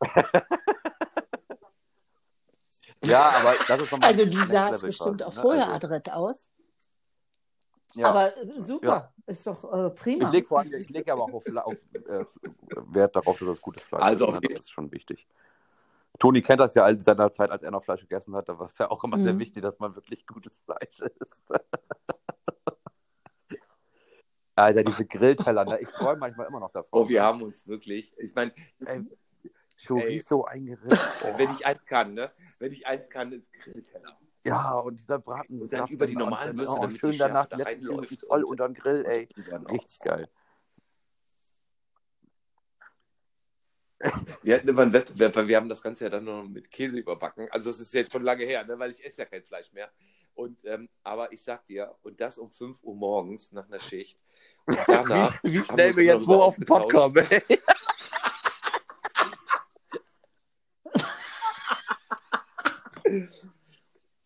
[3.02, 5.40] ja, aber das ist nochmal Also, du sahst Level bestimmt quasi, auch ne?
[5.40, 6.50] vorher Also, adrett aus.
[7.94, 8.10] ja.
[8.10, 10.32] Aber äh, super, ist doch äh, Ich prima.
[10.32, 12.24] ich lege aber auch auf, auf äh,
[12.92, 14.36] Wert darauf, dass das gutes Fleisch Also ist.
[14.36, 14.48] auf Ne?
[14.54, 15.26] Das ist schon wichtig.
[16.18, 18.48] Toni kennt das ja all seiner Zeit, als er noch Fleisch gegessen hat.
[18.48, 19.38] Da war es ja auch immer sehr Mhm.
[19.38, 21.42] wichtig, dass man wirklich gutes Fleisch isst.
[24.56, 25.78] Alter, diese Grillteller, ne?
[25.80, 27.02] ich träume manchmal immer noch davon.
[27.04, 28.52] Oh, wir haben uns wirklich, ich meine,
[29.86, 31.24] Chorizo eingeritzt.
[31.24, 31.38] Oh.
[31.38, 32.32] wenn ich eins kann, ne?
[32.58, 34.18] Wenn ich eins kann, ist Grillteller.
[34.44, 38.26] Ja, und dieser Braten Und dann über die normalen Würste, damit schön danach da reinläuft
[38.26, 39.28] voll und- unter den Grill, ey.
[39.70, 40.28] Richtig geil.
[44.42, 46.98] Wir hatten immer einen Wettbewerb, weil wir haben das Ganze ja dann noch mit Käse
[46.98, 47.48] überbacken.
[47.50, 48.78] Also das ist jetzt schon lange her, ne?
[48.78, 49.90] weil ich esse ja kein Fleisch mehr.
[50.34, 54.20] Und, ähm, aber ich sag dir, und das um 5 Uhr morgens nach einer Schicht.
[54.66, 57.42] Und danach Wie haben schnell wir jetzt wo auf den Pott kommen, ey.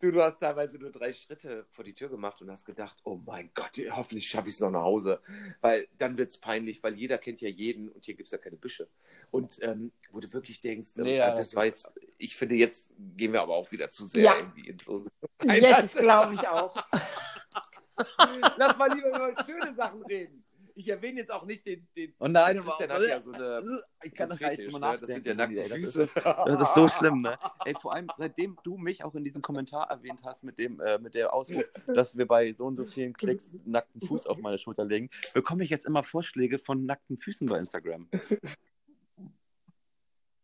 [0.03, 3.15] Du, du hast teilweise nur drei Schritte vor die Tür gemacht und hast gedacht, oh
[3.25, 5.21] mein Gott, hoffentlich schaffe ich es noch nach Hause.
[5.61, 8.37] Weil dann wird es peinlich, weil jeder kennt ja jeden und hier gibt es ja
[8.37, 8.89] keine Büsche.
[9.31, 12.55] Und ähm, wo du wirklich denkst, ähm, Nee, ja, das das war jetzt, ich finde,
[12.55, 14.35] jetzt gehen wir aber auch wieder zu sehr Ja.
[14.39, 15.05] irgendwie in so.
[15.41, 16.75] Jetzt glaube ich auch.
[18.57, 20.42] Lass mal lieber über schöne Sachen reden.
[20.75, 21.87] Ich erwähne jetzt auch nicht den.
[21.95, 23.81] den Und nein, Christian aber- hat ja so eine.
[24.03, 24.97] ich kann so das gar nicht ne?
[24.99, 25.69] Das sind ja nackte ey.
[25.69, 26.09] Das ist- Füße.
[26.45, 27.37] Das ist so schlimm, ne?
[27.65, 30.97] Ey, vor allem, seitdem du mich auch in diesem Kommentar erwähnt hast, mit dem, äh,
[30.97, 34.57] mit der Ausruf, dass wir bei so und so vielen Klicks nackten Fuß auf meine
[34.57, 38.09] Schulter legen, bekomme ich jetzt immer Vorschläge von nackten Füßen bei Instagram.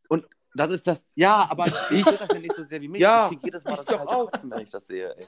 [0.09, 3.01] Und das ist das, ja, aber ich will das ja nicht so sehr wie mich.
[3.01, 4.31] Ja, ich kriege jedes Mal das kalte auch.
[4.31, 5.27] Kotzen, wenn ich das sehe, ey.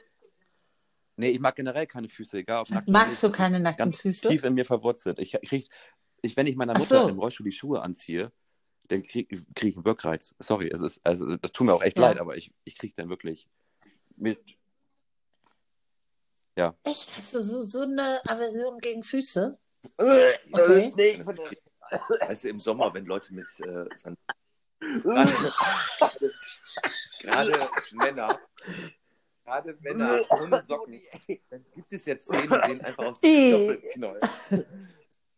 [1.17, 4.01] Nee, ich mag generell keine Füße, egal ob nackt oder Magst du keine nackten ganz
[4.01, 4.27] Füße?
[4.27, 5.19] tief in mir verwurzelt.
[5.19, 5.67] Ich, krieg,
[6.21, 7.09] ich, wenn ich meiner Mutter so.
[7.09, 8.31] im Rollstuhl die Schuhe anziehe,
[8.87, 10.35] dann kriege krieg ich einen Wirkreiz.
[10.39, 12.07] Sorry, es ist, also das tut mir auch echt Ja.
[12.07, 13.47] leid, aber ich, ich kriege dann wirklich
[14.15, 14.39] mit.
[16.83, 17.17] Echt?
[17.17, 19.57] Hast du so, so eine Aversion gegen Füße?
[19.97, 20.35] Okay.
[20.51, 21.23] Okay.
[22.19, 23.85] Weißt du, im Sommer, wenn Leute mit äh,
[25.03, 25.51] gerade,
[27.19, 28.39] gerade Männer
[29.43, 30.99] gerade Männer ohne Socken,
[31.49, 33.51] dann gibt es ja Zähne, die sehen einfach aus Ih.
[33.51, 34.21] Kartoffelknollen.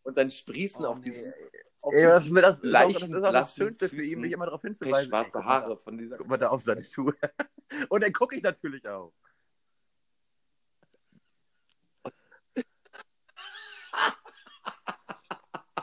[0.02, 1.32] Und dann sprießen auf diese
[1.82, 4.20] auf Ey, das, das, das, ist auch, leichten, das ist auch das Schönste für ihn,
[4.20, 4.94] mich immer darauf hinzuweisen.
[4.94, 5.76] Ey, schwarze guck mal Haare da.
[5.76, 6.16] von dieser.
[6.16, 7.12] Guck mal da auf seine Schuhe.
[7.90, 9.12] Und dann gucke ich natürlich auch.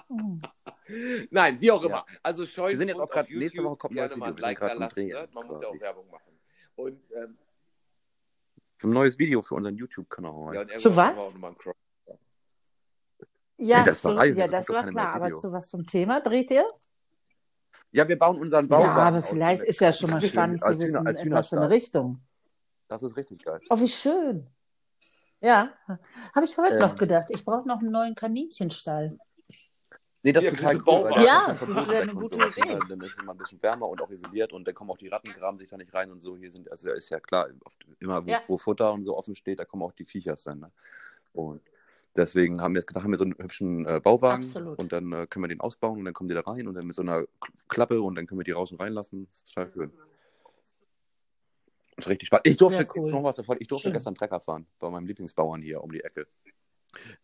[1.30, 1.88] Nein, wie auch Ja.
[1.88, 2.06] immer.
[2.24, 4.36] Also Scheun Wir sind jetzt auch auf nächste Woche kommt mal ein Video.
[4.38, 5.08] Like da lassen.
[5.08, 5.30] Ne?
[5.34, 5.78] Man muss ja quasi.
[5.78, 6.40] auch Werbung machen.
[6.76, 7.38] Und, ähm,
[8.82, 10.56] Für ein neues Video für unseren YouTube-Kanal.
[10.56, 11.16] ja, Zu was?
[11.36, 11.56] wir.
[13.58, 15.14] Ja, Das war so, Reise, ja, das war klar.
[15.14, 16.66] Aber zu was vom Thema dreht ihr?
[17.92, 19.00] Ja, wir bauen unseren Ja, Bauwagen.
[19.18, 21.70] aber vielleicht ist ja schon mal spannend Hühner- zu wissen, als in was für eine.
[21.70, 22.22] Richtung.
[22.88, 23.60] Das ist richtig geil.
[23.70, 24.48] Oh, wie schön.
[25.42, 25.70] Ja,
[26.34, 26.80] habe ich heute Ähm.
[26.80, 27.28] noch gedacht.
[27.30, 29.20] Ich brauche noch einen neuen Kaninchenstall.
[30.24, 31.10] Nee, das Ja, ist total cool.
[31.10, 32.66] weil Ja, das wäre eine gute sowas, Idee.
[32.66, 32.80] ne?
[32.88, 35.08] Dann ist es immer ein bisschen wärmer und auch isoliert und dann kommen auch die
[35.08, 36.38] Ratten, graben sich da nicht rein und so.
[36.38, 38.40] Hier sind, also ist ja klar, oft, immer wo, Ja.
[38.48, 40.60] wo Futter und so offen steht, da kommen auch die Viechers dann.
[40.60, 40.72] Ne?
[41.34, 41.62] Und
[42.16, 44.78] deswegen haben wir, da haben wir so einen hübschen äh, Bauwagen Absolut.
[44.78, 46.86] und dann äh, können wir den ausbauen und dann kommen die da rein und dann
[46.86, 47.24] mit so einer
[47.68, 49.26] Klappe und dann können wir die raus und reinlassen.
[49.26, 49.92] Das ist total schön.
[51.96, 52.42] Das ist richtig Spaß.
[52.44, 53.12] Ich durfte, cool.
[53.12, 53.94] noch was davon, ich durfte Schön.
[53.94, 56.28] gestern Trecker fahren bei meinem Lieblingsbauern hier um die Ecke.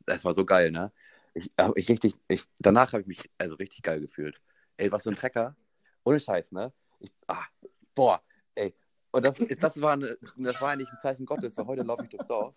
[0.05, 0.91] Das war so geil, ne?
[1.37, 4.41] Ich, hab ich richtig, ich, danach habe ich mich also richtig geil gefühlt.
[4.75, 5.55] Ey, was so ein Trecker.
[6.03, 6.73] Ohne Scheiß, ne?
[6.99, 7.45] Ich, ah,
[7.93, 8.23] boah,
[8.55, 8.75] ey.
[9.11, 12.09] Und das, das, war eine, das war eigentlich ein Zeichen Gottes, weil heute laufe ich
[12.09, 12.55] durchs Dorf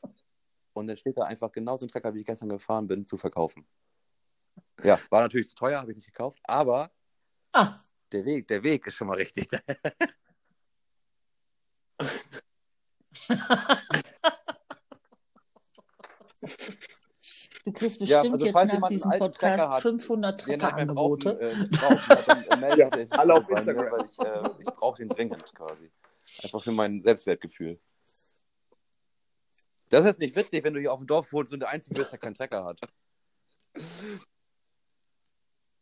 [0.73, 3.19] und dann steht da einfach genau so ein Trecker, wie ich gestern gefahren bin, zu
[3.19, 3.67] verkaufen.
[4.83, 6.91] Ja, war natürlich zu teuer, habe ich nicht gekauft, aber
[7.53, 7.79] Ah,
[8.13, 9.47] der Weg, der Weg ist schon mal richtig.
[17.73, 21.21] du kriegst Ja, bestimmt also jetzt nach diesem Podcast hat, 500 Den hat man brauchen,
[21.21, 21.41] Trepperangebote.
[21.41, 22.77] äh, brauchen, äh,
[23.11, 23.93] Ja, alle auf mir, Instagram.
[23.93, 25.91] weil ich, äh, ich brauche den dringend quasi.
[26.43, 27.79] Einfach für mein Selbstwertgefühl.
[29.89, 31.97] Das ist jetzt nicht witzig, wenn du hier auf dem Dorf wohnst und der Einzige
[31.97, 32.81] bist, der keinen Trecker hat.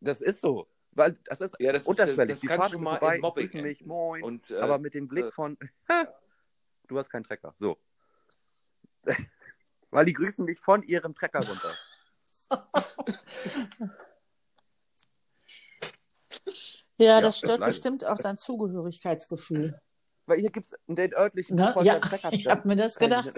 [0.00, 0.66] Das ist so.
[0.92, 2.34] Weil das ist Ja, das unterschwellig.
[2.34, 4.22] das Die kann fahren schon mal vorbei, in Mobbing grüßen mich, moin.
[4.22, 5.58] Und, äh, aber mit dem Blick äh, von,
[6.88, 7.54] du hast keinen Trecker.
[7.58, 7.76] So.
[9.90, 11.74] Weil die grüßen mich von ihrem Trecker runter.
[17.00, 17.66] Ja, das stört leider.
[17.66, 19.80] bestimmt auch dein Zugehörigkeitsgefühl.
[20.26, 21.56] Weil hier gibt es den örtlichen?
[21.58, 22.32] Volker Ja, Trecker.
[22.32, 23.32] ich habe mir das gedacht.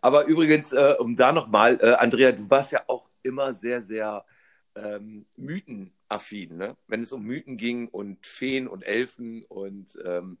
[0.00, 4.24] Aber übrigens, äh, um da nochmal, äh, Andrea, du warst ja auch immer sehr, sehr
[4.74, 6.76] ähm, mythenaffin, ne?
[6.86, 10.38] Wenn es um Mythen ging und Feen und Elfen und ähm,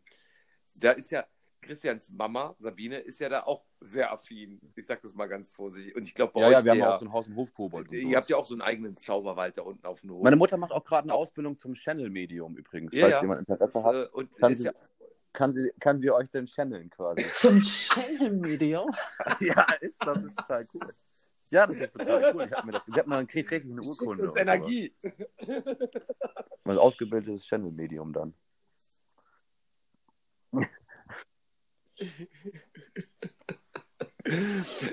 [0.80, 1.24] da ist ja
[1.62, 4.60] Christians Mama, Sabine, ist ja da auch sehr affin.
[4.76, 5.96] Ich sag das mal ganz vorsichtig.
[5.96, 7.36] Und ich glaube, bei Ja, euch, ja, wir haben der, auch so ein Haus- und
[7.36, 7.88] Hofkobold.
[7.88, 8.16] und ihr sowas.
[8.16, 10.22] habt ja auch so einen eigenen Zauberwald da unten auf dem Hof.
[10.22, 12.94] Meine Mutter macht auch gerade eine Ausbildung zum Channel-Medium übrigens.
[12.94, 13.20] Ja, Falls ja.
[13.22, 14.72] jemand Interesse hat, Äh, und kann ist sie, ja,
[15.32, 17.24] kann, sie, kann sie euch denn channeln quasi.
[17.32, 18.90] Zum Channel-Medium.
[19.40, 20.94] ja, ist, das ist total cool.
[21.50, 22.44] Ja, das ist total cool.
[22.46, 24.24] Ich hab mir das, sie hat mal kriegt richtig eine Urkunde.
[24.24, 24.94] uns und Energie.
[25.02, 25.62] sowas.
[26.64, 28.34] Ein ausgebildetes Channel-Medium dann.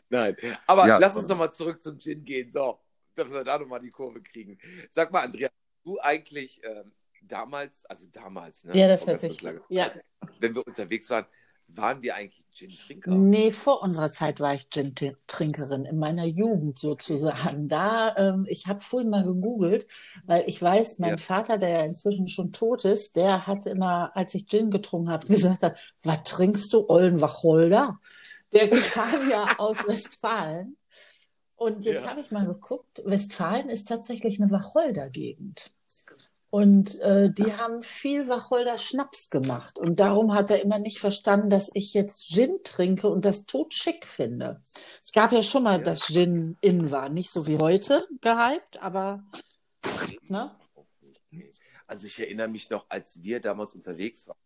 [0.10, 0.36] Nein,
[0.68, 2.52] aber Ja, lass uns nochmal zurück zum Gin gehen.
[2.52, 2.80] So,
[3.16, 4.58] dass wir da nochmal die Kurve kriegen.
[4.92, 5.50] Sag mal, Andrea,
[5.84, 8.78] du eigentlich ähm, damals, also damals, ne?
[8.78, 9.42] Ja, das hört sich.
[9.42, 9.92] lange Ja.
[10.40, 11.26] Wenn wir unterwegs waren,
[11.68, 13.12] waren wir eigentlich Gin-Trinker?
[13.12, 17.68] Nee, vor unserer Zeit war ich Gin-Trinkerin, in meiner Jugend sozusagen.
[17.68, 19.88] Da, ähm, ich habe vorhin mal gegoogelt,
[20.26, 21.18] weil ich weiß, mein Ja.
[21.18, 25.26] Vater, der ja inzwischen schon tot ist, der hat immer, als ich Gin getrunken habe,
[25.28, 28.00] gesagt, hat, was trinkst du, ollen Wacholder?
[28.52, 30.78] Der kam ja aus Westfalen.
[31.56, 32.10] Und jetzt Ja.
[32.12, 35.72] habe ich mal geguckt, Westfalen ist tatsächlich eine Wacholder-Gegend.
[36.54, 39.80] Und äh, die haben viel Wacholder Schnaps gemacht.
[39.80, 43.74] Und darum hat er immer nicht verstanden, dass ich jetzt Gin trinke und das tot
[43.74, 44.62] schick finde.
[45.04, 45.84] Es gab ja schon mal, Ja.
[45.84, 47.10] dass Gin in war.
[47.10, 49.24] Nicht so wie heute gehypt, aber
[50.28, 50.52] ne?
[51.88, 54.38] Also ich erinnere mich noch, als wir damals unterwegs waren.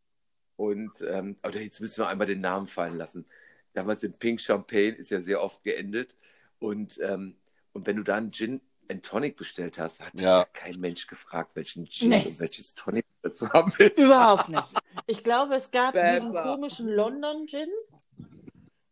[0.55, 3.25] Und, ähm, oder jetzt müssen wir einmal den Namen fallen lassen.
[3.73, 6.15] Damals in Pink Champagne ist ja sehr oft geendet.
[6.59, 7.35] Und, ähm,
[7.73, 10.45] und wenn du da einen Gin and Tonic bestellt hast, hat dich Ja.
[10.53, 12.25] kein Mensch gefragt, welchen Gin Nee.
[12.27, 13.97] und welches Tonic du dazu haben willst.
[13.97, 14.73] Überhaupt nicht.
[15.07, 16.15] Ich glaube, es gab Besser.
[16.15, 17.69] diesen komischen London Gin,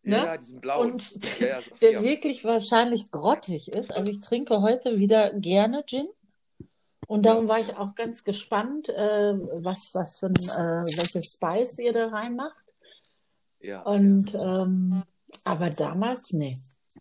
[0.04, 0.26] Ja, Ne?
[0.26, 0.92] ja, diesen blauen.
[0.94, 3.92] Und ja, ja, so der wirklich wahrscheinlich grottig ist.
[3.92, 6.08] Also ich trinke heute wieder gerne Gin.
[7.08, 11.80] Und darum war ich auch ganz gespannt, äh, was, was für ein, äh, welches Spice
[11.80, 12.74] ihr da reinmacht.
[13.60, 15.04] ja, Und ähm,
[15.44, 16.58] aber damals, nee.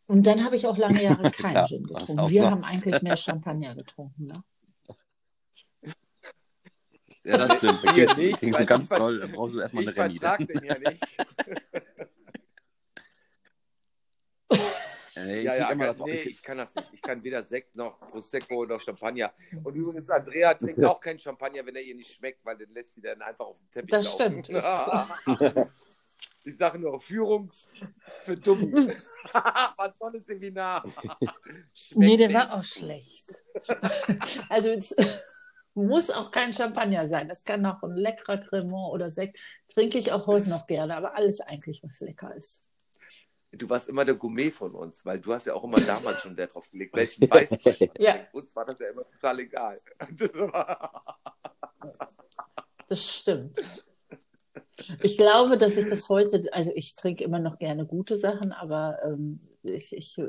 [0.06, 2.28] Und dann habe ich auch lange Jahre keinen Klar, Gin getrunken.
[2.30, 2.50] Wir so.
[2.50, 4.26] haben eigentlich mehr Champagner getrunken.
[4.26, 4.44] Ne?
[7.26, 7.80] Ja, das stimmt.
[7.94, 10.18] Hier Vergiss, nicht, du ganz ich ver- toll, dann brauchst du erstmal Ich eine Rallye.
[10.18, 11.02] vertrag den ja nicht.
[15.16, 16.88] Ey, ich Ja, ja, kann, das nee, ich, ich kann das nicht.
[16.92, 19.32] Ich kann weder Sekt noch Prosecco noch Champagner.
[19.62, 22.94] Und übrigens, Andrea trinkt auch keinen Champagner, wenn er ihr nicht schmeckt, weil den lässt
[22.94, 24.44] sie dann einfach auf dem Teppich Das laufen.
[24.44, 25.68] stimmt.
[26.44, 27.68] Ich- sage nur, Führungs
[28.24, 28.88] für Dummies.
[29.32, 30.84] Was tolles Seminar.
[30.84, 31.32] Schmeckt
[31.96, 33.42] Nee, der war auch schlecht.
[34.48, 34.94] also es
[35.74, 37.28] muss auch kein Champagner sein.
[37.28, 39.38] Das kann auch ein leckerer Cremant oder Sekt.
[39.68, 42.70] Trinke ich auch heute noch gerne, aber alles eigentlich, was lecker ist.
[43.52, 46.36] Du warst immer der Gourmet von uns, weil du hast ja auch immer damals schon
[46.36, 47.58] Wert drauf gelegt, welchen Weißen.
[47.98, 48.16] Ja.
[48.32, 49.78] Uns war das ja immer total egal.
[52.88, 53.84] Das stimmt.
[55.02, 58.98] Ich glaube, dass ich das heute, also ich trinke immer noch gerne gute Sachen, aber
[59.04, 60.20] ähm, ich, ich,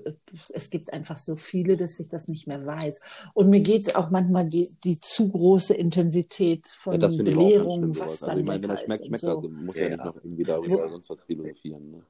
[0.53, 3.01] es gibt einfach so viele, dass ich das nicht mehr weiß.
[3.33, 8.29] Und mir geht auch manchmal die, die zu große Intensität von ja, Belehrung, was dann
[8.29, 9.41] Also ich meine, wenn das schmeckt, schmeckt so.
[9.49, 11.91] Muss Ja, ja, nicht noch irgendwie darüber sonst was philosophieren.
[11.91, 12.05] Ne?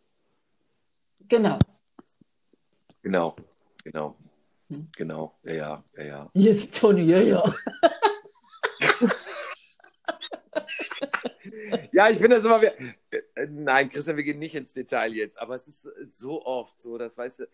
[1.27, 1.57] Genau.
[3.01, 3.35] Genau,
[3.83, 4.15] genau,
[4.69, 4.87] Hm.
[4.95, 5.35] genau.
[5.43, 6.29] Ja, ja, ja, ja.
[6.33, 7.43] Jetzt, Toni, ja, ja.
[11.91, 12.61] Ja, ich finde das immer.
[12.61, 12.93] wieder-
[13.35, 16.97] Äh, Nein, Christian, wir gehen nicht ins Detail jetzt, aber es ist so oft so,
[16.97, 17.47] dass, weißt du,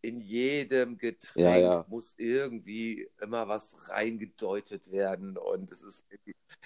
[0.00, 1.84] in jedem Getränk Ja, ja.
[1.88, 6.04] muss irgendwie immer was reingedeutet werden und es ist,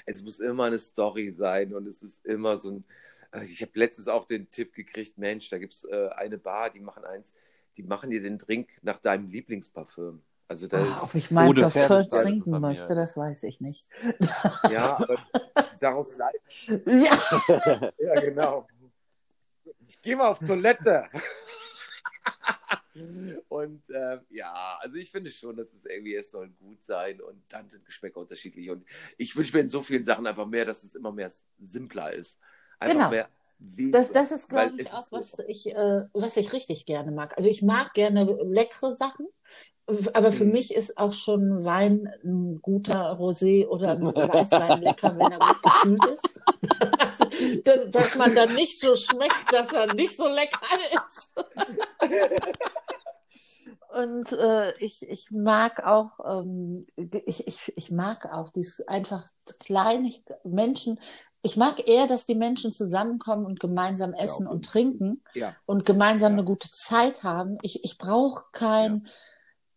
[0.04, 2.84] es muss immer eine Story sein und es ist immer so ein.
[3.44, 6.80] Ich habe letztens auch den Tipp gekriegt, Mensch, da gibt es äh, eine Bar, die
[6.80, 7.32] machen eins,
[7.78, 10.20] die machen dir den Drink nach deinem Lieblingsparfüm.
[10.52, 13.88] Also da Ah, ist, ob ich mein Parfum Pferdestall trinken möchte, das weiß ich nicht.
[14.70, 15.16] ja, aber
[15.80, 16.42] daraus leidet
[16.86, 18.66] Ja, Ja, genau.
[19.88, 21.06] Ich gehe mal auf Toilette.
[23.48, 27.42] Und ähm, ja, also ich finde schon, dass es irgendwie, es soll gut sein und
[27.48, 28.68] dann sind Geschmäcker unterschiedlich.
[28.68, 28.84] Und
[29.16, 32.38] ich wünsche mir in so vielen Sachen einfach mehr, dass es immer mehr simpler ist.
[32.78, 33.08] Einfach Genau.
[33.10, 33.28] mehr
[33.92, 37.36] das, das ist, glaube ich, auch, was ich, äh, was ich richtig gerne mag.
[37.36, 39.26] Also ich mag gerne leckere Sachen,
[40.14, 40.52] aber für Mhm.
[40.52, 45.62] mich ist auch schon Wein ein guter Rosé oder ein Weißwein lecker, wenn er gut
[45.62, 46.40] gekühlt ist.
[47.64, 50.60] dass, dass man dann nicht so schmeckt, dass er nicht so lecker
[51.06, 51.34] ist.
[53.94, 59.26] Und äh, ich, ich mag auch, ähm, ich, ich, ich mag auch dieses einfach
[59.60, 60.10] kleine
[60.44, 60.98] Menschen.
[61.42, 65.54] Ich mag eher, dass die Menschen zusammenkommen und gemeinsam essen auf und trinken Ja.
[65.66, 66.38] und gemeinsam Ja.
[66.38, 67.58] eine gute Zeit haben.
[67.60, 69.08] Ich, ich brauche kein,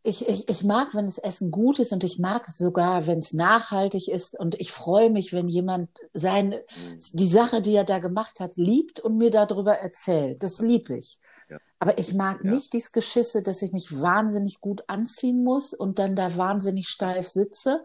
[0.05, 3.33] ich, ich, ich mag, wenn das Essen gut ist und ich mag sogar, wenn es
[3.33, 6.99] nachhaltig ist und ich freue mich, wenn jemand seine, Mhm.
[7.13, 10.43] die Sache, die er da gemacht hat, liebt und mir darüber erzählt.
[10.43, 11.19] Das liebe ich.
[11.49, 11.57] Ja.
[11.79, 12.51] Aber ich mag Ja.
[12.51, 17.27] nicht dieses Geschisse, dass ich mich wahnsinnig gut anziehen muss und dann da wahnsinnig steif
[17.27, 17.83] sitze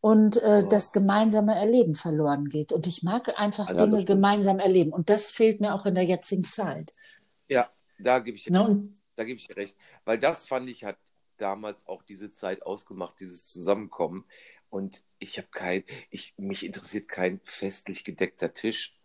[0.00, 0.68] und äh, Oh.
[0.68, 2.72] das gemeinsame Erleben verloren geht.
[2.72, 4.92] Und ich mag einfach Also, Dinge gemeinsam erleben.
[4.92, 6.92] Und das fehlt mir auch in der jetzigen Zeit.
[7.48, 7.68] Ja,
[7.98, 8.62] da gebe ich, Ne?
[8.66, 9.76] Und da gebe ich dir recht.
[10.04, 10.96] Weil das fand ich, hat
[11.40, 14.24] damals auch diese Zeit ausgemacht, dieses Zusammenkommen.
[14.68, 18.96] Und ich habe kein, ich, mich interessiert kein festlich gedeckter Tisch.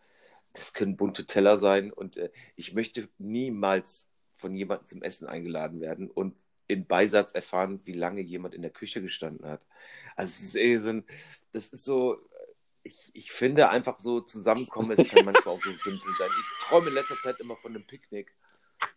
[0.54, 5.82] Das können bunte Teller sein und äh, ich möchte niemals von jemandem zum Essen eingeladen
[5.82, 6.36] werden und
[6.68, 9.62] im Beisatz erfahren, wie lange jemand in der Küche gestanden hat.
[10.16, 11.06] Also es ist eh so ein,
[11.52, 12.18] das ist so,
[12.84, 16.30] ich, ich finde einfach so zusammenkommen, es kann manchmal auch so simpel sein.
[16.40, 18.34] Ich träume in letzter Zeit immer von einem Picknick.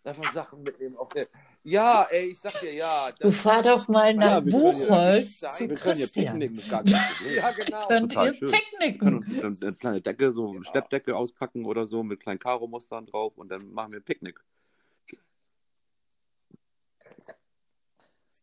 [0.04, 1.28] Einfach Sachen mitnehmen auf der.
[1.64, 3.10] Ja, ey, ich sag dir ja.
[3.20, 6.38] du fahr doch mal nach Ja, können ja- Buchholz wir zu Wir können hier Christian.
[6.38, 7.36] picknicken, kein Problem.
[7.36, 7.86] Ja, genau.
[7.88, 8.48] Könnt Total ihr schön.
[8.48, 9.46] Wir können picknicken?
[9.46, 13.36] uns eine, eine kleine Decke, so eine Steppdecke auspacken oder so mit kleinen Karo-Mustern drauf
[13.36, 14.40] und dann machen wir ein Picknick.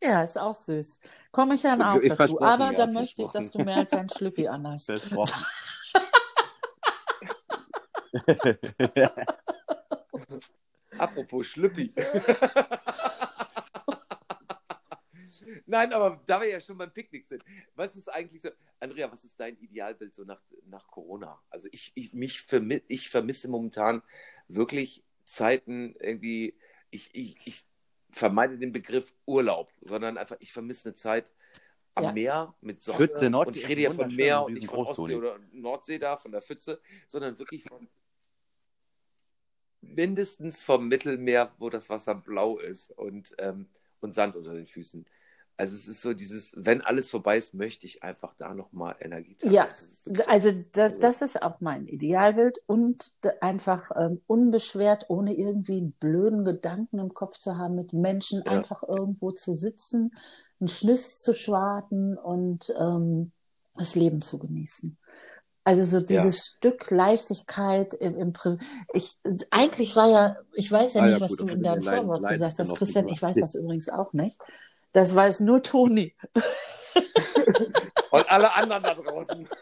[0.03, 0.99] Ja, ist auch süß.
[1.31, 2.39] Komme ich dann auch Ist dazu.
[2.41, 4.85] Aber ja, da möchte ich, dass du mehr als ein Schlüppi anhast.
[4.85, 5.45] Versprochen.
[10.97, 11.93] Apropos Schlüppi.
[15.67, 17.43] Nein, aber da wir ja schon beim Picknick sind,
[17.75, 18.49] was ist eigentlich so,
[18.79, 21.41] Andrea, was ist dein Idealbild so nach, nach Corona?
[21.49, 24.03] Also ich, ich, mich vermi ich vermisse momentan
[24.47, 26.55] wirklich Zeiten irgendwie,
[26.91, 27.65] ich, ich, ich
[28.11, 31.33] vermeide den Begriff Urlaub, sondern einfach, ich vermisse eine Zeit
[31.95, 32.11] am Ja.
[32.11, 32.97] Meer mit Sonne.
[32.97, 36.17] Pfütze, Nordsee und ich rede ja von Meer und nicht von Ostsee oder Nordsee da,
[36.17, 37.89] von der Pfütze, sondern wirklich von
[39.93, 43.67] mindestens vom Mittelmeer, wo das Wasser blau ist und, ähm,
[44.01, 45.05] und Sand unter den Füßen.
[45.57, 49.35] Also es ist so dieses, wenn alles vorbei ist, möchte ich einfach da nochmal Energie
[49.35, 49.55] tanken.
[49.55, 50.31] Ja, Das ist wirklich so.
[50.31, 56.43] Also da, das ist auch mein Idealbild und einfach ähm, unbeschwert, ohne irgendwie einen blöden
[56.43, 58.51] Gedanken im Kopf zu haben, mit Menschen Ja.
[58.51, 60.11] einfach irgendwo zu sitzen,
[60.59, 63.31] einen Schnüss zu schwarten und ähm,
[63.75, 64.97] das Leben zu genießen.
[65.65, 68.59] Also so dieses Stück Leichtigkeit im, im Pri
[68.93, 69.17] ich
[69.49, 72.21] eigentlich war ja, ich weiß ja Ah, nicht, ja, was gut, du in deinem Vorwort
[72.21, 74.39] leiden gesagt hast, Christian, ich weiß das übrigens auch nicht.
[74.93, 76.15] Das weiß nur Toni.
[78.11, 79.49] Und alle anderen da draußen.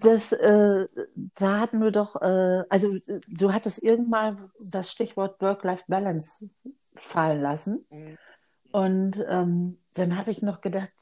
[0.00, 0.86] Das, äh,
[1.34, 2.88] da hatten wir doch, äh, also
[3.26, 6.48] du hattest irgendwann das Stichwort Work-Life-Balance
[6.94, 7.84] fallen lassen.
[7.90, 8.18] Mhm.
[8.70, 10.92] Und ähm, dann habe ich noch gedacht,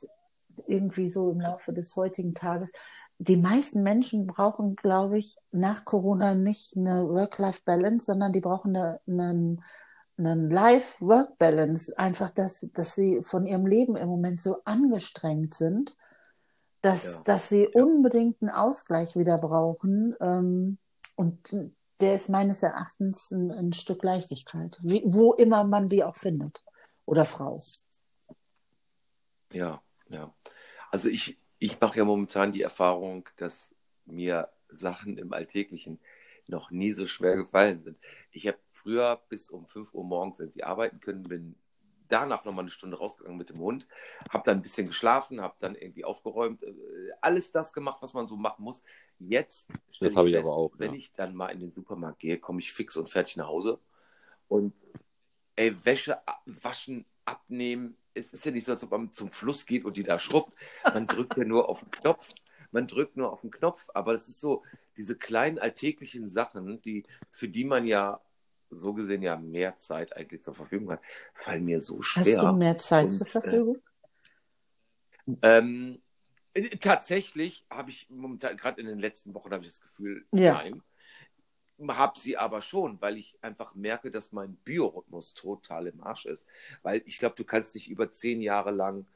[0.66, 2.70] irgendwie so im Laufe des heutigen Tages,
[3.18, 9.00] die meisten Menschen brauchen, glaube ich, nach Corona nicht eine Work-Life-Balance, sondern die brauchen eine,
[9.06, 9.62] einen,
[10.16, 11.96] einen Life-Work-Balance.
[11.98, 15.96] Einfach, dass, dass sie von ihrem Leben im Moment so angestrengt sind,
[16.80, 17.22] dass, Ja.
[17.24, 20.16] dass sie unbedingt einen Ausgleich wieder brauchen.
[20.20, 20.78] Ähm,
[21.14, 21.38] und
[22.00, 26.64] der ist meines Erachtens ein, ein Stück Leichtigkeit, wie, wo immer man die auch findet.
[27.06, 27.60] Oder Frau.
[29.52, 30.32] Ja, ja.
[30.92, 33.74] Also ich, ich mache ja momentan die Erfahrung, dass
[34.04, 35.98] mir Sachen im Alltäglichen
[36.46, 37.98] noch nie so schwer gefallen sind.
[38.30, 41.56] Ich habe früher bis um 5 Uhr morgens irgendwie arbeiten können, bin
[42.08, 43.86] danach nochmal eine Stunde rausgegangen mit dem Hund,
[44.28, 46.74] habe dann ein bisschen geschlafen, habe dann irgendwie aufgeräumt, äh,
[47.22, 48.82] alles das gemacht, was man so machen muss.
[49.18, 50.98] Jetzt, Das habe ich fest, aber auch, Wenn ja.
[50.98, 53.78] ich dann mal in den Supermarkt gehe, komme ich fix und fertig nach Hause
[54.48, 54.74] und
[55.56, 57.96] ey, Wäsche waschen, abnehmen.
[58.14, 60.52] Es ist ja nicht so, als ob man zum Fluss geht und die da schrubbt.
[60.92, 62.32] Man drückt ja nur auf den Knopf.
[62.70, 63.82] Man drückt nur auf den Knopf.
[63.94, 64.62] Aber das ist so,
[64.96, 68.20] diese kleinen alltäglichen Sachen, die, für die man ja
[68.70, 71.00] so gesehen ja mehr Zeit eigentlich zur Verfügung hat,
[71.34, 72.38] fallen mir so schwer.
[72.38, 73.78] Hast du mehr Zeit Und, zur äh, Verfügung?
[75.42, 76.02] Ähm,
[76.54, 80.54] äh, tatsächlich habe ich momentan, gerade in den letzten Wochen, habe ich das Gefühl, Ja.
[80.54, 80.82] nein.
[81.88, 86.44] Habe sie aber schon, weil ich einfach merke, dass mein Biorhythmus total im Arsch ist.
[86.82, 89.06] Weil ich glaube, du kannst nicht über zehn Jahre lang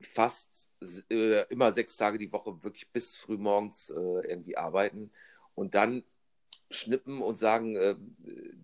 [0.00, 0.70] fast
[1.10, 5.10] äh, immer sechs Tage die Woche wirklich bis frühmorgens äh, irgendwie arbeiten
[5.54, 6.02] und dann
[6.70, 7.94] schnippen und sagen, äh,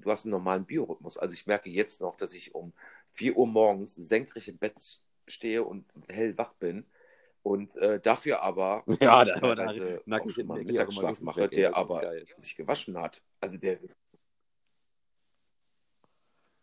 [0.00, 1.16] du hast einen normalen Biorhythmus.
[1.16, 2.72] Also ich merke jetzt noch, dass ich um
[3.12, 4.74] 4 Uhr morgens senkrecht im Bett
[5.26, 6.84] stehe und hellwach bin
[7.42, 10.68] und äh, dafür aber Ja, da aber da teilweise nack auch ich schon mal einen
[10.68, 12.24] Energie auch immer Mittagsschlaf mache, der aber geil.
[12.38, 13.22] sich gewaschen hat.
[13.40, 13.78] Also der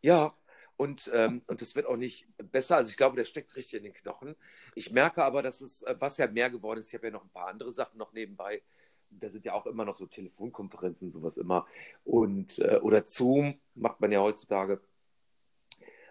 [0.02, 0.34] ja,
[0.78, 2.78] und, ähm, und das wird auch nicht besser.
[2.78, 4.36] Also ich glaube, der steckt richtig in den Knochen.
[4.76, 7.24] Ich merke aber, dass es, äh, was ja mehr geworden ist, ich habe ja noch
[7.24, 8.62] ein paar andere Sachen noch nebenbei.
[9.10, 11.66] Da sind ja auch immer noch so Telefonkonferenzen, sowas immer.
[12.04, 14.82] Und, äh, oder Zoom macht man ja heutzutage.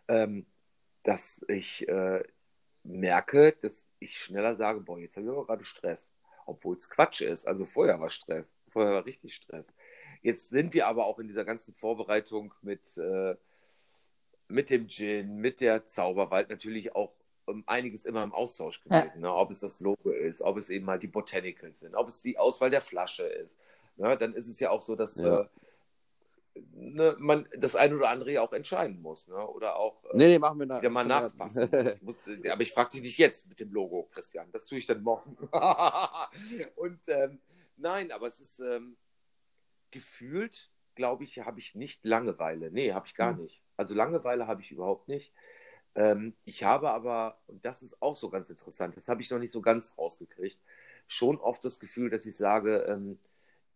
[0.09, 0.47] Ähm,
[1.03, 2.23] dass ich äh,
[2.83, 6.03] merke, dass ich schneller sage, boah, jetzt habe ich aber gerade Stress.
[6.47, 7.47] Obwohl es Quatsch ist.
[7.47, 8.47] Also vorher war Stress.
[8.69, 9.67] Vorher war richtig Stress.
[10.23, 13.35] Jetzt sind wir aber auch in dieser ganzen Vorbereitung mit, äh,
[14.49, 17.13] mit dem Gin, mit der Zauberwald natürlich auch
[17.47, 19.01] um einiges immer im Austausch Ja.
[19.03, 19.21] gewesen.
[19.21, 19.33] Ne?
[19.33, 22.39] Ob es das Logo ist, ob es eben halt die Botanicals sind, ob es die
[22.39, 23.51] Auswahl der Flasche ist.
[23.97, 24.17] Ne?
[24.19, 25.43] Dann ist es ja auch so, dass Ja.
[25.43, 25.47] äh,
[26.73, 29.29] ne, man das eine oder andere ja auch entscheiden muss.
[29.29, 29.37] Ne?
[29.49, 30.81] Oder auch äh, Nee, nee, machen wir nach.
[30.81, 31.69] wieder mal nachfassen.
[32.03, 34.51] Muss, äh, aber ich frage dich nicht jetzt mit dem Logo, Christian.
[34.53, 35.37] Das tue ich dann morgen.
[36.77, 37.41] Und ähm,
[37.77, 38.97] nein, aber es ist ähm,
[39.91, 42.71] gefühlt, glaube ich, habe ich nicht Langeweile.
[42.71, 43.39] Nee, habe ich gar Mhm.
[43.39, 43.63] nicht.
[43.77, 45.33] Also Langeweile habe ich überhaupt nicht.
[45.95, 49.39] Ähm, ich habe aber, und das ist auch so ganz interessant, das habe ich noch
[49.39, 50.59] nicht so ganz rausgekriegt,
[51.09, 53.19] schon oft das Gefühl, dass ich sage, ähm,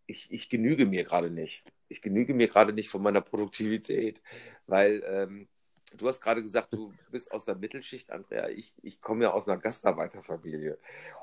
[0.07, 1.65] ich, ich genüge mir gerade nicht.
[1.89, 4.21] Ich genüge mir gerade nicht von meiner Produktivität,
[4.67, 5.49] weil ähm,
[5.97, 8.49] du hast gerade gesagt, du bist aus der Mittelschicht, Andrea.
[8.49, 10.79] Ich, ich komme ja aus einer Gastarbeiterfamilie.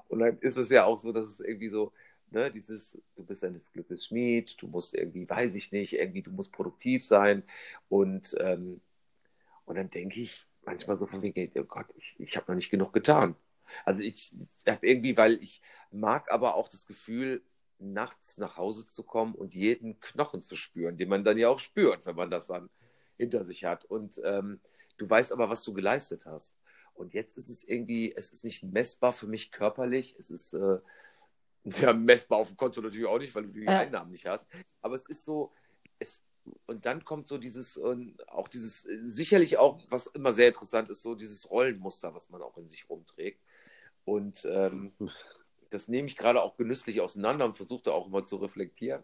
[0.07, 1.93] Und dann ist es ja auch so, dass es irgendwie so,
[2.31, 6.31] ne, dieses, du bist eines Glückes Schmied, du musst irgendwie, weiß ich nicht, irgendwie, du
[6.31, 7.43] musst produktiv sein.
[7.89, 8.81] Und, ähm,
[9.65, 12.69] und dann denke ich manchmal so von wegen, oh Gott, ich, ich habe noch nicht
[12.69, 13.35] genug getan.
[13.85, 14.33] Also ich
[14.67, 17.41] habe irgendwie, weil ich mag aber auch das Gefühl,
[17.79, 21.59] nachts nach Hause zu kommen und jeden Knochen zu spüren, den man dann ja auch
[21.59, 22.69] spürt, wenn man das dann
[23.17, 23.85] hinter sich hat.
[23.85, 24.59] Und ähm,
[24.97, 26.55] du weißt aber, was du geleistet hast.
[26.93, 30.79] Und jetzt ist es irgendwie, es ist nicht messbar für mich körperlich, es ist äh,
[31.81, 33.79] ja, messbar auf dem Konto natürlich auch nicht, weil du die Ja.
[33.79, 34.47] Einnahmen nicht hast.
[34.81, 35.51] Aber es ist so,
[35.99, 36.23] es,
[36.65, 40.89] und dann kommt so dieses, und auch dieses, äh, sicherlich auch, was immer sehr interessant
[40.89, 43.41] ist, so dieses Rollenmuster, was man auch in sich rumträgt.
[44.05, 44.93] Und ähm,
[45.69, 49.03] das nehme ich gerade auch genüsslich auseinander und versuche da auch immer zu reflektieren.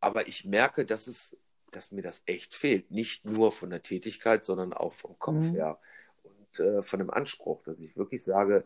[0.00, 1.36] Aber ich merke, dass es,
[1.72, 2.90] dass mir das echt fehlt.
[2.92, 5.54] Nicht nur von der Tätigkeit, sondern auch vom Kopf Mhm.
[5.54, 5.80] her
[6.22, 8.64] und äh, von dem Anspruch, dass ich wirklich sage,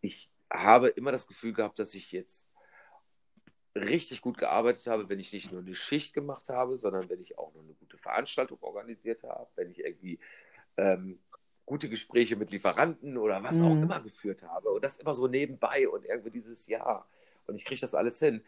[0.00, 2.47] ich habe immer das Gefühl gehabt, dass ich jetzt
[3.78, 7.38] richtig gut gearbeitet habe, wenn ich nicht nur eine Schicht gemacht habe, sondern wenn ich
[7.38, 10.18] auch noch eine gute Veranstaltung organisiert habe, wenn ich irgendwie
[10.76, 11.20] ähm,
[11.66, 13.82] gute Gespräche mit Lieferanten oder was auch Mhm.
[13.82, 17.08] immer geführt habe und das immer so nebenbei und irgendwie dieses Jahr.
[17.46, 18.42] und ich kriege das alles hin.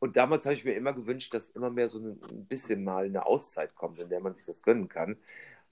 [0.00, 3.26] Und damals habe ich mir immer gewünscht, dass immer mehr so ein bisschen mal eine
[3.26, 5.16] Auszeit kommt, in der man sich das gönnen kann.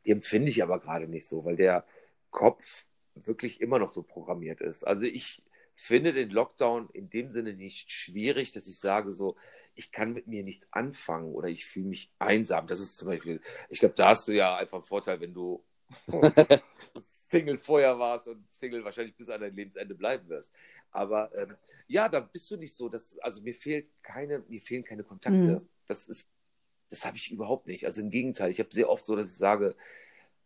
[0.07, 1.85] Die empfinde ich aber gerade nicht so, weil der
[2.31, 4.85] Kopf wirklich immer noch so programmiert ist.
[4.85, 5.43] Also ich
[5.83, 9.37] finde den Lockdown in dem Sinne nicht schwierig, dass ich sage so,
[9.75, 12.67] ich kann mit mir nichts anfangen oder ich fühle mich einsam.
[12.67, 15.65] Das ist zum Beispiel, ich glaube, da hast du ja einfach einen Vorteil, wenn du
[17.31, 20.53] Single vorher warst und Single wahrscheinlich bis an dein Lebensende bleiben wirst.
[20.91, 21.49] Aber ähm,
[21.89, 25.37] ja, da bist du nicht so, dass, also mir fehlt keine, mir fehlen keine Kontakte.
[25.37, 25.69] Mhm.
[25.89, 26.29] Das ist,
[26.91, 27.87] das habe ich überhaupt nicht.
[27.87, 29.75] Also im Gegenteil, ich habe sehr oft so, dass ich sage,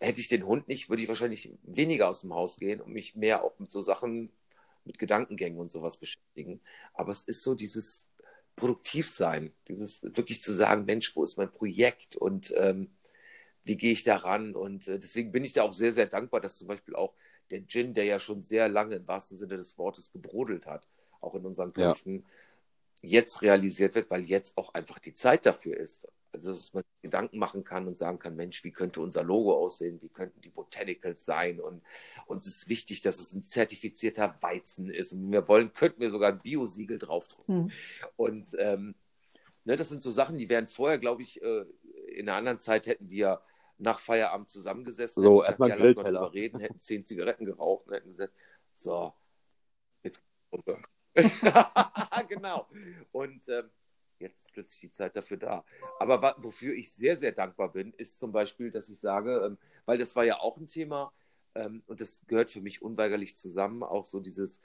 [0.00, 3.16] hätte ich den Hund nicht, würde ich wahrscheinlich weniger aus dem Haus gehen und mich
[3.16, 4.30] mehr auch mit so Sachen,
[4.86, 6.60] mit Gedankengängen und sowas beschäftigen.
[6.94, 8.08] Aber es ist so dieses
[8.56, 12.90] Produktivsein, dieses wirklich zu sagen, Mensch, wo ist mein Projekt und ähm,
[13.64, 14.54] wie gehe ich daran?
[14.54, 17.12] Und äh, deswegen bin ich da auch sehr, sehr dankbar, dass zum Beispiel auch
[17.50, 20.86] der Gin, der ja schon sehr lange im wahrsten Sinne des Wortes gebrodelt hat,
[21.20, 22.24] auch in unseren Köpfen,
[23.02, 23.10] ja.
[23.10, 26.08] jetzt realisiert wird, weil jetzt auch einfach die Zeit dafür ist.
[26.36, 30.00] Also, dass man Gedanken machen kann und sagen kann, Mensch, wie könnte unser Logo aussehen?
[30.02, 31.60] Wie könnten die Botanicals sein?
[31.60, 31.82] Und
[32.26, 35.12] uns ist wichtig, dass es ein zertifizierter Weizen ist.
[35.12, 37.64] Und wenn wir wollen, könnten wir sogar ein Biosiegel draufdrücken.
[37.64, 37.72] Mhm.
[38.16, 38.94] Und ähm,
[39.64, 41.64] ne, das sind so Sachen, die wären vorher, glaube ich, äh,
[42.08, 43.40] in einer anderen Zeit hätten wir
[43.78, 45.22] nach Feierabend zusammengesessen.
[45.22, 46.32] So, erstmal ja, Grillteller.
[46.32, 48.32] reden, hätten zehn Zigaretten geraucht und hätten gesagt,
[48.74, 49.12] so,
[50.02, 50.20] jetzt
[52.28, 52.66] genau.
[53.12, 53.70] Und ähm,
[54.18, 55.64] jetzt ist plötzlich die Zeit dafür da.
[55.98, 59.98] Aber wofür ich sehr, sehr dankbar bin, ist zum Beispiel, dass ich sage, ähm, weil
[59.98, 61.12] das war ja auch ein Thema
[61.54, 64.60] ähm, und das gehört für mich unweigerlich zusammen, auch so dieses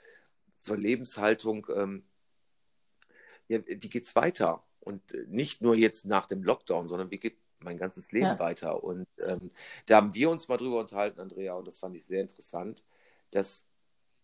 [0.58, 2.04] zur Lebenshaltung, ähm,
[3.48, 4.62] ja, wie geht's weiter?
[4.80, 8.38] Und äh, nicht nur jetzt nach dem Lockdown, sondern wie geht mein ganzes Leben ja.
[8.38, 8.82] weiter.
[8.82, 9.50] Und ähm,
[9.86, 12.84] da haben wir uns mal drüber unterhalten, Andrea, und das fand ich sehr interessant,
[13.30, 13.66] dass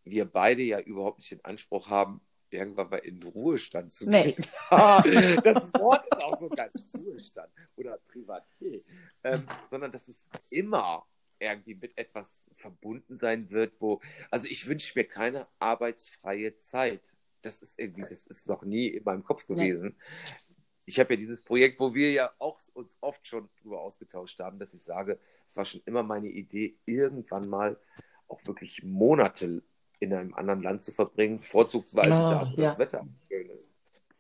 [0.05, 4.35] wir beide ja überhaupt nicht den Anspruch haben, irgendwann mal in Ruhestand zu gehen.
[4.37, 4.37] Nee.
[4.71, 8.81] das Wort ist auch so ganz Ruhestand oder Privatier.
[9.25, 11.07] Ähm, sondern dass es immer
[11.39, 14.01] irgendwie mit etwas verbunden sein wird, wo,
[14.31, 17.03] also ich wünsche mir keine arbeitsfreie Zeit.
[17.43, 19.97] Das ist irgendwie, das ist noch nie in meinem Kopf gewesen.
[19.97, 20.49] Nee
[20.89, 24.59] ich habe ja dieses Projekt, wo wir ja auch uns oft schon darüber ausgetauscht haben,
[24.59, 27.79] dass ich sage, es war schon immer meine Idee, irgendwann mal
[28.27, 29.63] auch wirklich Monate
[30.01, 32.71] in einem anderen Land zu verbringen, vorzugsweise oh, da, wo ja.
[32.71, 33.65] das Wetter schön ist.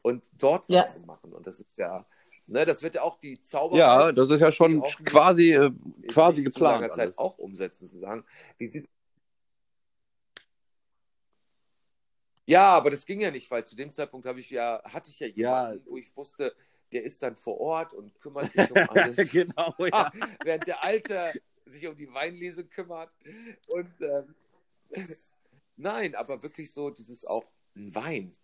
[0.02, 0.88] Und dort was ja.
[0.88, 1.32] zu machen.
[1.32, 2.04] Und das ist ja,
[2.46, 3.76] ne, das wird ja auch die Zauber.
[3.76, 5.70] Ja, das ist ja schon quasi, äh,
[6.08, 6.92] quasi geplant.
[6.94, 8.24] Zeit auch umsetzen, zu sagen,
[8.58, 8.88] wie sieht
[12.48, 15.20] Ja, aber das ging ja nicht, weil zu dem Zeitpunkt habe ich ja, hatte ich
[15.20, 15.90] ja jemanden, ja.
[15.90, 16.54] wo ich wusste,
[16.92, 19.30] der ist dann vor Ort und kümmert sich um alles.
[19.30, 20.10] genau, ja.
[20.42, 21.34] Während der Alte
[21.66, 23.10] sich um die Weinlese kümmert.
[23.66, 24.34] Und ähm,
[25.78, 27.44] nein, aber wirklich so dieses auch
[27.74, 28.34] ein Wein,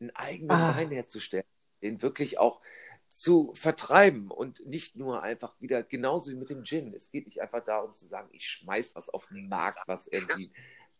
[0.00, 0.76] einen eigenen ah.
[0.76, 1.44] Wein herzustellen,
[1.82, 2.60] den wirklich auch
[3.08, 6.94] zu vertreiben und nicht nur einfach wieder genauso wie mit dem Gin.
[6.94, 10.50] Es geht nicht einfach darum zu sagen, ich schmeiß was auf den Markt, was irgendwie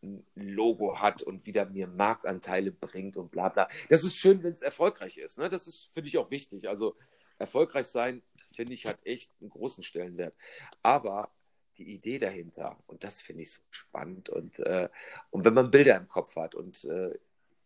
[0.03, 3.69] ein Logo hat und wieder mir Marktanteile bringt und bla bla.
[3.89, 5.39] Das ist schön, wenn es erfolgreich ist.
[5.39, 5.49] Ne?
[5.49, 6.69] Das ist, finde ich, auch wichtig.
[6.69, 6.97] Also
[7.39, 8.23] erfolgreich sein,
[8.55, 10.35] finde ich, hat echt einen großen Stellenwert.
[10.83, 11.34] Aber
[11.79, 14.29] die Idee dahinter, und das finde ich so spannend.
[14.29, 14.89] Und, äh,
[15.31, 17.19] und wenn man Bilder im Kopf hat, und äh,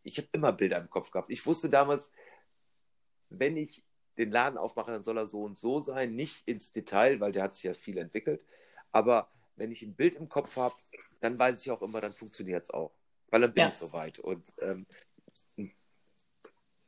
[0.02, 1.30] ich habe immer Bilder im Kopf gehabt.
[1.30, 2.12] Ich wusste damals,
[3.28, 3.82] wenn ich
[4.16, 6.14] den Laden aufmache, dann soll er so und so sein.
[6.14, 8.42] Nicht ins Detail, weil der hat sich ja viel entwickelt.
[8.90, 10.74] Aber wenn ich ein Bild im Kopf habe,
[11.20, 12.92] dann weiß ich auch immer, dann funktioniert es auch.
[13.30, 13.68] Weil dann bin ja.
[13.68, 14.18] ich soweit.
[14.18, 14.86] Und ähm,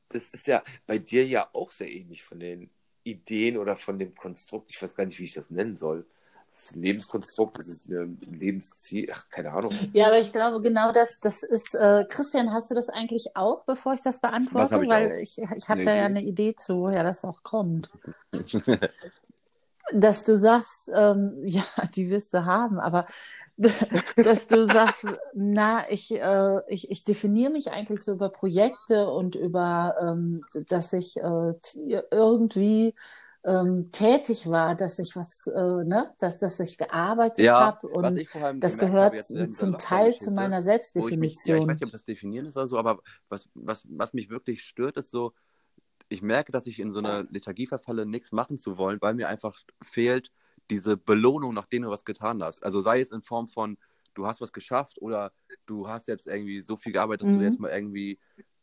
[0.09, 2.71] das ist ja bei dir ja auch sehr ähnlich von den
[3.05, 4.71] Ideen oder von dem Konstrukt.
[4.71, 6.07] Ich weiß gar nicht, wie ich das nennen soll.
[6.75, 9.73] Lebenskonstrukt, das ist ein Lebensziel, ach, keine Ahnung.
[9.93, 13.65] Ja, aber ich glaube, genau das, das ist, äh, Christian, hast du das eigentlich auch,
[13.65, 14.83] bevor ich das beantworte?
[14.83, 15.23] Ich Weil auch?
[15.23, 17.91] ich, ich habe da ja eine Idee zu, ja, das auch kommt.
[19.93, 21.65] dass du sagst, ähm, ja,
[21.95, 23.07] die wirst du haben, aber
[24.17, 25.05] dass du sagst,
[25.35, 30.93] na, ich, äh, ich, ich definiere mich eigentlich so über Projekte und über, ähm, dass
[30.93, 31.53] ich äh,
[32.11, 32.95] irgendwie
[33.45, 38.27] ähm, tätig war, dass ich was, äh, ne, dass, dass ich gearbeitet ja, habe und
[38.63, 41.21] das gehört zum Teil zu meiner Selbstdefinition.
[41.21, 44.13] Mich, ja, ich weiß nicht, ob das definieren ist oder so, aber was, was, was
[44.13, 45.33] mich wirklich stört, ist so,
[46.11, 49.29] ich merke, dass ich in so eine Lethargie verfalle, nichts machen zu wollen, weil mir
[49.29, 50.31] einfach fehlt
[50.69, 52.63] diese Belohnung, nachdem du was getan hast.
[52.65, 53.79] Also sei es in Form von,
[54.15, 55.33] du hast was geschafft oder
[55.67, 57.39] du hast jetzt irgendwie so viel gearbeitet, dass mhm.
[57.39, 58.19] du jetzt mal irgendwie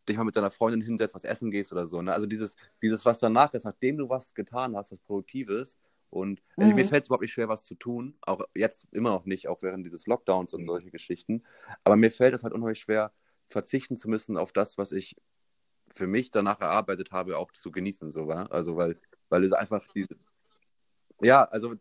[0.07, 2.01] dich mal mit deiner Freundin hinsetzt, was essen gehst oder so.
[2.01, 2.13] Ne?
[2.13, 5.77] Also dieses, dieses, was danach ist, nachdem du was getan hast, was Produktives.
[6.09, 6.75] Und also mhm.
[6.77, 8.17] mir fällt es überhaupt nicht schwer, was zu tun.
[8.21, 11.43] Auch jetzt immer noch nicht, auch während dieses Lockdowns und solche Geschichten.
[11.83, 13.11] Aber mir fällt es halt unheimlich schwer,
[13.49, 15.15] verzichten zu müssen auf das, was ich
[15.93, 18.11] für mich danach erarbeitet habe, auch zu genießen.
[18.11, 18.43] So, wa?
[18.43, 18.97] Also, weil,
[19.29, 20.07] weil es einfach die,
[21.21, 21.75] ja, also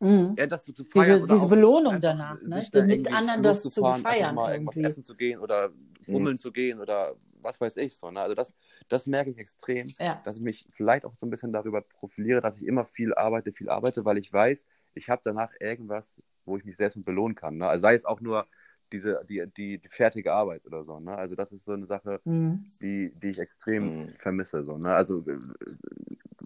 [0.00, 0.34] Mhm.
[0.38, 2.66] ja, das zu zu feiern Diese, diese Belohnung danach, ne?
[2.72, 4.88] da mit anderen das zu feiern mal irgendwas irgendwie.
[4.88, 5.70] essen zu gehen oder
[6.08, 8.10] rummeln zu gehen oder was weiß ich so.
[8.10, 8.20] Ne?
[8.20, 8.54] Also das,
[8.88, 10.20] das merke ich extrem, Ja.
[10.24, 13.52] dass ich mich vielleicht auch so ein bisschen darüber profiliere, dass ich immer viel arbeite,
[13.52, 14.64] viel arbeite, weil ich weiß,
[14.94, 16.14] ich habe danach irgendwas,
[16.44, 17.56] wo ich mich selbst mit belohnen kann.
[17.58, 17.68] Ne?
[17.68, 18.46] Also sei es auch nur
[18.92, 20.98] diese, die, die, die fertige Arbeit oder so.
[21.00, 21.16] Ne?
[21.16, 22.64] Also das ist so eine Sache, Mhm.
[22.80, 24.08] die, die ich extrem Mhm.
[24.18, 24.64] vermisse.
[24.64, 24.94] So, ne?
[24.94, 25.38] Also äh,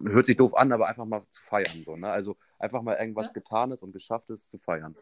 [0.04, 1.82] hört sich doof an, aber einfach mal zu feiern.
[1.84, 2.10] So, ne?
[2.10, 3.32] Also einfach mal irgendwas Ja.
[3.32, 4.94] Getanes und Geschafftes zu feiern.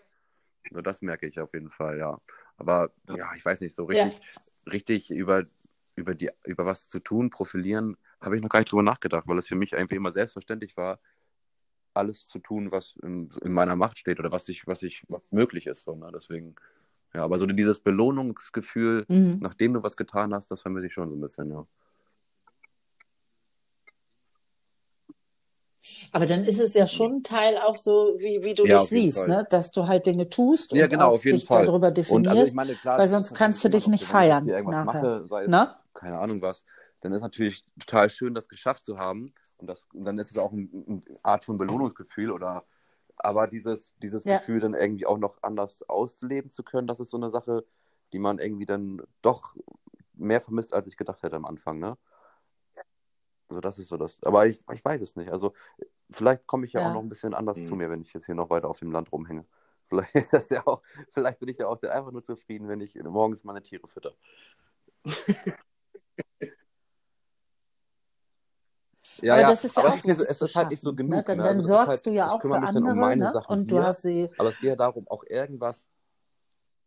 [0.70, 2.18] So, das merke ich auf jeden Fall, ja.
[2.56, 4.04] Aber ja, ich weiß nicht, so Ja.
[4.04, 4.20] richtig,
[4.70, 5.44] richtig über,
[5.96, 9.38] über, die, über was zu tun, profilieren, habe ich noch gar nicht drüber nachgedacht, weil
[9.38, 10.98] es für mich einfach immer selbstverständlich war,
[11.94, 15.30] alles zu tun, was in, in meiner Macht steht oder was ich, was ich, was
[15.30, 15.82] möglich ist.
[15.82, 16.10] So, ne?
[16.14, 16.54] Deswegen,
[17.12, 19.38] ja, aber so dieses Belohnungsgefühl, Mhm.
[19.40, 21.66] nachdem du was getan hast, das vermisse ich schon so ein bisschen, ja.
[26.12, 28.88] Aber dann ist es ja schon ein Teil auch so, wie, wie du Ja, dich
[28.88, 29.28] siehst, Fall.
[29.28, 29.46] ne?
[29.50, 31.66] dass du halt Dinge tust und Ja, genau, auch auf jeden dich Fall.
[31.66, 32.30] darüber Und definierst.
[32.36, 34.84] also ich meine, klar, weil sonst kannst du dich nicht so, wenn ich feiern irgendwas
[34.84, 35.02] nachher.
[35.02, 35.68] mache, sei es Ne?
[35.94, 36.64] keine Ahnung was,
[37.00, 39.32] dann ist natürlich total schön, das geschafft zu haben.
[39.58, 42.64] Und, das, und dann ist es auch ein- eine Art von Belohnungsgefühl oder
[43.16, 44.38] aber dieses, dieses Ja.
[44.38, 47.64] Gefühl dann irgendwie auch noch anders ausleben zu können, das ist so eine Sache,
[48.12, 49.54] die man irgendwie dann doch
[50.14, 51.96] mehr vermisst, als ich gedacht hätte am Anfang, ne?
[53.52, 54.18] Also das ist so das.
[54.22, 55.30] Aber ich, ich weiß es nicht.
[55.30, 55.52] Also
[56.10, 56.88] vielleicht komme ich ja, Ja.
[56.88, 57.66] auch noch ein bisschen anders Mhm.
[57.66, 59.44] zu mir, wenn ich jetzt hier noch weiter auf dem Land rumhänge.
[59.84, 60.80] Vielleicht ist das ja auch,
[61.12, 64.14] vielleicht bin ich ja auch dann einfach nur zufrieden, wenn ich morgens meine Tiere fütter.
[69.20, 70.90] Ja, aber ja, das ist ja aber auch es ist, es ist halt nicht so
[70.90, 71.10] schaffen, genug.
[71.18, 71.22] Ne?
[71.24, 71.42] Dann, ne?
[71.44, 73.32] dann Also sorgst halt, du ja auch für um andere meine ne?
[73.32, 74.30] Sachen und du hier, hast sie.
[74.38, 75.90] aber es geht ja darum, auch irgendwas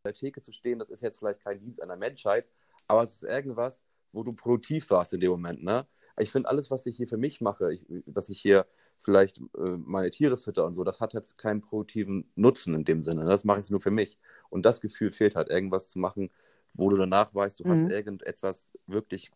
[0.05, 2.47] der Theke zu stehen, das ist jetzt vielleicht kein Dienst an der Menschheit,
[2.87, 3.81] aber es ist irgendwas,
[4.11, 5.63] wo du produktiv warst in dem Moment.
[5.63, 5.85] Ne?
[6.17, 8.65] Ich finde, alles, was ich hier für mich mache, ich, dass ich hier
[9.01, 13.03] vielleicht äh, meine Tiere fütter und so, das hat jetzt keinen produktiven Nutzen in dem
[13.03, 13.23] Sinne.
[13.23, 13.29] Ne?
[13.29, 14.17] Das mache ich nur für mich.
[14.49, 16.31] Und das Gefühl fehlt halt, irgendwas zu machen,
[16.73, 17.91] wo du danach weißt, du hast Mhm.
[17.91, 19.31] irgendetwas wirklich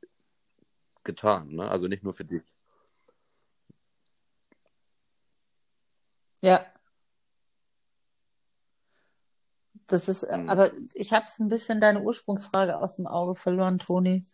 [1.03, 1.49] getan.
[1.55, 1.69] Ne?
[1.69, 2.43] Also nicht nur für dich.
[6.41, 6.65] Ja.
[9.87, 10.49] Das ist, äh, Mhm.
[10.49, 14.25] aber ich habe ein bisschen deine Ursprungsfrage aus dem Auge verloren, Toni.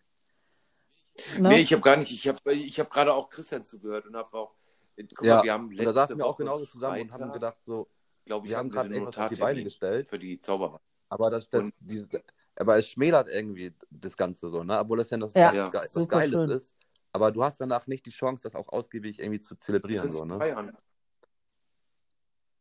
[1.37, 1.49] Ne?
[1.49, 4.37] Nee, ich habe gar nicht, ich habe ich hab gerade auch Christian zugehört und habe
[4.37, 4.53] auch,
[4.97, 7.33] guck Ja, mal, wir haben letzte da saßen wir auch genauso zusammen und haben Freitag,
[7.33, 7.87] gedacht, so,
[8.25, 10.81] glaube ich, wir haben gerade irgendwas auf die Beine gestellt, für die Zauberer.
[11.09, 12.09] aber das, das, Und- diese,
[12.57, 14.79] aber es schmälert irgendwie das Ganze so, ne?
[14.79, 16.49] Obwohl das ja, das, Ja, Ge- was super Geiles schön.
[16.51, 16.73] ist.
[17.13, 20.11] Aber du hast danach nicht die Chance, das auch ausgiebig irgendwie zu zelebrieren.
[20.11, 20.37] So, ne?
[20.37, 20.75] Feiern.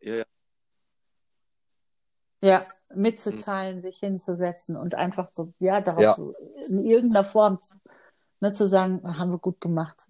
[0.01, 0.25] Ja, ja.
[2.43, 6.15] Ja, mitzuteilen, sich hinzusetzen und einfach so, ja, darauf Ja.
[6.15, 6.35] so
[6.69, 7.59] in irgendeiner Form
[8.41, 10.07] ne, zu sagen, haben wir gut gemacht.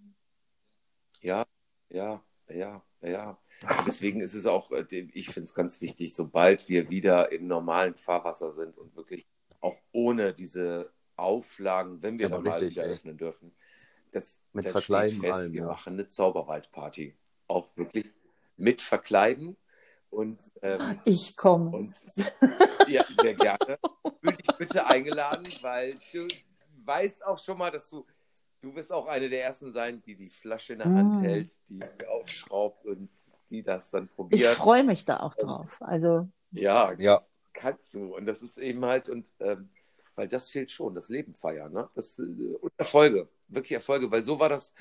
[1.20, 1.46] Ja,
[1.88, 3.38] ja, ja, ja.
[3.62, 7.46] Und deswegen ist es auch, äh, ich finde es ganz wichtig, sobald wir wieder im
[7.46, 9.26] normalen Fahrwasser sind und wirklich
[9.60, 12.90] auch ohne diese Auflagen, wenn wir Aber dann mal richtig, wieder ey.
[12.92, 13.52] öffnen dürfen,
[14.12, 15.66] das, Mit das Verkleiden steht fest, allem, wir ja.
[15.66, 17.16] machen eine Zauberwaldparty.
[17.48, 18.06] Auch wirklich
[18.56, 19.56] mit Verkleiden
[20.10, 21.70] und, ähm, Ich komme.
[21.70, 21.94] und
[22.88, 23.78] ja, sehr gerne.
[24.20, 26.28] Fühl dich bitte eingeladen, weil du
[26.84, 28.06] weißt auch schon mal, dass du,
[28.64, 31.24] du wirst auch eine der ersten sein, die die Flasche in der Hand Mm.
[31.24, 33.08] hält, die aufschraubt und
[33.50, 34.56] die das dann Ich probiert.
[34.56, 35.80] freue mich da auch drauf.
[35.80, 37.22] Also, Ja, Ja,
[37.52, 38.16] kannst du.
[38.16, 39.68] Und das ist eben halt, und ähm,
[40.16, 41.90] weil das fehlt schon, das Leben feiern, ne?
[41.94, 44.72] Das, äh, und Erfolge, wirklich Erfolge, weil so war das.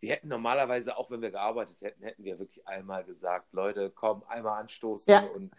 [0.00, 4.24] Wir hätten normalerweise, auch wenn wir gearbeitet hätten, hätten wir wirklich einmal gesagt, Leute, komm,
[4.24, 5.20] einmal anstoßen Ja.
[5.20, 5.52] und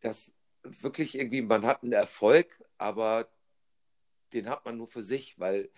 [0.00, 0.32] das
[0.62, 3.28] wirklich irgendwie, man hat einen Erfolg, aber
[4.32, 5.68] den hat man nur für sich, weil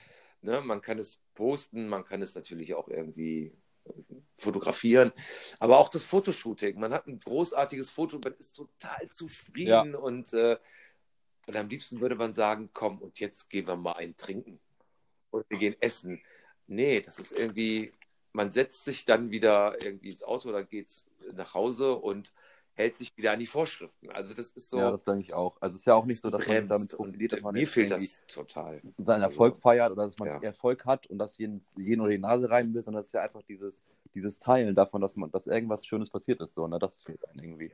[0.46, 3.52] ne, man kann es posten, man kann es natürlich auch irgendwie
[3.84, 3.92] äh,
[4.36, 5.12] fotografieren,
[5.58, 6.78] aber auch das Fotoshooting.
[6.80, 10.56] Man hat ein großartiges Foto, man ist total zufrieden und, äh,
[11.46, 14.60] und am liebsten würde man sagen, komm, und jetzt gehen wir mal ein trinken
[15.30, 16.22] und wir gehen essen.
[16.66, 17.92] Nee, das ist irgendwie,
[18.32, 20.88] man setzt sich dann wieder irgendwie ins Auto oder geht
[21.34, 22.32] nach Hause und
[22.76, 24.10] hält sich wieder an die Vorschriften.
[24.10, 25.56] Also das ist so ja, das denke ich auch.
[25.60, 27.90] Also es ist ja auch nicht so, dass man damit profitiert, dass man mir fehlt
[27.90, 28.82] das total.
[28.98, 30.42] seinen Erfolg feiert oder dass man Ja.
[30.42, 33.22] Erfolg hat und das jeden, jeden oder die Nase reiben will, sondern es ist ja
[33.22, 33.82] einfach dieses,
[34.14, 36.54] dieses Teilen davon, dass man, dass irgendwas Schönes passiert ist.
[36.54, 36.78] So, ne?
[36.78, 37.72] Das fehlt einem irgendwie.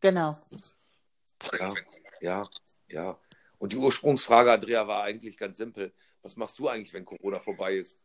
[0.00, 0.36] genau.
[1.58, 1.72] Ja,
[2.20, 2.50] ja,
[2.88, 3.18] ja.
[3.58, 5.94] Und die Ursprungsfrage, Andrea, war eigentlich ganz simpel.
[6.20, 8.04] Was machst du eigentlich, wenn Corona vorbei ist?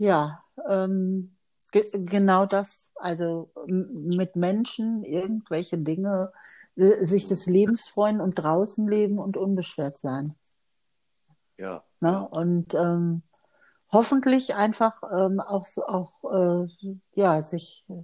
[0.00, 1.36] Ja, ähm,
[1.72, 2.90] Ge genau das.
[2.96, 6.32] Also mit Menschen irgendwelche Dinge,
[6.76, 10.34] äh, sich des Lebens freuen und draußen leben und unbeschwert sein.
[11.58, 11.84] Ja.
[12.00, 12.26] Ne?
[12.28, 13.22] Und ähm,
[13.92, 18.02] hoffentlich einfach ähm, auch, auch äh, ja, sich äh,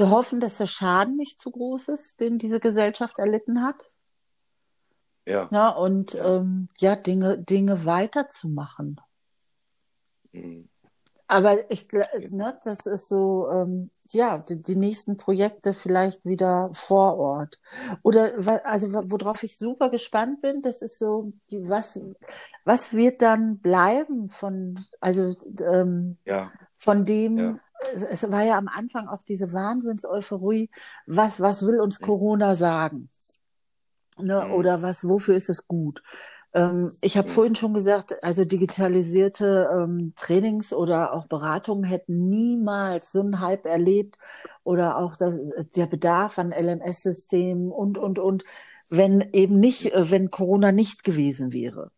[0.00, 3.76] hoffen, dass der Schaden nicht zu groß ist, den diese Gesellschaft erlitten hat.
[5.26, 5.48] Ja.
[5.50, 5.74] Ne?
[5.76, 9.00] Und ähm, ja, Dinge, Dinge weiterzumachen.
[10.34, 10.68] Mhm.
[11.26, 17.16] Aber ich, ne, das ist so, ähm, ja, die, die, nächsten Projekte vielleicht wieder vor
[17.16, 17.60] Ort.
[18.02, 18.34] Oder,
[18.64, 21.98] also, worauf ich super gespannt bin, das ist so, die, was,
[22.64, 25.34] was wird dann bleiben von, also,
[25.66, 26.52] ähm, ja.
[26.76, 27.58] von dem, ja.
[27.92, 30.68] es, es, war ja am Anfang auch diese Wahnsinns-Euphorie,
[31.06, 33.08] was, was will uns Corona sagen?
[34.18, 34.52] Ne, mhm.
[34.52, 36.02] Oder was, wofür ist es gut?
[36.54, 43.12] Ähm, ich habe vorhin schon gesagt, also digitalisierte ähm, Trainings oder auch Beratungen hätten niemals
[43.12, 44.18] so einen Hype erlebt
[44.62, 45.40] oder auch das,
[45.76, 48.44] der Bedarf an LMS-Systemen und, und, und,
[48.90, 51.90] wenn eben nicht, äh, wenn Corona nicht gewesen wäre.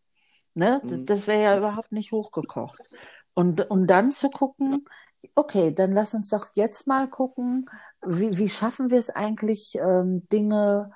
[0.54, 0.80] Ne?
[0.82, 1.06] Mhm.
[1.06, 2.88] Das wäre ja überhaupt nicht hochgekocht.
[3.34, 4.86] Und um dann zu gucken,
[5.34, 7.66] okay, dann lass uns doch jetzt mal gucken,
[8.06, 10.92] wie, wie schaffen wir es eigentlich, ähm, Dinge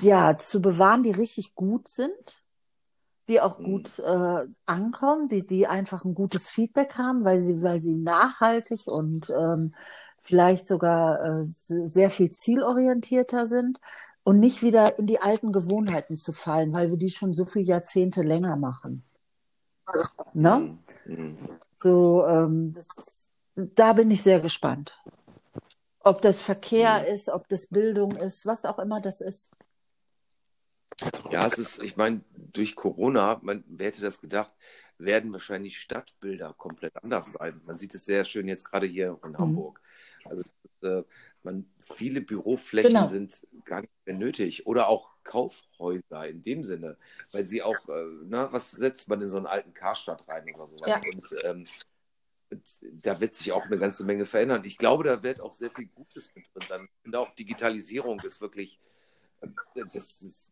[0.00, 2.42] ja, zu bewahren, die richtig gut sind,
[3.28, 3.64] die auch mhm.
[3.64, 8.86] gut äh, ankommen, die, die einfach ein gutes Feedback haben, weil sie, weil sie nachhaltig
[8.86, 9.74] und ähm,
[10.20, 13.80] vielleicht sogar äh, sehr viel zielorientierter sind
[14.24, 17.64] und nicht wieder in die alten Gewohnheiten zu fallen, weil wir die schon so viele
[17.64, 19.04] Jahrzehnte länger machen.
[20.32, 20.78] Ne?
[21.04, 21.38] Mhm.
[21.78, 24.92] So, ähm, das, da bin ich sehr gespannt.
[26.00, 27.06] Ob das Verkehr mhm.
[27.06, 29.50] ist, ob das Bildung ist, was auch immer das ist.
[31.30, 32.20] Ja, es ist, ich meine,
[32.52, 34.54] durch Corona, man, wer hätte das gedacht,
[34.98, 37.60] werden wahrscheinlich Stadtbilder komplett anders sein.
[37.64, 39.38] Man sieht es sehr schön jetzt gerade hier in mhm.
[39.38, 39.80] Hamburg.
[40.24, 40.44] Also
[40.82, 41.02] äh,
[41.42, 43.08] man, viele Büroflächen genau.
[43.08, 44.66] sind gar nicht mehr nötig.
[44.66, 46.96] Oder auch Kaufhäuser in dem Sinne,
[47.32, 50.68] weil sie auch, äh, na, was setzt man in so einen alten Karstadt rein oder
[50.68, 50.88] sowas?
[50.88, 51.00] Ja.
[51.12, 51.66] Und ähm,
[52.82, 54.62] da wird sich auch eine ganze Menge verändern.
[54.64, 56.66] Ich glaube, da wird auch sehr viel Gutes mit drin.
[56.68, 58.78] Dann, und auch Digitalisierung ist wirklich,
[59.40, 59.48] äh,
[59.92, 60.51] das ist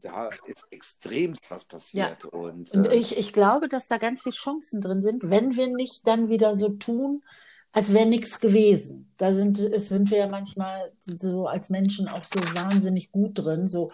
[0.00, 2.18] da ist extremst was passiert.
[2.22, 2.28] Ja.
[2.30, 5.68] Und, und äh, ich, ich glaube, dass da ganz viele Chancen drin sind, wenn wir
[5.68, 7.22] nicht dann wieder so tun,
[7.72, 9.12] als wäre nichts gewesen.
[9.16, 13.90] Da sind, sind wir ja manchmal so als Menschen auch so wahnsinnig gut drin, so,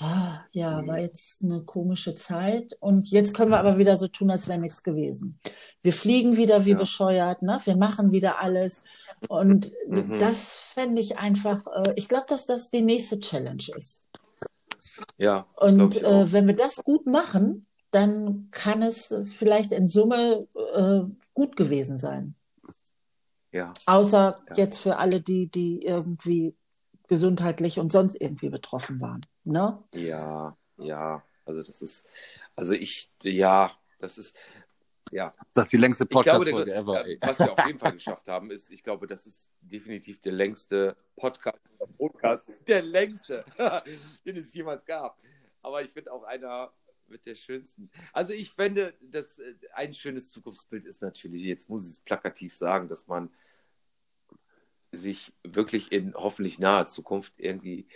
[0.00, 0.86] oh, ja, mhm.
[0.86, 4.60] war jetzt eine komische Zeit und jetzt können wir aber wieder so tun, als wäre
[4.60, 5.38] nichts gewesen.
[5.82, 6.78] Wir fliegen wieder wie ja.
[6.78, 7.60] bescheuert, ne?
[7.64, 8.84] wir machen wieder alles
[9.28, 10.18] und mhm.
[10.20, 14.06] das fände ich einfach, äh, ich glaube, dass das die nächste Challenge ist.
[15.18, 15.46] Ja.
[15.56, 21.00] Und äh, wenn wir das gut machen, dann kann es vielleicht in Summe äh,
[21.32, 22.34] gut gewesen sein.
[23.52, 23.72] Ja.
[23.86, 24.54] Außer ja.
[24.56, 26.56] jetzt für alle, die, die irgendwie
[27.06, 29.20] gesundheitlich und sonst irgendwie betroffen waren.
[29.44, 29.78] Ne?
[29.94, 31.22] Ja, ja.
[31.44, 32.06] Also das ist,
[32.56, 33.70] also ich, ja,
[34.00, 34.34] das ist,
[35.14, 35.32] ja.
[35.54, 37.06] Das ist die längste Podcast-Folge ever.
[37.06, 37.18] Ey.
[37.20, 40.96] Was wir auf jeden Fall geschafft haben, ist, ich glaube, das ist definitiv der längste
[41.16, 41.58] Podcast,
[41.96, 43.44] Podcast der längste,
[44.26, 45.18] den es jemals gab.
[45.62, 46.72] Aber ich finde auch einer
[47.06, 47.90] mit der schönsten.
[48.12, 52.56] Also ich finde, dass äh, ein schönes Zukunftsbild ist natürlich, jetzt muss ich es plakativ
[52.56, 53.30] sagen, dass man
[54.90, 57.86] sich wirklich in hoffentlich naher Zukunft irgendwie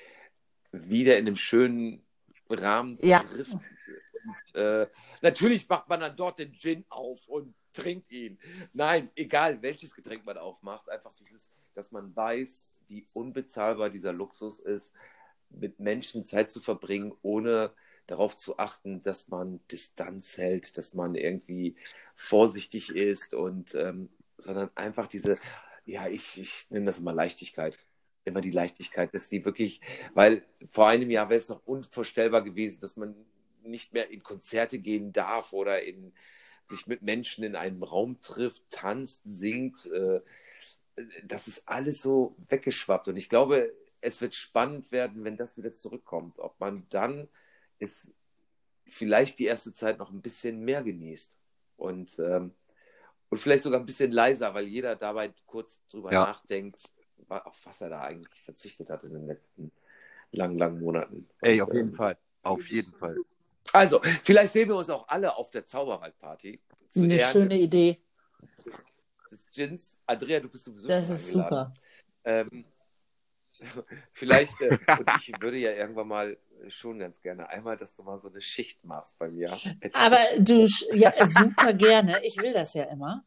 [0.71, 2.05] wieder in einem schönen
[2.49, 3.21] Rahmen ja.
[3.21, 3.57] trifft
[4.29, 4.87] und, äh,
[5.23, 8.39] natürlich macht man dann dort den Gin auf und trinkt ihn.
[8.73, 14.59] Nein, egal welches Getränk man aufmacht, einfach dieses, dass man weiß, wie unbezahlbar dieser Luxus
[14.59, 14.93] ist,
[15.51, 17.73] mit Menschen Zeit zu verbringen, ohne
[18.07, 21.77] darauf zu achten, dass man Distanz hält, dass man irgendwie
[22.17, 25.39] vorsichtig ist und ähm, sondern einfach diese,
[25.85, 27.79] ja, ich, ich nenne das immer Leichtigkeit.
[28.25, 29.81] Immer die Leichtigkeit, dass die wirklich,
[30.15, 33.15] weil vor einem Jahr wäre es noch unvorstellbar gewesen, dass man
[33.69, 36.13] nicht mehr in Konzerte gehen darf oder in,
[36.67, 39.87] sich mit Menschen in einem Raum trifft, tanzt, singt.
[39.87, 40.21] Äh,
[41.25, 43.09] das ist alles so weggeschwappt.
[43.09, 46.39] Und ich glaube, es wird spannend werden, wenn das wieder zurückkommt.
[46.39, 47.29] Ob man dann
[47.79, 48.11] es
[48.87, 51.39] vielleicht die erste Zeit noch ein bisschen mehr genießt.
[51.77, 52.55] Und, ähm,
[53.29, 56.25] und vielleicht sogar ein bisschen leiser, weil jeder dabei kurz drüber ja.
[56.25, 56.83] nachdenkt,
[57.29, 59.71] auf was er da eigentlich verzichtet hat in den letzten
[60.33, 61.29] langen, langen Monaten.
[61.41, 62.19] Ey, auf jeden ähm, Fall.
[62.43, 63.17] Auf jeden Fall.
[63.73, 66.61] Also, vielleicht sehen wir uns auch alle auf der Zauberwaldparty.
[66.97, 68.03] Eine Ehren schöne Idee.
[69.53, 69.99] Gins.
[70.07, 71.75] Andrea, du bist sowieso Das ist super.
[72.25, 72.65] Ähm,
[74.13, 74.79] vielleicht, äh,
[75.21, 76.39] ich würde ja irgendwann mal
[76.69, 79.57] schon ganz gerne einmal, dass du mal so eine Schicht machst bei mir.
[79.93, 82.25] Aber du, ja, super gerne.
[82.25, 83.25] Ich will das ja immer.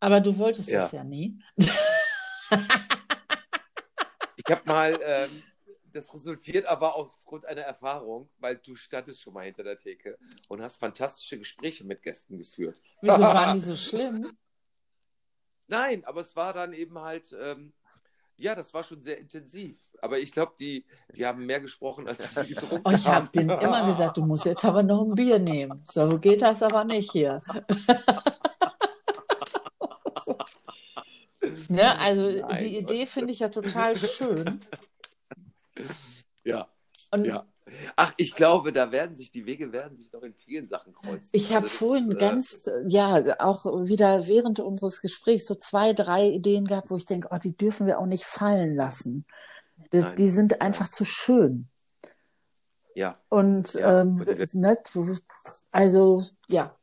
[0.00, 0.84] Aber du wolltest Ja.
[0.84, 1.38] es ja nie.
[4.36, 5.42] Ich habe mal, ähm,
[5.94, 10.18] das resultiert aber aufgrund einer Erfahrung, weil du standest schon mal hinter der Theke
[10.48, 12.80] und hast fantastische Gespräche mit Gästen geführt.
[13.00, 14.36] Wieso waren die so schlimm?
[15.68, 17.72] Nein, aber es war dann eben halt, ähm,
[18.36, 19.78] ja, das war schon sehr intensiv.
[20.02, 20.84] Aber ich glaube, die,
[21.14, 23.32] die haben mehr gesprochen, als sie getrunken Oh, ich habe haben.
[23.32, 25.80] denen immer gesagt, du musst jetzt aber noch ein Bier nehmen.
[25.84, 27.40] So geht das aber nicht hier.
[31.68, 34.60] ne, also Nein, die Idee finde ich ja total schön.
[36.44, 36.68] Ja,
[37.10, 37.46] Und ja.
[37.96, 41.30] Ach, ich glaube, da werden sich, die Wege werden sich noch in vielen Sachen kreuzen.
[41.32, 45.94] ich habe Also vorhin ist, äh, ganz, ja, auch wieder während unseres Gesprächs so zwei,
[45.94, 49.24] drei Ideen gehabt, wo ich denke, oh, die dürfen wir auch nicht fallen lassen.
[49.94, 50.14] Die, Nein.
[50.16, 51.68] die sind einfach zu schön.
[52.94, 54.16] Ja, Und Ja, ähm,
[54.52, 55.16] ne, du-
[55.70, 56.76] also ja.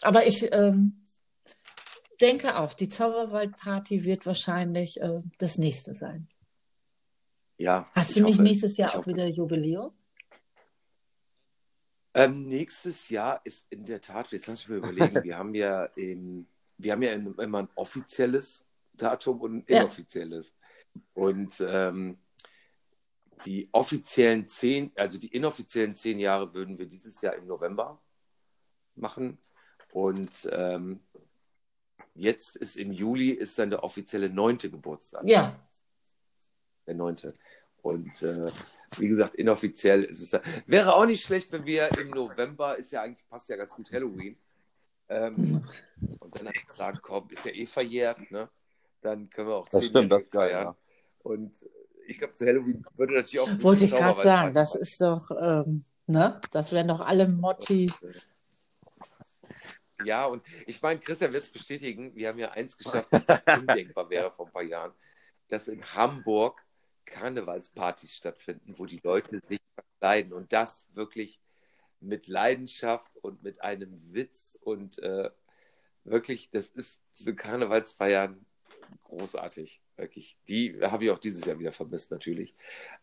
[0.00, 1.02] Aber ich ähm,
[2.20, 6.28] denke auch, die Zauberwaldparty wird wahrscheinlich äh, das nächste sein.
[7.58, 7.86] Ja.
[7.94, 8.42] Hast ich du nicht hoffe.
[8.42, 9.10] nächstes Jahr Ich auch hoffe.
[9.10, 9.92] wieder Jubiläum?
[12.14, 15.84] Ähm, nächstes Jahr ist in der Tat, jetzt lass mich mal überlegen, wir haben ja,
[15.96, 16.46] im,
[16.78, 18.64] wir haben ja immer ein offizielles
[18.94, 19.82] Datum und ein Ja.
[19.82, 20.54] inoffizielles.
[21.14, 22.18] Und ähm,
[23.44, 28.02] die offiziellen zehn, also die inoffiziellen zehn Jahre würden wir dieses Jahr im November
[28.96, 29.38] machen.
[29.92, 31.00] Und ähm,
[32.14, 35.56] jetzt ist im Juli ist dann der offizielle neunte Geburtstag Ja.
[36.88, 37.34] Der neunte.
[37.82, 38.50] Und äh,
[38.96, 40.40] wie gesagt, inoffiziell ist es.
[40.66, 43.92] Wäre auch nicht schlecht, wenn wir im November, ist ja eigentlich, passt ja ganz gut
[43.92, 44.36] Halloween.
[45.08, 45.64] Ähm,
[46.18, 48.48] und dann einfach sagen, komm, ist ja eh verjährt, ne?
[49.00, 50.76] Dann können wir auch Das stimmt, das Jahre ist geil, ja.
[51.22, 51.54] Und
[52.06, 53.62] ich glaube, zu Halloween würde natürlich auch.
[53.62, 56.40] Wollte ich gerade sagen, das ist doch, ähm, ne?
[56.50, 57.90] Das wären doch alle Motti.
[60.04, 64.08] Ja, und ich meine, Christian wird es bestätigen, wir haben ja eins geschafft, das undenkbar
[64.10, 64.92] wäre vor ein paar Jahren,
[65.48, 66.62] dass in Hamburg
[67.08, 71.40] Karnevalspartys stattfinden, wo die Leute sich verkleiden und das wirklich
[72.00, 75.30] mit Leidenschaft und mit einem Witz und äh,
[76.04, 78.44] wirklich, das ist diese Karnevalsfeiern
[79.04, 80.36] großartig, wirklich.
[80.48, 82.52] Die habe ich auch dieses Jahr wieder vermisst, natürlich.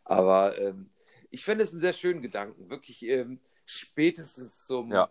[0.03, 0.89] Aber ähm,
[1.29, 5.09] ich fände es einen sehr schönen Gedanken, wirklich ähm, spätestens zum Ja.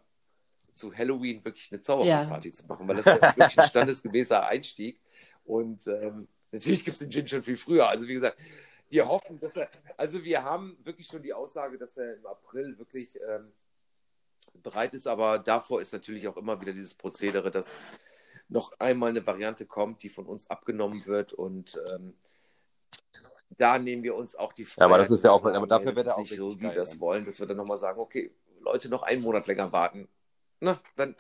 [0.74, 4.98] zu Halloween wirklich eine Zauberparty zu machen, weil das ist wirklich ein standesgemäßer Einstieg.
[5.44, 7.88] Und ähm, natürlich gibt es den Gin schon viel früher.
[7.88, 8.38] Also wie gesagt,
[8.94, 12.78] wir hoffen, dass er, also wir haben wirklich schon die Aussage, dass er im April
[12.78, 13.52] wirklich ähm,
[14.62, 17.80] bereit ist, aber davor ist natürlich auch immer wieder dieses Prozedere, dass
[18.48, 22.16] noch einmal eine Variante kommt, die von uns abgenommen wird und ähm,
[23.56, 26.06] da nehmen wir uns auch die Ja, aber das ist ja auch- aber dafür wird
[26.06, 27.00] das er auch so, wie wir es dann.
[27.00, 30.08] wollen, dass wir dann nochmal sagen, okay, Leute, noch einen Monat länger warten.
[30.60, 31.16] Na, dann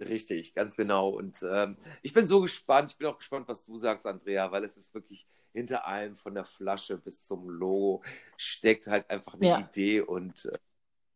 [0.00, 1.10] Richtig, ganz genau.
[1.10, 2.90] Und ähm, ich bin so gespannt.
[2.90, 6.34] Ich bin auch gespannt, was du sagst, Andrea, weil es ist wirklich hinter allem von
[6.34, 8.02] der Flasche bis zum Logo
[8.36, 9.58] steckt halt einfach eine Ja.
[9.60, 10.58] Idee und äh,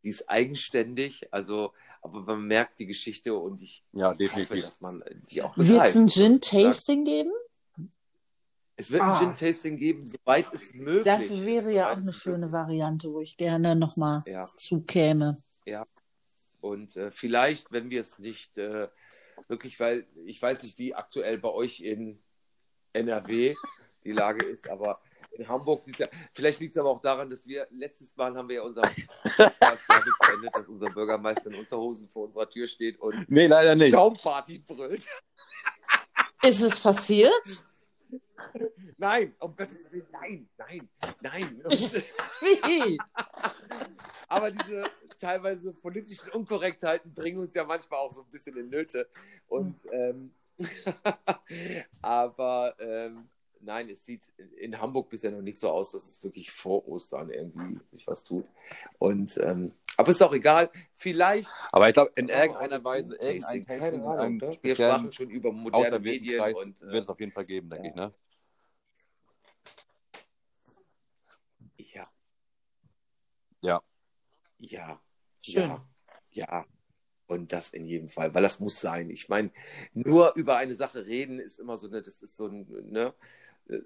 [0.03, 1.33] die ist eigenständig.
[1.33, 1.73] Also,
[2.03, 4.65] aber man merkt die Geschichte und ich Ja, hoffe, definitiv.
[4.65, 5.97] dass man die auch Wird es begreift.
[5.97, 7.33] ein Gin-Tasting geben?
[8.77, 9.15] Es wird Ah.
[9.15, 11.45] ein Gin-Tasting geben, soweit es möglich Das ist.
[11.45, 14.47] wäre ja auch eine schöne Variante, wo ich gerne nochmal Ja.
[14.57, 15.43] zukäme.
[16.61, 18.89] Und äh, vielleicht, wenn wir es nicht äh,
[19.47, 22.21] wirklich, weil ich weiß nicht, wie aktuell bei euch in
[22.93, 23.55] NRW
[24.07, 25.01] die Lage ist, aber
[25.33, 28.49] in Hamburg sieht ja, vielleicht liegt es aber auch daran, dass wir, letztes Mal haben
[28.49, 32.99] wir ja unser Podcast damit beendet, dass unser Bürgermeister in Unterhosen vor unserer Tür steht
[33.01, 33.93] und Nee, leider nicht.
[33.93, 35.05] Schaumparty brüllt.
[36.43, 37.65] Ist es passiert?
[38.99, 40.89] Nein, um Gottes Willen, nein, nein,
[41.21, 41.63] nein.
[42.41, 42.99] Wie?
[44.29, 44.85] Aber diese
[45.21, 49.09] teilweise politischen Unkorrektheiten bringen uns ja manchmal auch so ein bisschen in Nöte.
[49.49, 50.33] Und ähm,
[52.03, 53.29] aber ähm,
[53.61, 54.23] nein, es sieht
[54.59, 58.25] in Hamburg bisher noch nicht so aus, dass es wirklich vor Ostern irgendwie sich was
[58.25, 58.45] tut.
[58.99, 60.71] Und ähm, aber ist auch egal.
[60.95, 64.01] Vielleicht Aber ich glaube, in irgendeiner Weise, ein irgendein Tasting.
[64.03, 64.59] Ahnung, einem ne?
[64.61, 67.71] Wir sprachen schon über moderne Medien Kreis und äh, wird es auf jeden Fall geben,
[67.71, 67.91] denke ja.
[67.91, 68.15] ich, ne?
[71.79, 72.11] ja.
[73.61, 73.83] Ja.
[74.59, 75.01] Ja.
[75.41, 75.71] Schön.
[75.71, 75.87] Ja.
[76.33, 76.67] Ja.
[77.27, 79.11] Und das in jedem Fall, weil das muss sein.
[79.11, 79.51] Ich meine,
[79.95, 83.15] nur über eine Sache reden ist immer so, ne, das ist so ein, ne,
[83.69, 83.81] äh,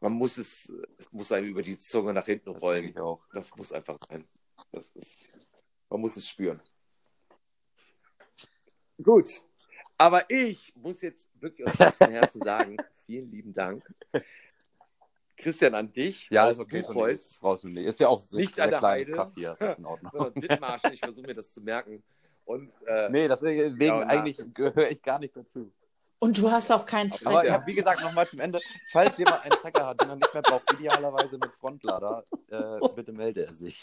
[0.00, 2.88] man muss es, es muss einem über die Zunge nach hinten rollen.
[2.88, 3.24] ich auch.
[3.32, 4.26] Das muss einfach sein.
[4.72, 5.32] Das ist,
[5.88, 6.60] man muss es spüren.
[9.02, 9.28] Gut.
[9.96, 12.76] Aber ich muss jetzt wirklich aus tiefstem Herzen sagen,
[13.06, 13.84] vielen lieben Dank.
[15.42, 16.28] Christian, an dich.
[16.30, 16.82] Ja, aus ist okay.
[16.82, 17.38] Buchholz.
[17.40, 17.86] du nicht.
[17.86, 19.16] Ist ja auch sehr, Nicht sehr an der kleines Heide.
[19.16, 19.54] Kaff hier.
[19.58, 20.34] Das ist in Ordnung.
[20.34, 20.92] Dithmarschen.
[20.92, 22.02] Ich versuche mir das zu merken.
[22.46, 25.70] Und, äh, Nee, deswegen Ja, eigentlich gehöre ich gar nicht dazu.
[26.18, 27.52] Und du hast auch keinen Aber ich Trecker.
[27.54, 28.60] habe, wie gesagt, nochmal zum Ende,
[28.92, 33.12] falls jemand einen Trecker hat, den er nicht mehr braucht, idealerweise mit Frontlader, äh, bitte
[33.12, 33.82] melde er sich.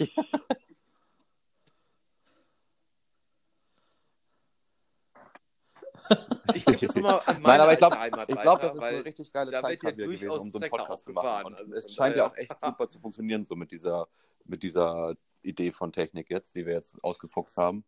[6.54, 7.96] ich gebe das mal an Nein, aber ich glaube,
[8.42, 11.46] glaube, das ist eine richtig geile Zeit ja gewesen, um so einen Podcast zu machen.
[11.46, 14.08] Und Also es von scheint ja auch echt super zu funktionieren, so mit dieser,
[14.46, 17.84] mit dieser Idee von Technik jetzt, die wir jetzt ausgefuchst haben.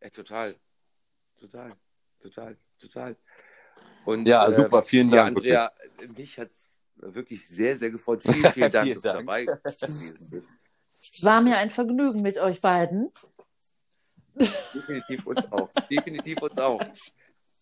[0.00, 0.56] Ey, total.
[1.38, 1.72] Total.
[2.22, 2.56] Total.
[2.78, 3.16] Total.
[4.04, 5.36] Und, Ja, super, vielen Ja, Dank.
[5.36, 5.72] Andrea,
[6.16, 8.22] mich hat es wirklich sehr, sehr gefreut.
[8.22, 9.86] Vielen, vielen Dank, Vielen dass du dabei gewesen bist.
[11.22, 13.10] War mir ein Vergnügen mit euch beiden.
[14.74, 15.70] Definitiv uns auch.
[15.90, 16.80] Definitiv uns auch.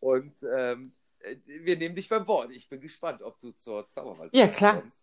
[0.01, 2.51] Und ähm, äh, wir nehmen dich beim Wort.
[2.53, 4.81] Ich bin gespannt, ob du zur Zauberwald Ja, klar.
[4.81, 4.97] kommst.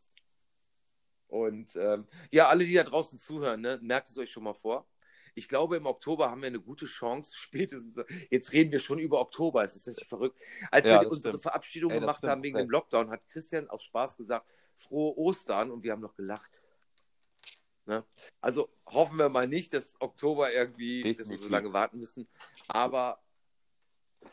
[1.28, 4.88] Und ähm, ja, alle, die da draußen zuhören, ne, merkt es euch schon mal vor.
[5.34, 7.34] Ich glaube, im Oktober haben wir eine gute Chance.
[7.36, 7.98] Spätestens,
[8.30, 9.64] jetzt reden wir schon über Oktober.
[9.64, 10.38] Es ist nicht verrückt.
[10.72, 11.44] Als Ja, wir unsere stimmt.
[11.44, 12.32] Verabschiedung Ey, gemacht stimmt.
[12.32, 12.64] haben wegen Ey.
[12.66, 14.45] dem Lockdown, hat Christian aus Spaß gesagt,
[14.78, 16.62] frohe Ostern und wir haben noch gelacht.
[17.86, 18.03] Ne?
[18.41, 21.52] Also hoffen wir mal nicht, dass Oktober irgendwie, dass wir so Definitiv.
[21.52, 22.28] lange warten müssen.
[22.68, 23.22] Aber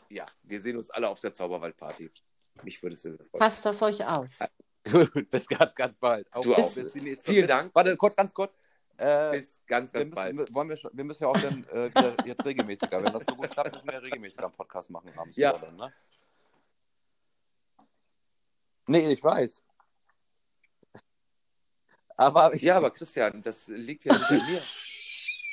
[0.09, 2.09] ja, wir sehen uns alle auf der Zauberwaldparty.
[2.63, 3.39] Mich würde es sehr freuen.
[3.39, 4.39] Passt auf euch auf.
[4.91, 6.27] Gut, bis ganz, ganz bald.
[6.33, 6.73] Du auch.
[6.75, 7.75] Bis die nächste- Vielen bis, Dank.
[7.75, 8.57] Warte, kurz, ganz kurz.
[8.97, 10.35] Äh, Bis ganz, wir, ganz bald.
[10.35, 11.89] müssen, wollen wir, wir müssen ja auch dann äh,
[12.25, 13.03] jetzt regelmäßiger.
[13.03, 15.35] Wenn das so gut klappt, müssen wir ja regelmäßiger einen Podcast machen abends.
[15.35, 15.57] Ja.
[15.57, 15.91] Dann, ne?
[18.87, 19.65] Nee, ich weiß.
[22.17, 24.61] Aber Ja, aber Christian, das liegt ja nicht an mir.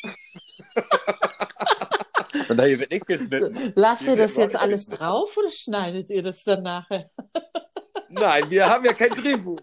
[2.49, 3.73] Und da hier wird nichts geschnitten.
[3.77, 7.11] Lasst ihr das jetzt alles drauf oder schneidet ihr das dann nachher?
[8.09, 9.59] Nein, wir haben ja kein Drehbuch.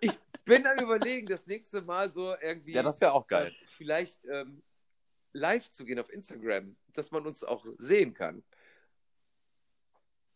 [0.00, 0.12] Ich
[0.44, 3.48] bin am überlegen, das nächste Mal so irgendwie Ja, das wäre auch geil.
[3.48, 4.62] äh, vielleicht ähm,
[5.32, 8.42] live zu gehen auf Instagram, dass man uns auch sehen kann.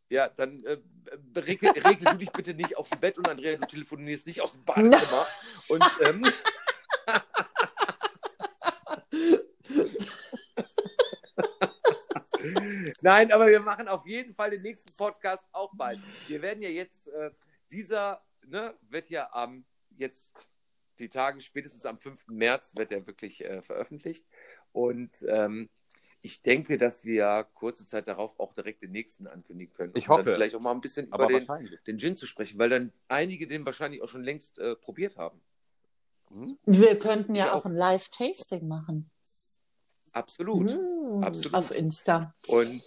[0.08, 0.78] Ja, dann äh,
[1.38, 4.52] regel, regel du dich bitte nicht auf dem Bett und Andrea, du telefonierst nicht aus
[4.52, 5.26] dem Badezimmer.
[5.68, 6.24] Und ähm,
[13.00, 16.00] Nein, aber wir machen auf jeden Fall den nächsten Podcast auch bald.
[16.28, 17.30] Wir werden ja jetzt, äh,
[17.72, 19.64] dieser ne, wird ja am,
[19.96, 20.46] jetzt
[20.98, 22.28] die Tage, spätestens am 5.
[22.28, 24.24] März wird er wirklich äh, veröffentlicht.
[24.72, 25.68] Und ähm,
[26.22, 29.92] ich denke, dass wir kurze Zeit darauf auch direkt den nächsten ankündigen können.
[29.96, 31.46] Ich hoffe vielleicht auch mal ein bisschen über den,
[31.86, 35.40] den Gin zu sprechen, weil dann einige den wahrscheinlich auch schon längst äh, probiert haben.
[36.30, 36.58] Hm?
[36.64, 39.10] Wir könnten ja Ja, auch ein Live-Tasting machen.
[40.12, 40.72] Absolut.
[40.74, 41.54] Mm, absolut.
[41.54, 42.34] Auf Insta.
[42.48, 42.82] Und,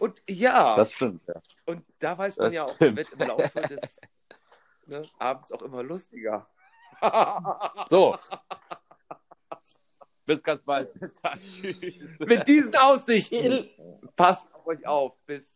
[0.00, 1.40] und ja, Das stimmt, ja.
[1.64, 2.98] und da weiß man Das ja auch, stimmt.
[2.98, 4.00] wird im Laufe des
[4.86, 6.48] ne, abends auch immer lustiger.
[7.88, 8.16] So.
[10.26, 10.88] Bis ganz bald.
[11.00, 11.38] Bis dann.
[11.38, 11.76] Tschüss.
[12.18, 13.68] Mit diesen Aussichten.
[14.16, 15.12] Passt auf euch auf.
[15.26, 15.53] Bis